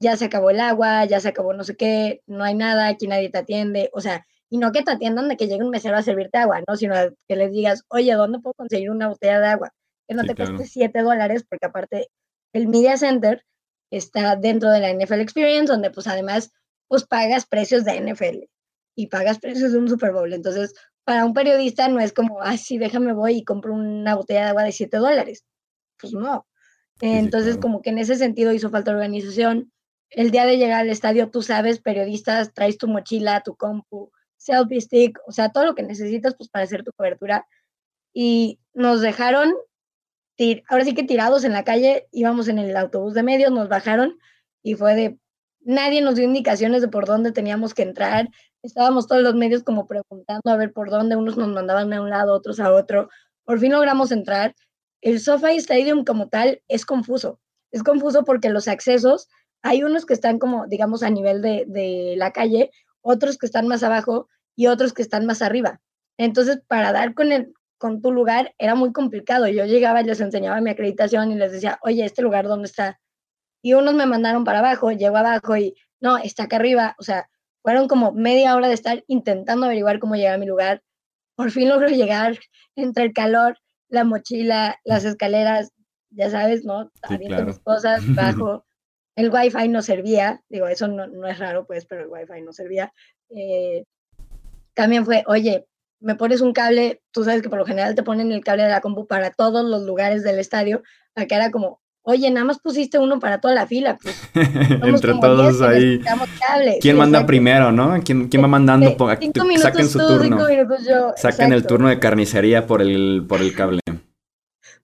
ya 0.00 0.16
se 0.16 0.26
acabó 0.26 0.50
el 0.50 0.60
agua, 0.60 1.04
ya 1.04 1.20
se 1.20 1.28
acabó 1.28 1.52
no 1.52 1.64
sé 1.64 1.76
qué, 1.76 2.22
no 2.26 2.44
hay 2.44 2.54
nada, 2.54 2.88
aquí 2.88 3.06
nadie 3.06 3.30
te 3.30 3.38
atiende, 3.38 3.90
o 3.92 4.00
sea, 4.00 4.26
y 4.50 4.58
no 4.58 4.72
que 4.72 4.82
te 4.82 4.92
atiendan 4.92 5.28
de 5.28 5.36
que 5.36 5.46
llegue 5.46 5.64
un 5.64 5.70
mesero 5.70 5.96
a 5.96 6.02
servirte 6.02 6.38
agua, 6.38 6.62
¿no? 6.66 6.76
Sino 6.76 6.94
que 7.28 7.36
les 7.36 7.52
digas, 7.52 7.84
oye, 7.88 8.12
¿dónde 8.14 8.38
puedo 8.38 8.54
conseguir 8.54 8.90
una 8.90 9.08
botella 9.08 9.40
de 9.40 9.46
agua? 9.48 9.72
Que 10.06 10.14
no 10.14 10.24
te 10.24 10.34
cueste 10.34 10.64
7 10.64 11.02
dólares, 11.02 11.44
porque 11.48 11.66
aparte 11.66 12.08
el 12.54 12.68
Media 12.68 12.96
Center 12.96 13.44
está 13.90 14.36
dentro 14.36 14.70
de 14.70 14.80
la 14.80 14.90
NFL 14.90 15.20
Experience, 15.20 15.70
donde 15.70 15.90
pues 15.90 16.06
además 16.06 16.52
pues 16.88 17.04
pagas 17.06 17.46
precios 17.46 17.84
de 17.84 18.00
NFL. 18.00 18.48
y 18.98 19.06
pagas 19.06 19.38
precios 19.38 19.72
de 19.72 19.78
un 19.78 19.88
Super 19.88 20.12
Bowl. 20.12 20.32
Entonces, 20.32 20.74
para 21.04 21.24
un 21.24 21.32
periodista 21.32 21.88
no 21.88 22.00
es 22.00 22.12
como, 22.12 22.42
ah, 22.42 22.56
sí, 22.56 22.78
déjame 22.78 23.12
voy 23.12 23.36
y 23.36 23.44
compro 23.44 23.72
una 23.72 24.16
botella 24.16 24.42
de 24.42 24.48
agua 24.48 24.64
de 24.64 24.72
7 24.72 24.96
dólares. 24.96 25.44
Pues 26.00 26.12
no. 26.12 26.48
Entonces, 27.00 27.58
como 27.58 27.80
que 27.80 27.90
en 27.90 27.98
ese 27.98 28.16
sentido 28.16 28.52
hizo 28.52 28.70
falta 28.70 28.90
organización. 28.90 29.72
El 30.10 30.30
día 30.30 30.46
de 30.46 30.56
llegar 30.56 30.80
al 30.80 30.90
estadio, 30.90 31.30
tú 31.30 31.42
sabes, 31.42 31.80
periodistas, 31.80 32.54
traes 32.54 32.78
tu 32.78 32.88
mochila, 32.88 33.42
tu 33.42 33.56
compu, 33.56 34.10
selfie 34.36 34.80
stick, 34.80 35.18
o 35.26 35.32
sea, 35.32 35.50
todo 35.50 35.66
lo 35.66 35.74
que 35.74 35.82
necesitas 35.82 36.34
pues 36.36 36.48
para 36.48 36.64
hacer 36.64 36.84
tu 36.84 36.92
cobertura. 36.92 37.46
Y 38.12 38.58
nos 38.74 39.00
dejaron, 39.00 39.54
ahora 40.68 40.84
sí 40.84 40.94
que 40.94 41.04
tirados 41.04 41.44
en 41.44 41.52
la 41.52 41.64
calle, 41.64 42.08
íbamos 42.12 42.48
en 42.48 42.58
el 42.58 42.76
autobús 42.76 43.14
de 43.14 43.22
medios, 43.22 43.52
nos 43.52 43.68
bajaron 43.68 44.18
y 44.62 44.74
fue 44.74 44.94
de, 44.94 45.18
nadie 45.60 46.00
nos 46.00 46.14
dio 46.14 46.24
indicaciones 46.24 46.82
de 46.82 46.88
por 46.88 47.06
dónde 47.06 47.32
teníamos 47.32 47.74
que 47.74 47.82
entrar, 47.82 48.28
estábamos 48.62 49.06
todos 49.06 49.22
los 49.22 49.34
medios 49.34 49.62
como 49.62 49.86
preguntando 49.86 50.50
a 50.50 50.56
ver 50.56 50.72
por 50.72 50.90
dónde, 50.90 51.16
unos 51.16 51.36
nos 51.36 51.48
mandaban 51.48 51.92
a 51.92 52.00
un 52.00 52.10
lado, 52.10 52.34
otros 52.34 52.60
a 52.60 52.72
otro. 52.72 53.08
Por 53.44 53.60
fin 53.60 53.72
logramos 53.72 54.10
entrar. 54.10 54.54
El 55.00 55.20
SoFi 55.20 55.56
Stadium 55.56 56.04
como 56.04 56.28
tal 56.28 56.62
es 56.68 56.84
confuso. 56.84 57.40
Es 57.70 57.82
confuso 57.82 58.24
porque 58.24 58.50
los 58.50 58.68
accesos, 58.68 59.28
hay 59.62 59.82
unos 59.82 60.06
que 60.06 60.14
están 60.14 60.38
como, 60.38 60.66
digamos, 60.66 61.02
a 61.02 61.10
nivel 61.10 61.42
de, 61.42 61.64
de 61.66 62.14
la 62.16 62.32
calle, 62.32 62.70
otros 63.00 63.38
que 63.38 63.46
están 63.46 63.66
más 63.68 63.82
abajo 63.82 64.28
y 64.56 64.66
otros 64.66 64.92
que 64.92 65.02
están 65.02 65.26
más 65.26 65.42
arriba. 65.42 65.80
Entonces, 66.18 66.60
para 66.66 66.92
dar 66.92 67.14
con, 67.14 67.32
el, 67.32 67.52
con 67.78 68.02
tu 68.02 68.12
lugar 68.12 68.54
era 68.58 68.74
muy 68.74 68.92
complicado. 68.92 69.48
Yo 69.48 69.64
llegaba 69.64 70.00
y 70.00 70.04
les 70.04 70.20
enseñaba 70.20 70.60
mi 70.60 70.70
acreditación 70.70 71.30
y 71.32 71.36
les 71.36 71.52
decía, 71.52 71.78
oye, 71.82 72.04
¿este 72.04 72.22
lugar 72.22 72.46
dónde 72.46 72.66
está? 72.66 73.00
Y 73.62 73.74
unos 73.74 73.94
me 73.94 74.06
mandaron 74.06 74.44
para 74.44 74.58
abajo, 74.58 74.90
llego 74.92 75.16
abajo 75.16 75.56
y, 75.56 75.74
no, 76.00 76.18
está 76.18 76.44
acá 76.44 76.56
arriba. 76.56 76.94
O 76.98 77.02
sea, 77.02 77.28
fueron 77.62 77.88
como 77.88 78.12
media 78.12 78.54
hora 78.54 78.68
de 78.68 78.74
estar 78.74 79.04
intentando 79.06 79.66
averiguar 79.66 79.98
cómo 79.98 80.16
llegar 80.16 80.34
a 80.34 80.38
mi 80.38 80.46
lugar. 80.46 80.82
Por 81.36 81.50
fin 81.50 81.68
logro 81.68 81.88
llegar 81.88 82.38
entre 82.74 83.04
el 83.04 83.12
calor, 83.12 83.58
la 83.88 84.04
mochila, 84.04 84.78
las 84.84 85.04
escaleras, 85.04 85.72
ya 86.10 86.30
sabes, 86.30 86.64
¿no? 86.64 86.90
Sí, 87.08 87.18
mis 87.18 87.58
cosas, 87.60 88.02
bajo. 88.14 88.64
El 89.18 89.30
wifi 89.30 89.66
no 89.68 89.82
servía, 89.82 90.40
digo, 90.48 90.68
eso 90.68 90.86
no, 90.86 91.08
no, 91.08 91.26
es 91.26 91.40
raro, 91.40 91.66
pues, 91.66 91.86
pero 91.86 92.02
el 92.02 92.08
wifi 92.08 92.40
no 92.40 92.52
servía. 92.52 92.92
Eh, 93.30 93.82
también 94.74 95.04
fue, 95.04 95.24
oye, 95.26 95.66
me 95.98 96.14
pones 96.14 96.40
un 96.40 96.52
cable, 96.52 97.02
tú 97.10 97.24
sabes 97.24 97.42
que 97.42 97.48
por 97.48 97.58
lo 97.58 97.66
general 97.66 97.96
te 97.96 98.04
ponen 98.04 98.30
el 98.30 98.44
cable 98.44 98.62
de 98.62 98.68
la 98.68 98.80
compu 98.80 99.08
para 99.08 99.32
todos 99.32 99.64
los 99.64 99.82
lugares 99.82 100.22
del 100.22 100.38
estadio, 100.38 100.82
acá 101.16 101.34
era 101.34 101.50
como, 101.50 101.80
Oye, 102.02 102.30
nada 102.30 102.46
más 102.46 102.58
pusiste 102.58 102.96
uno 102.98 103.18
para 103.18 103.38
toda 103.38 103.52
la 103.52 103.66
fila. 103.66 103.98
Pues. 104.02 104.16
Entre 104.34 105.12
todos 105.12 105.60
ahí. 105.60 106.00
¿Quién 106.80 106.96
manda 106.96 107.26
primero, 107.26 107.70
no? 107.70 108.00
¿Quién, 108.02 108.28
quién 108.28 108.42
va 108.42 108.48
mandando? 108.48 108.96
saquen 109.58 109.88
su 109.88 109.98
turno. 109.98 110.46
Saquen 111.16 111.52
el 111.52 111.66
turno 111.66 111.88
de 111.88 111.98
carnicería 111.98 112.66
por 112.66 112.80
el, 112.80 113.26
por 113.28 113.42
el 113.42 113.54
cable. 113.54 113.80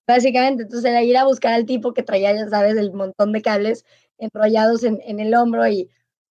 Básicamente, 0.07 0.65
entonces 0.65 0.91
era 0.91 1.03
ir 1.03 1.17
a 1.17 1.25
buscar 1.25 1.55
al 1.55 1.65
tipo 1.65 1.95
que 1.95 2.03
traía, 2.03 2.35
ya 2.35 2.47
sabes, 2.51 2.77
el 2.77 2.93
montón 2.93 3.33
de 3.33 3.41
cables 3.41 3.87
enrollados 4.19 4.85
en, 4.85 5.01
en 5.05 5.21
el 5.21 5.35
hombro 5.35 5.67
y, 5.69 5.91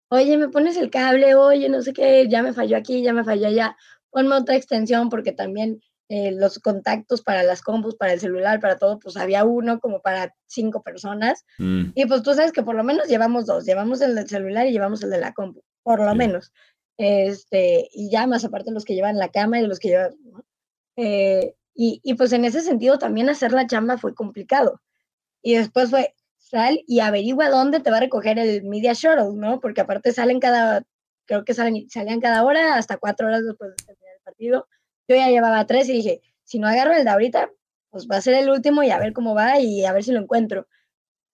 oye, 0.09 0.37
me 0.37 0.49
pones 0.49 0.77
el 0.77 0.89
cable, 0.89 1.35
oye, 1.35 1.69
no 1.69 1.81
sé 1.81 1.93
qué, 1.93 2.27
ya 2.29 2.43
me 2.43 2.53
falló 2.53 2.77
aquí, 2.77 3.01
ya 3.01 3.13
me 3.13 3.23
falló 3.23 3.47
allá, 3.47 3.75
ponme 4.09 4.35
otra 4.35 4.55
extensión 4.55 5.09
porque 5.09 5.31
también 5.31 5.81
eh, 6.09 6.31
los 6.31 6.59
contactos 6.59 7.21
para 7.21 7.43
las 7.43 7.61
compus, 7.61 7.95
para 7.95 8.13
el 8.13 8.19
celular, 8.19 8.59
para 8.59 8.77
todo, 8.77 8.99
pues 8.99 9.17
había 9.17 9.45
uno 9.45 9.79
como 9.79 10.01
para 10.01 10.35
cinco 10.45 10.83
personas. 10.83 11.43
Mm. 11.57 11.85
Y 11.95 12.05
pues 12.05 12.21
tú 12.21 12.33
sabes 12.33 12.51
que 12.51 12.61
por 12.61 12.75
lo 12.75 12.83
menos 12.83 13.07
llevamos 13.07 13.45
dos, 13.45 13.65
llevamos 13.65 14.01
el 14.01 14.13
del 14.13 14.27
celular 14.27 14.67
y 14.67 14.71
llevamos 14.71 15.01
el 15.03 15.09
de 15.09 15.19
la 15.19 15.33
compu, 15.33 15.63
por 15.81 15.99
lo 15.99 16.13
menos. 16.13 16.51
Este, 16.97 17.89
y 17.91 18.11
ya 18.11 18.27
más 18.27 18.45
aparte 18.45 18.71
los 18.71 18.85
que 18.85 18.93
llevan 18.93 19.17
la 19.17 19.29
cama 19.29 19.59
y 19.59 19.65
los 19.65 19.79
que 19.79 19.87
llevan... 19.87 20.13
Eh, 20.97 21.55
y, 21.73 21.99
y 22.03 22.13
pues 22.13 22.31
en 22.33 22.45
ese 22.45 22.61
sentido 22.61 22.99
también 22.99 23.29
hacer 23.29 23.51
la 23.51 23.65
chamba 23.65 23.97
fue 23.97 24.13
complicado. 24.13 24.81
Y 25.41 25.55
después 25.55 25.89
fue, 25.89 26.13
sal 26.43 26.83
y 26.87 26.99
averigua 26.99 27.49
dónde 27.49 27.79
te 27.79 27.89
va 27.89 27.97
a 27.97 28.01
recoger 28.01 28.37
el 28.37 28.63
Media 28.63 28.93
Shuttle, 28.93 29.33
¿no? 29.35 29.59
Porque 29.59 29.81
aparte 29.81 30.11
salen 30.11 30.39
cada, 30.39 30.83
creo 31.25 31.43
que 31.43 31.53
salen, 31.53 31.89
salían 31.89 32.19
cada 32.19 32.43
hora 32.43 32.75
hasta 32.75 32.97
cuatro 32.97 33.27
horas 33.27 33.43
después 33.45 33.71
de 33.71 33.85
terminar 33.85 34.15
el 34.15 34.23
partido. 34.23 34.67
Yo 35.07 35.15
ya 35.15 35.29
llevaba 35.29 35.65
tres 35.65 35.89
y 35.89 35.93
dije, 35.93 36.21
si 36.43 36.59
no 36.59 36.67
agarro 36.67 36.93
el 36.93 37.03
de 37.03 37.09
ahorita, 37.09 37.49
pues 37.89 38.07
va 38.09 38.17
a 38.17 38.21
ser 38.21 38.35
el 38.35 38.49
último 38.49 38.83
y 38.83 38.91
a 38.91 38.99
ver 38.99 39.13
cómo 39.13 39.35
va 39.35 39.59
y 39.59 39.85
a 39.85 39.93
ver 39.93 40.03
si 40.03 40.11
lo 40.11 40.19
encuentro. 40.19 40.67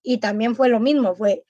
Y 0.03 0.19
también 0.19 0.55
fue 0.55 0.69
lo 0.69 0.79
mismo, 0.79 1.15
fue, 1.15 1.43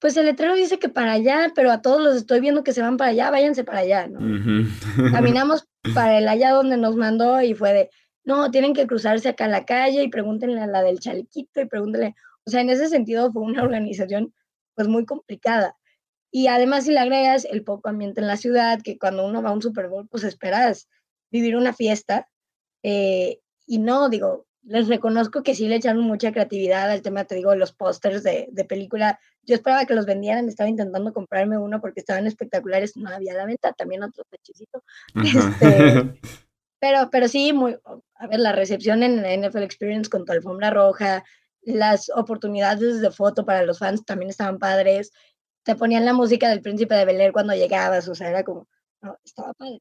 pues 0.00 0.16
el 0.16 0.26
letrero 0.26 0.54
dice 0.54 0.78
que 0.78 0.88
para 0.88 1.12
allá, 1.12 1.52
pero 1.54 1.70
a 1.70 1.82
todos 1.82 2.00
los 2.00 2.16
estoy 2.16 2.40
viendo 2.40 2.64
que 2.64 2.72
se 2.72 2.80
van 2.80 2.96
para 2.96 3.10
allá, 3.10 3.30
váyanse 3.30 3.64
para 3.64 3.80
allá, 3.80 4.06
¿no? 4.08 4.18
Caminamos 5.12 5.68
para 5.94 6.18
el 6.18 6.26
allá 6.26 6.52
donde 6.52 6.78
nos 6.78 6.96
mandó 6.96 7.42
y 7.42 7.54
fue 7.54 7.72
de, 7.72 7.90
no, 8.24 8.50
tienen 8.50 8.72
que 8.72 8.86
cruzarse 8.86 9.28
acá 9.28 9.44
en 9.44 9.50
la 9.50 9.66
calle 9.66 10.02
y 10.02 10.08
pregúntenle 10.08 10.60
a 10.60 10.66
la 10.66 10.82
del 10.82 11.00
chalequito 11.00 11.60
y 11.60 11.66
pregúntenle, 11.66 12.14
o 12.50 12.52
sea, 12.52 12.62
en 12.62 12.70
ese 12.70 12.88
sentido 12.88 13.30
fue 13.30 13.42
una 13.42 13.62
organización 13.62 14.34
pues 14.74 14.88
muy 14.88 15.06
complicada. 15.06 15.76
Y 16.32 16.48
además 16.48 16.84
si 16.84 16.90
le 16.90 16.98
agregas 16.98 17.44
el 17.44 17.62
poco 17.62 17.88
ambiente 17.88 18.20
en 18.20 18.26
la 18.26 18.36
ciudad, 18.36 18.82
que 18.82 18.98
cuando 18.98 19.24
uno 19.24 19.40
va 19.40 19.50
a 19.50 19.52
un 19.52 19.62
Super 19.62 19.86
Bowl, 19.86 20.08
pues 20.08 20.24
esperas 20.24 20.88
vivir 21.30 21.56
una 21.56 21.72
fiesta. 21.72 22.28
Eh, 22.82 23.38
y 23.66 23.78
no, 23.78 24.08
digo, 24.08 24.48
les 24.64 24.88
reconozco 24.88 25.44
que 25.44 25.54
sí 25.54 25.68
le 25.68 25.76
echaron 25.76 26.02
mucha 26.02 26.32
creatividad 26.32 26.90
al 26.90 27.02
tema, 27.02 27.24
te 27.24 27.36
digo, 27.36 27.54
los 27.54 27.72
pósters 27.72 28.24
de, 28.24 28.48
de, 28.50 28.64
película. 28.64 29.20
Yo 29.42 29.54
esperaba 29.54 29.86
que 29.86 29.94
los 29.94 30.06
vendieran, 30.06 30.48
estaba 30.48 30.68
intentando 30.68 31.12
comprarme 31.12 31.56
uno 31.56 31.80
porque 31.80 32.00
estaban 32.00 32.26
espectaculares, 32.26 32.96
no 32.96 33.10
había 33.10 33.34
la 33.34 33.46
venta, 33.46 33.72
también 33.74 34.02
otro 34.02 34.24
pechisito. 34.28 34.82
Este, 35.24 36.20
pero, 36.80 37.10
pero 37.12 37.28
sí, 37.28 37.52
muy, 37.52 37.76
a 38.14 38.26
ver, 38.26 38.40
la 38.40 38.52
recepción 38.52 39.04
en 39.04 39.22
la 39.22 39.36
NFL 39.36 39.62
Experience 39.62 40.10
con 40.10 40.24
tu 40.24 40.32
alfombra 40.32 40.70
roja, 40.70 41.22
las 41.62 42.10
oportunidades 42.14 43.00
de 43.00 43.10
foto 43.10 43.44
para 43.44 43.62
los 43.64 43.78
fans 43.78 44.04
también 44.04 44.30
estaban 44.30 44.58
padres. 44.58 45.12
Te 45.64 45.74
ponían 45.74 46.04
la 46.04 46.14
música 46.14 46.48
del 46.48 46.62
Príncipe 46.62 46.94
de 46.94 47.04
Bel 47.04 47.20
Air 47.20 47.32
cuando 47.32 47.54
llegabas, 47.54 48.08
o 48.08 48.14
sea, 48.14 48.30
era 48.30 48.44
como, 48.44 48.66
no, 49.02 49.16
estaba 49.24 49.52
padre 49.54 49.80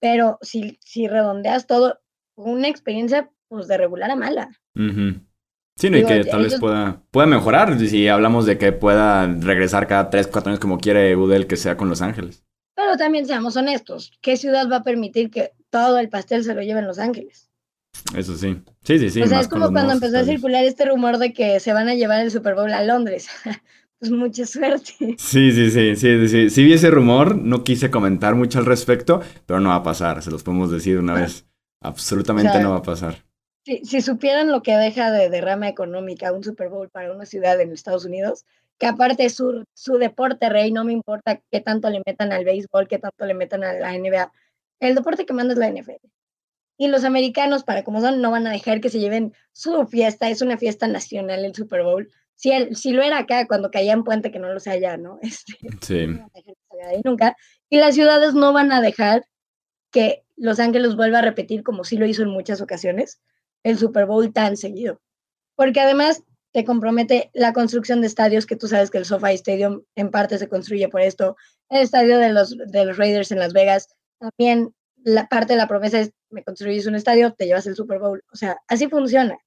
pero 0.00 0.38
si, 0.42 0.78
si 0.82 1.08
redondeas 1.08 1.66
todo, 1.66 1.98
una 2.36 2.68
experiencia 2.68 3.30
pues 3.48 3.66
de 3.68 3.78
regular 3.78 4.10
a 4.10 4.16
mala. 4.16 4.48
Sí, 4.74 5.90
no, 5.90 5.98
y 5.98 6.04
que 6.04 6.24
tal 6.24 6.42
vez 6.42 6.58
pueda, 6.58 7.02
pueda 7.10 7.26
mejorar 7.26 7.78
si 7.78 8.08
hablamos 8.08 8.46
de 8.46 8.58
que 8.58 8.72
pueda 8.72 9.26
regresar 9.26 9.86
cada 9.86 10.10
3, 10.10 10.28
4 10.28 10.50
años 10.50 10.60
como 10.60 10.78
quiere 10.78 11.16
Udel 11.16 11.46
que 11.46 11.56
sea 11.56 11.76
con 11.76 11.88
Los 11.88 12.02
Ángeles. 12.02 12.44
Pero 12.74 12.96
también 12.96 13.26
seamos 13.26 13.56
honestos, 13.56 14.12
¿qué 14.20 14.36
ciudad 14.36 14.70
va 14.70 14.76
a 14.76 14.84
permitir 14.84 15.30
que 15.30 15.52
todo 15.70 15.98
el 15.98 16.08
pastel 16.08 16.44
se 16.44 16.54
lo 16.54 16.62
lleven 16.62 16.86
Los 16.86 16.98
Ángeles? 16.98 17.47
Eso 18.16 18.36
sí. 18.36 18.62
Sí, 18.82 18.98
sí, 18.98 19.10
sí. 19.10 19.22
O 19.22 19.26
sea, 19.26 19.40
es 19.40 19.48
como 19.48 19.70
cuando 19.70 19.92
empezó 19.92 20.18
a 20.18 20.24
circular 20.24 20.64
este 20.64 20.86
rumor 20.86 21.18
de 21.18 21.32
que 21.32 21.60
se 21.60 21.72
van 21.72 21.88
a 21.88 21.94
llevar 21.94 22.20
el 22.20 22.30
Super 22.30 22.54
Bowl 22.54 22.72
a 22.72 22.82
Londres. 22.82 23.28
pues 23.98 24.10
mucha 24.10 24.46
suerte. 24.46 25.16
Sí, 25.18 25.52
sí, 25.52 25.70
sí, 25.70 25.96
sí, 25.96 26.28
sí. 26.28 26.50
Sí 26.50 26.64
vi 26.64 26.72
ese 26.72 26.90
rumor, 26.90 27.36
no 27.36 27.64
quise 27.64 27.90
comentar 27.90 28.34
mucho 28.34 28.58
al 28.58 28.66
respecto, 28.66 29.20
pero 29.46 29.60
no 29.60 29.70
va 29.70 29.76
a 29.76 29.82
pasar, 29.82 30.22
se 30.22 30.30
los 30.30 30.42
podemos 30.42 30.70
decir 30.70 30.98
una 30.98 31.14
vez. 31.14 31.46
Absolutamente 31.80 32.60
no 32.60 32.70
va 32.70 32.78
a 32.78 32.82
pasar. 32.82 33.24
Si, 33.64 33.84
si 33.84 34.00
supieran 34.00 34.50
lo 34.50 34.62
que 34.62 34.76
deja 34.76 35.10
de 35.10 35.28
derrama 35.28 35.68
económica 35.68 36.32
un 36.32 36.42
Super 36.42 36.68
Bowl 36.68 36.88
para 36.88 37.12
una 37.12 37.26
ciudad 37.26 37.60
en 37.60 37.72
Estados 37.72 38.04
Unidos, 38.04 38.44
que 38.78 38.86
aparte 38.86 39.24
es 39.24 39.34
su, 39.34 39.64
su 39.74 39.98
deporte 39.98 40.48
rey, 40.48 40.72
no 40.72 40.84
me 40.84 40.92
importa 40.92 41.40
qué 41.50 41.60
tanto 41.60 41.90
le 41.90 42.00
metan 42.06 42.32
al 42.32 42.44
béisbol, 42.44 42.88
qué 42.88 42.98
tanto 42.98 43.26
le 43.26 43.34
metan 43.34 43.64
a 43.64 43.72
la 43.72 43.92
NBA, 43.92 44.32
el 44.80 44.94
deporte 44.94 45.26
que 45.26 45.34
manda 45.34 45.52
es 45.52 45.58
la 45.58 45.70
NFL. 45.70 46.06
Y 46.78 46.88
los 46.88 47.04
americanos, 47.04 47.64
para 47.64 47.84
como 47.84 48.00
son, 48.00 48.22
no 48.22 48.30
van 48.30 48.46
a 48.46 48.52
dejar 48.52 48.80
que 48.80 48.88
se 48.88 49.00
lleven 49.00 49.34
su 49.52 49.86
fiesta, 49.86 50.30
es 50.30 50.40
una 50.40 50.56
fiesta 50.56 50.88
nacional 50.88 51.44
el 51.44 51.54
Super 51.54 51.82
Bowl 51.82 52.08
si, 52.38 52.52
si 52.74 52.92
lo 52.92 53.02
era 53.02 53.18
acá 53.18 53.46
cuando 53.48 53.70
caía 53.70 53.92
en 53.92 54.04
puente, 54.04 54.30
que 54.30 54.38
no 54.38 54.52
lo 54.52 54.60
sea 54.60 54.74
allá, 54.74 54.96
¿no? 54.96 55.18
Este, 55.22 55.54
sí. 55.82 56.06
nunca. 57.04 57.36
Y 57.68 57.78
las 57.78 57.96
ciudades 57.96 58.34
no 58.34 58.52
van 58.52 58.70
a 58.70 58.80
dejar 58.80 59.26
que 59.90 60.22
Los 60.36 60.60
Ángeles 60.60 60.94
vuelva 60.94 61.18
a 61.18 61.22
repetir, 61.22 61.64
como 61.64 61.82
sí 61.82 61.96
lo 61.96 62.06
hizo 62.06 62.22
en 62.22 62.28
muchas 62.28 62.60
ocasiones, 62.60 63.20
el 63.64 63.76
Super 63.76 64.06
Bowl 64.06 64.32
tan 64.32 64.56
seguido. 64.56 65.00
Porque 65.56 65.80
además 65.80 66.22
te 66.52 66.64
compromete 66.64 67.30
la 67.34 67.52
construcción 67.52 68.00
de 68.00 68.06
estadios, 68.06 68.46
que 68.46 68.56
tú 68.56 68.68
sabes 68.68 68.90
que 68.90 68.98
el 68.98 69.04
SoFi 69.04 69.34
Stadium 69.34 69.82
en 69.96 70.10
parte 70.10 70.38
se 70.38 70.48
construye 70.48 70.88
por 70.88 71.00
esto, 71.00 71.36
el 71.70 71.82
estadio 71.82 72.18
de 72.18 72.32
los, 72.32 72.56
de 72.56 72.84
los 72.84 72.96
Raiders 72.96 73.32
en 73.32 73.40
Las 73.40 73.52
Vegas, 73.52 73.88
también 74.20 74.72
la 75.04 75.28
parte 75.28 75.54
de 75.54 75.58
la 75.58 75.68
promesa 75.68 76.00
es, 76.00 76.12
me 76.30 76.44
construyes 76.44 76.86
un 76.86 76.94
estadio, 76.94 77.32
te 77.32 77.46
llevas 77.46 77.66
el 77.66 77.76
Super 77.76 77.98
Bowl. 77.98 78.22
O 78.32 78.36
sea, 78.36 78.58
así 78.68 78.88
funciona. 78.88 79.38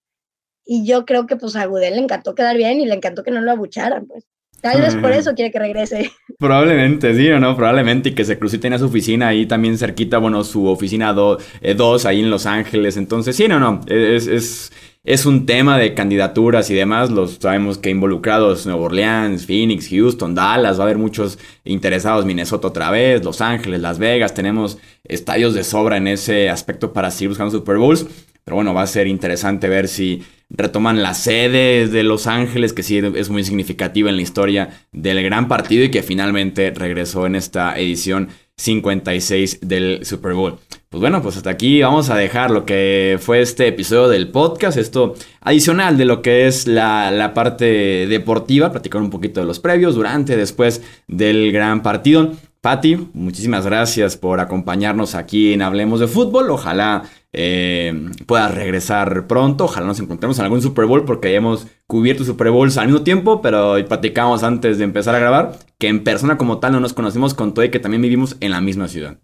Y 0.65 0.85
yo 0.85 1.05
creo 1.05 1.27
que 1.27 1.35
pues 1.35 1.55
a 1.55 1.65
Gudel 1.65 1.95
le 1.95 2.01
encantó 2.01 2.35
quedar 2.35 2.55
bien 2.57 2.79
y 2.79 2.85
le 2.85 2.93
encantó 2.93 3.23
que 3.23 3.31
no 3.31 3.41
lo 3.41 3.51
abucharan, 3.51 4.05
pues. 4.07 4.25
Tal 4.61 4.79
vez 4.79 4.95
por 4.95 5.11
eso 5.11 5.33
quiere 5.33 5.51
que 5.51 5.57
regrese. 5.57 6.11
Probablemente, 6.39 7.15
sí 7.15 7.27
o 7.29 7.39
no, 7.39 7.55
probablemente. 7.55 8.09
Y 8.09 8.15
que 8.15 8.23
se 8.23 8.37
cruce 8.37 8.59
a 8.67 8.77
su 8.77 8.85
oficina 8.85 9.29
ahí 9.29 9.47
también 9.47 9.77
cerquita, 9.77 10.19
bueno, 10.19 10.43
su 10.43 10.67
oficina 10.67 11.13
2 11.13 11.43
eh, 11.61 11.75
ahí 12.05 12.19
en 12.19 12.29
Los 12.29 12.45
Ángeles. 12.45 12.95
Entonces, 12.95 13.35
sí, 13.35 13.47
no, 13.47 13.59
no. 13.59 13.81
Es, 13.87 14.27
es, 14.27 14.71
es 15.03 15.25
un 15.25 15.45
tema 15.45 15.77
de 15.77 15.93
candidaturas 15.93 16.69
y 16.69 16.75
demás. 16.75 17.09
Los 17.09 17.37
sabemos 17.41 17.77
que 17.77 17.89
involucrados 17.89 18.65
Nueva 18.65 18.81
Orleans, 18.81 19.45
Phoenix, 19.45 19.89
Houston, 19.89 20.35
Dallas, 20.35 20.77
va 20.77 20.83
a 20.83 20.85
haber 20.85 20.97
muchos 20.97 21.39
interesados, 21.63 22.25
Minnesota 22.25 22.67
otra 22.67 22.91
vez, 22.91 23.23
Los 23.23 23.41
Ángeles, 23.41 23.81
Las 23.81 23.99
Vegas, 23.99 24.33
tenemos 24.33 24.77
estadios 25.03 25.53
de 25.53 25.63
sobra 25.63 25.97
en 25.97 26.07
ese 26.07 26.49
aspecto 26.49 26.93
para 26.93 27.11
seguir 27.11 27.29
buscando 27.29 27.51
Super 27.51 27.77
Bowls. 27.77 28.05
Pero 28.43 28.55
bueno, 28.55 28.73
va 28.73 28.81
a 28.81 28.87
ser 28.87 29.05
interesante 29.05 29.69
ver 29.69 29.87
si 29.87 30.23
retoman 30.49 31.03
la 31.03 31.13
sede 31.13 31.87
de 31.87 32.03
Los 32.03 32.25
Ángeles, 32.25 32.73
que 32.73 32.83
sí 32.83 32.97
es 32.97 33.29
muy 33.29 33.43
significativa 33.43 34.09
en 34.09 34.15
la 34.15 34.23
historia 34.23 34.85
del 34.91 35.21
gran 35.21 35.47
partido 35.47 35.83
y 35.83 35.91
que 35.91 36.01
finalmente 36.01 36.71
regresó 36.71 37.27
en 37.27 37.35
esta 37.35 37.77
edición 37.77 38.29
56 38.61 39.59
del 39.61 40.05
Super 40.05 40.33
Bowl. 40.33 40.59
Pues 40.89 41.01
bueno, 41.01 41.21
pues 41.21 41.37
hasta 41.37 41.49
aquí 41.49 41.81
vamos 41.81 42.09
a 42.09 42.15
dejar 42.15 42.51
lo 42.51 42.65
que 42.65 43.17
fue 43.19 43.41
este 43.41 43.67
episodio 43.67 44.09
del 44.09 44.29
podcast, 44.29 44.77
esto 44.77 45.15
adicional 45.39 45.97
de 45.97 46.05
lo 46.05 46.21
que 46.21 46.47
es 46.47 46.67
la, 46.67 47.31
parte 47.33 48.07
deportiva, 48.07 48.71
platicar 48.71 49.01
un 49.01 49.09
poquito 49.09 49.39
de 49.39 49.47
los 49.47 49.59
previos, 49.59 49.95
durante, 49.95 50.35
después 50.37 50.81
del 51.07 51.51
gran 51.51 51.81
partido. 51.81 52.33
Patti, 52.59 53.07
muchísimas 53.13 53.65
gracias 53.65 54.17
por 54.17 54.39
acompañarnos 54.39 55.15
aquí 55.15 55.53
en 55.53 55.63
Hablemos 55.63 55.99
de 55.99 56.07
Fútbol. 56.07 56.51
Ojalá 56.51 57.03
eh, 57.33 58.09
puedas 58.25 58.53
regresar 58.53 59.27
pronto. 59.27 59.65
Ojalá 59.65 59.87
nos 59.87 59.99
encontremos 59.99 60.37
en 60.39 60.45
algún 60.45 60.61
Super 60.61 60.85
Bowl 60.85 61.05
porque 61.05 61.29
hayamos 61.29 61.67
cubierto 61.87 62.23
Super 62.23 62.51
Bowls 62.51 62.77
al 62.77 62.87
mismo 62.87 63.03
tiempo, 63.03 63.41
pero 63.41 63.75
platicamos 63.87 64.43
antes 64.43 64.77
de 64.77 64.83
empezar 64.83 65.15
a 65.15 65.19
grabar 65.19 65.57
que 65.77 65.87
en 65.87 66.03
persona 66.03 66.37
como 66.37 66.59
tal 66.59 66.73
no 66.73 66.79
nos 66.79 66.93
conocemos 66.93 67.33
con 67.33 67.53
todo 67.53 67.65
y 67.65 67.71
que 67.71 67.79
también 67.79 68.01
vivimos 68.01 68.37
en 68.39 68.51
la 68.51 68.61
misma 68.61 68.87
ciudad. 68.87 69.17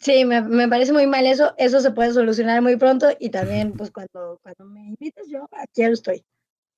Sí, 0.00 0.26
me, 0.26 0.42
me, 0.42 0.68
parece 0.68 0.92
muy 0.92 1.06
mal 1.06 1.26
eso. 1.26 1.54
Eso 1.56 1.80
se 1.80 1.90
puede 1.90 2.12
solucionar 2.12 2.60
muy 2.60 2.76
pronto 2.76 3.08
y 3.18 3.30
también, 3.30 3.72
pues, 3.72 3.90
cuando, 3.90 4.38
cuando 4.42 4.66
me 4.66 4.88
invites, 4.88 5.26
yo 5.28 5.48
aquí 5.52 5.82
estoy. 5.82 6.22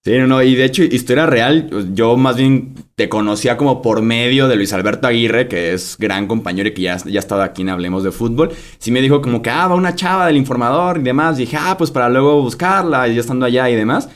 Sí, 0.07 0.17
no, 0.19 0.29
no, 0.29 0.41
y 0.41 0.55
de 0.55 0.65
hecho, 0.65 0.85
historia 0.85 1.27
real, 1.27 1.69
yo 1.93 2.17
más 2.17 2.37
bien 2.37 2.75
te 2.95 3.09
conocía 3.09 3.57
como 3.57 3.83
por 3.83 4.03
medio 4.03 4.47
de 4.47 4.55
Luis 4.55 4.73
Alberto 4.73 5.09
Aguirre, 5.09 5.49
que 5.49 5.73
es 5.73 5.97
gran 5.99 6.29
compañero 6.29 6.69
y 6.69 6.75
que 6.75 6.83
ya, 6.83 6.97
ya 6.99 7.19
ha 7.19 7.19
estado 7.19 7.43
aquí 7.43 7.63
en 7.63 7.71
Hablemos 7.71 8.05
de 8.05 8.13
Fútbol. 8.13 8.53
Sí 8.79 8.93
me 8.93 9.03
dijo 9.03 9.21
como 9.21 9.43
que, 9.43 9.51
ah, 9.51 9.67
va 9.67 9.75
una 9.75 9.97
chava 9.97 10.29
del 10.29 10.37
informador 10.37 10.99
y 10.99 11.03
demás. 11.03 11.39
dije, 11.39 11.57
ah, 11.59 11.75
pues 11.77 11.91
para 11.91 12.09
luego 12.09 12.41
buscarla, 12.41 13.09
y 13.09 13.17
ya 13.17 13.21
estando 13.21 13.47
allá 13.47 13.69
y 13.69 13.75
demás. 13.75 14.09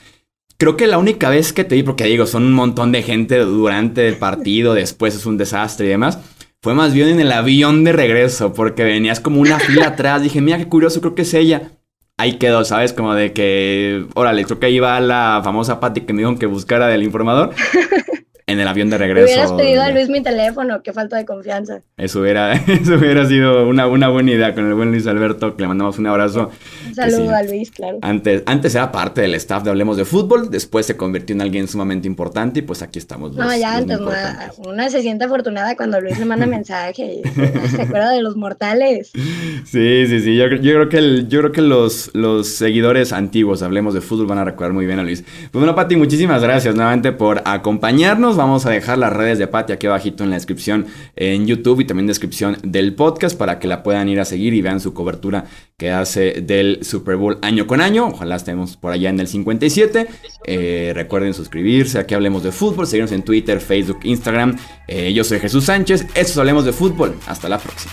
Creo 0.59 0.77
que 0.77 0.87
la 0.87 0.97
única 0.97 1.29
vez 1.29 1.53
que 1.53 1.65
te 1.65 1.75
vi, 1.75 1.83
porque 1.83 2.05
digo, 2.05 2.25
son 2.25 2.45
un 2.45 2.53
montón 2.53 2.93
de 2.93 3.03
gente 3.03 3.39
durante 3.39 4.07
el 4.07 4.15
partido, 4.15 4.75
después 4.75 5.17
es 5.17 5.27
un 5.27 5.39
desastre 5.39 5.87
y 5.87 5.89
demás 5.89 6.21
fue 6.63 6.75
más 6.75 6.93
bien 6.93 7.09
en 7.09 7.21
el 7.21 7.33
avión 7.33 7.85
de 7.85 7.93
regreso, 7.93 8.53
porque 8.53 8.85
venías 8.85 9.19
como 9.19 9.41
una 9.41 9.59
fila 9.59 9.89
atrás. 9.89 10.23
Dije, 10.23 10.43
mira 10.43 10.59
qué 10.59 10.69
curioso, 10.69 11.01
creo 11.01 11.15
que 11.15 11.23
es 11.23 11.33
ella. 11.33 11.73
Ahí 12.21 12.35
quedó, 12.35 12.67
¿sabes? 12.67 12.93
Como 12.93 13.15
de 13.15 13.33
que, 13.33 14.05
órale, 14.15 14.45
creo 14.45 14.61
que 14.61 14.67
ahí 14.67 14.79
va 14.79 15.01
la 15.01 15.41
famosa 15.43 15.81
Patty 15.81 16.03
que 16.03 16.13
me 16.13 16.19
dijo 16.19 16.39
que 16.39 16.45
buscara 16.45 16.87
del 16.87 17.03
informador. 17.03 17.55
en 18.51 18.61
el 18.61 18.69
avión 18.69 18.91
de 18.91 18.99
regreso. 18.99 19.27
Hubieras 19.27 19.53
pedido 19.53 19.83
a 19.83 19.91
Luis 19.91 20.09
mi 20.09 20.23
teléfono, 20.23 20.83
qué 20.83 20.93
falta 20.93 21.17
de 21.17 21.25
confianza. 21.25 21.83
Eso 21.97 22.21
hubiera, 22.21 22.53
eso 22.67 22.95
hubiera 22.95 23.27
sido 23.27 23.69
una, 23.69 23.87
una 23.87 24.09
buena 24.09 24.33
idea 24.33 24.55
con 24.55 24.67
el 24.67 24.75
buen 24.75 24.91
Luis 24.91 25.07
Alberto, 25.07 25.57
que 25.57 25.63
le 25.63 25.69
mandamos 25.69 25.99
un 25.99 26.07
abrazo. 26.07 26.51
Un 26.87 26.95
saludo 26.95 27.35
a 27.35 27.43
Luis, 27.43 27.71
claro. 27.71 27.99
Antes, 28.03 28.43
antes 28.47 28.75
era 28.75 28.91
parte 28.91 29.21
del 29.21 29.35
staff 29.37 29.63
de 29.63 29.71
Hablemos 29.71 29.97
de 29.97 30.05
Fútbol, 30.05 30.51
después 30.51 30.87
se 30.87 30.97
convirtió 30.97 31.35
en 31.35 31.43
alguien 31.43 31.69
sumamente 31.69 32.09
importante 32.09 32.61
y 32.61 32.63
pues 32.63 32.83
aquí 32.83 32.99
estamos. 32.99 33.35
no, 33.35 33.57
ya 33.57 33.77
antes, 33.77 33.99
una, 34.59 34.91
se 34.91 35.03
siente 35.03 35.25
afortunada 35.25 35.77
cuando 35.77 36.01
Luis 36.01 36.19
le 36.19 36.25
manda 36.25 36.47
mensaje 36.51 37.21
y 37.23 37.69
se 37.69 37.83
acuerda 37.83 38.11
de 38.11 38.23
los 38.23 38.37
mortales. 38.37 39.13
Sí, 39.65 40.07
sí, 40.07 40.21
sí, 40.21 40.37
yo, 40.37 40.47
creo 40.49 40.89
que, 40.89 40.99
el, 40.99 41.29
yo 41.29 41.41
creo 41.41 41.53
que 41.53 41.63
los, 41.63 42.11
los 42.15 42.49
seguidores 42.49 43.13
antiguos, 43.13 43.63
Hablemos 43.63 43.95
de 43.95 44.01
Fútbol, 44.01 44.27
van 44.27 44.39
a 44.39 44.45
recordar 44.45 44.73
muy 44.73 44.87
bien 44.87 44.99
a 44.99 45.03
Luis. 45.03 45.23
Pues 45.23 45.53
bueno, 45.53 45.75
Pati, 45.75 45.97
muchísimas 45.97 46.43
gracias 46.43 46.75
nuevamente 46.75 47.13
por 47.13 47.43
acompañarnos. 47.45 48.37
Vamos 48.41 48.65
a 48.65 48.71
dejar 48.71 48.97
las 48.97 49.13
redes 49.13 49.39
de 49.39 49.47
Pati 49.47 49.75
aquí 49.75 49.87
abajito 49.87 50.25
en 50.25 50.31
la 50.31 50.37
descripción 50.37 50.87
en 51.15 51.47
YouTube 51.47 51.81
y 51.81 51.85
también 51.85 52.07
descripción 52.07 52.57
del 52.63 52.95
podcast 52.95 53.37
para 53.37 53.59
que 53.59 53.69
la 53.69 53.83
puedan 53.83 54.09
ir 54.09 54.19
a 54.19 54.25
seguir 54.25 54.55
y 54.55 54.63
vean 54.63 54.81
su 54.81 54.95
cobertura 54.95 55.45
que 55.77 55.91
hace 55.91 56.41
del 56.41 56.79
Super 56.83 57.17
Bowl 57.17 57.37
año 57.43 57.67
con 57.67 57.83
año. 57.83 58.07
Ojalá 58.07 58.37
estemos 58.37 58.79
por 58.79 58.93
allá 58.93 59.11
en 59.11 59.21
el 59.21 59.29
57. 59.29 60.07
Eh, 60.47 60.93
recuerden 60.95 61.35
suscribirse, 61.35 61.99
aquí 61.99 62.15
hablemos 62.15 62.43
de 62.43 62.51
fútbol, 62.51 62.87
seguirnos 62.87 63.13
en 63.13 63.25
Twitter, 63.25 63.61
Facebook, 63.61 63.99
Instagram. 64.05 64.57
Eh, 64.89 65.13
yo 65.13 65.23
soy 65.23 65.39
Jesús 65.39 65.67
Sánchez, 65.67 66.07
esto 66.15 66.19
es 66.19 66.39
Hablemos 66.39 66.65
de 66.65 66.73
Fútbol. 66.73 67.17
Hasta 67.27 67.47
la 67.47 67.59
próxima. 67.59 67.93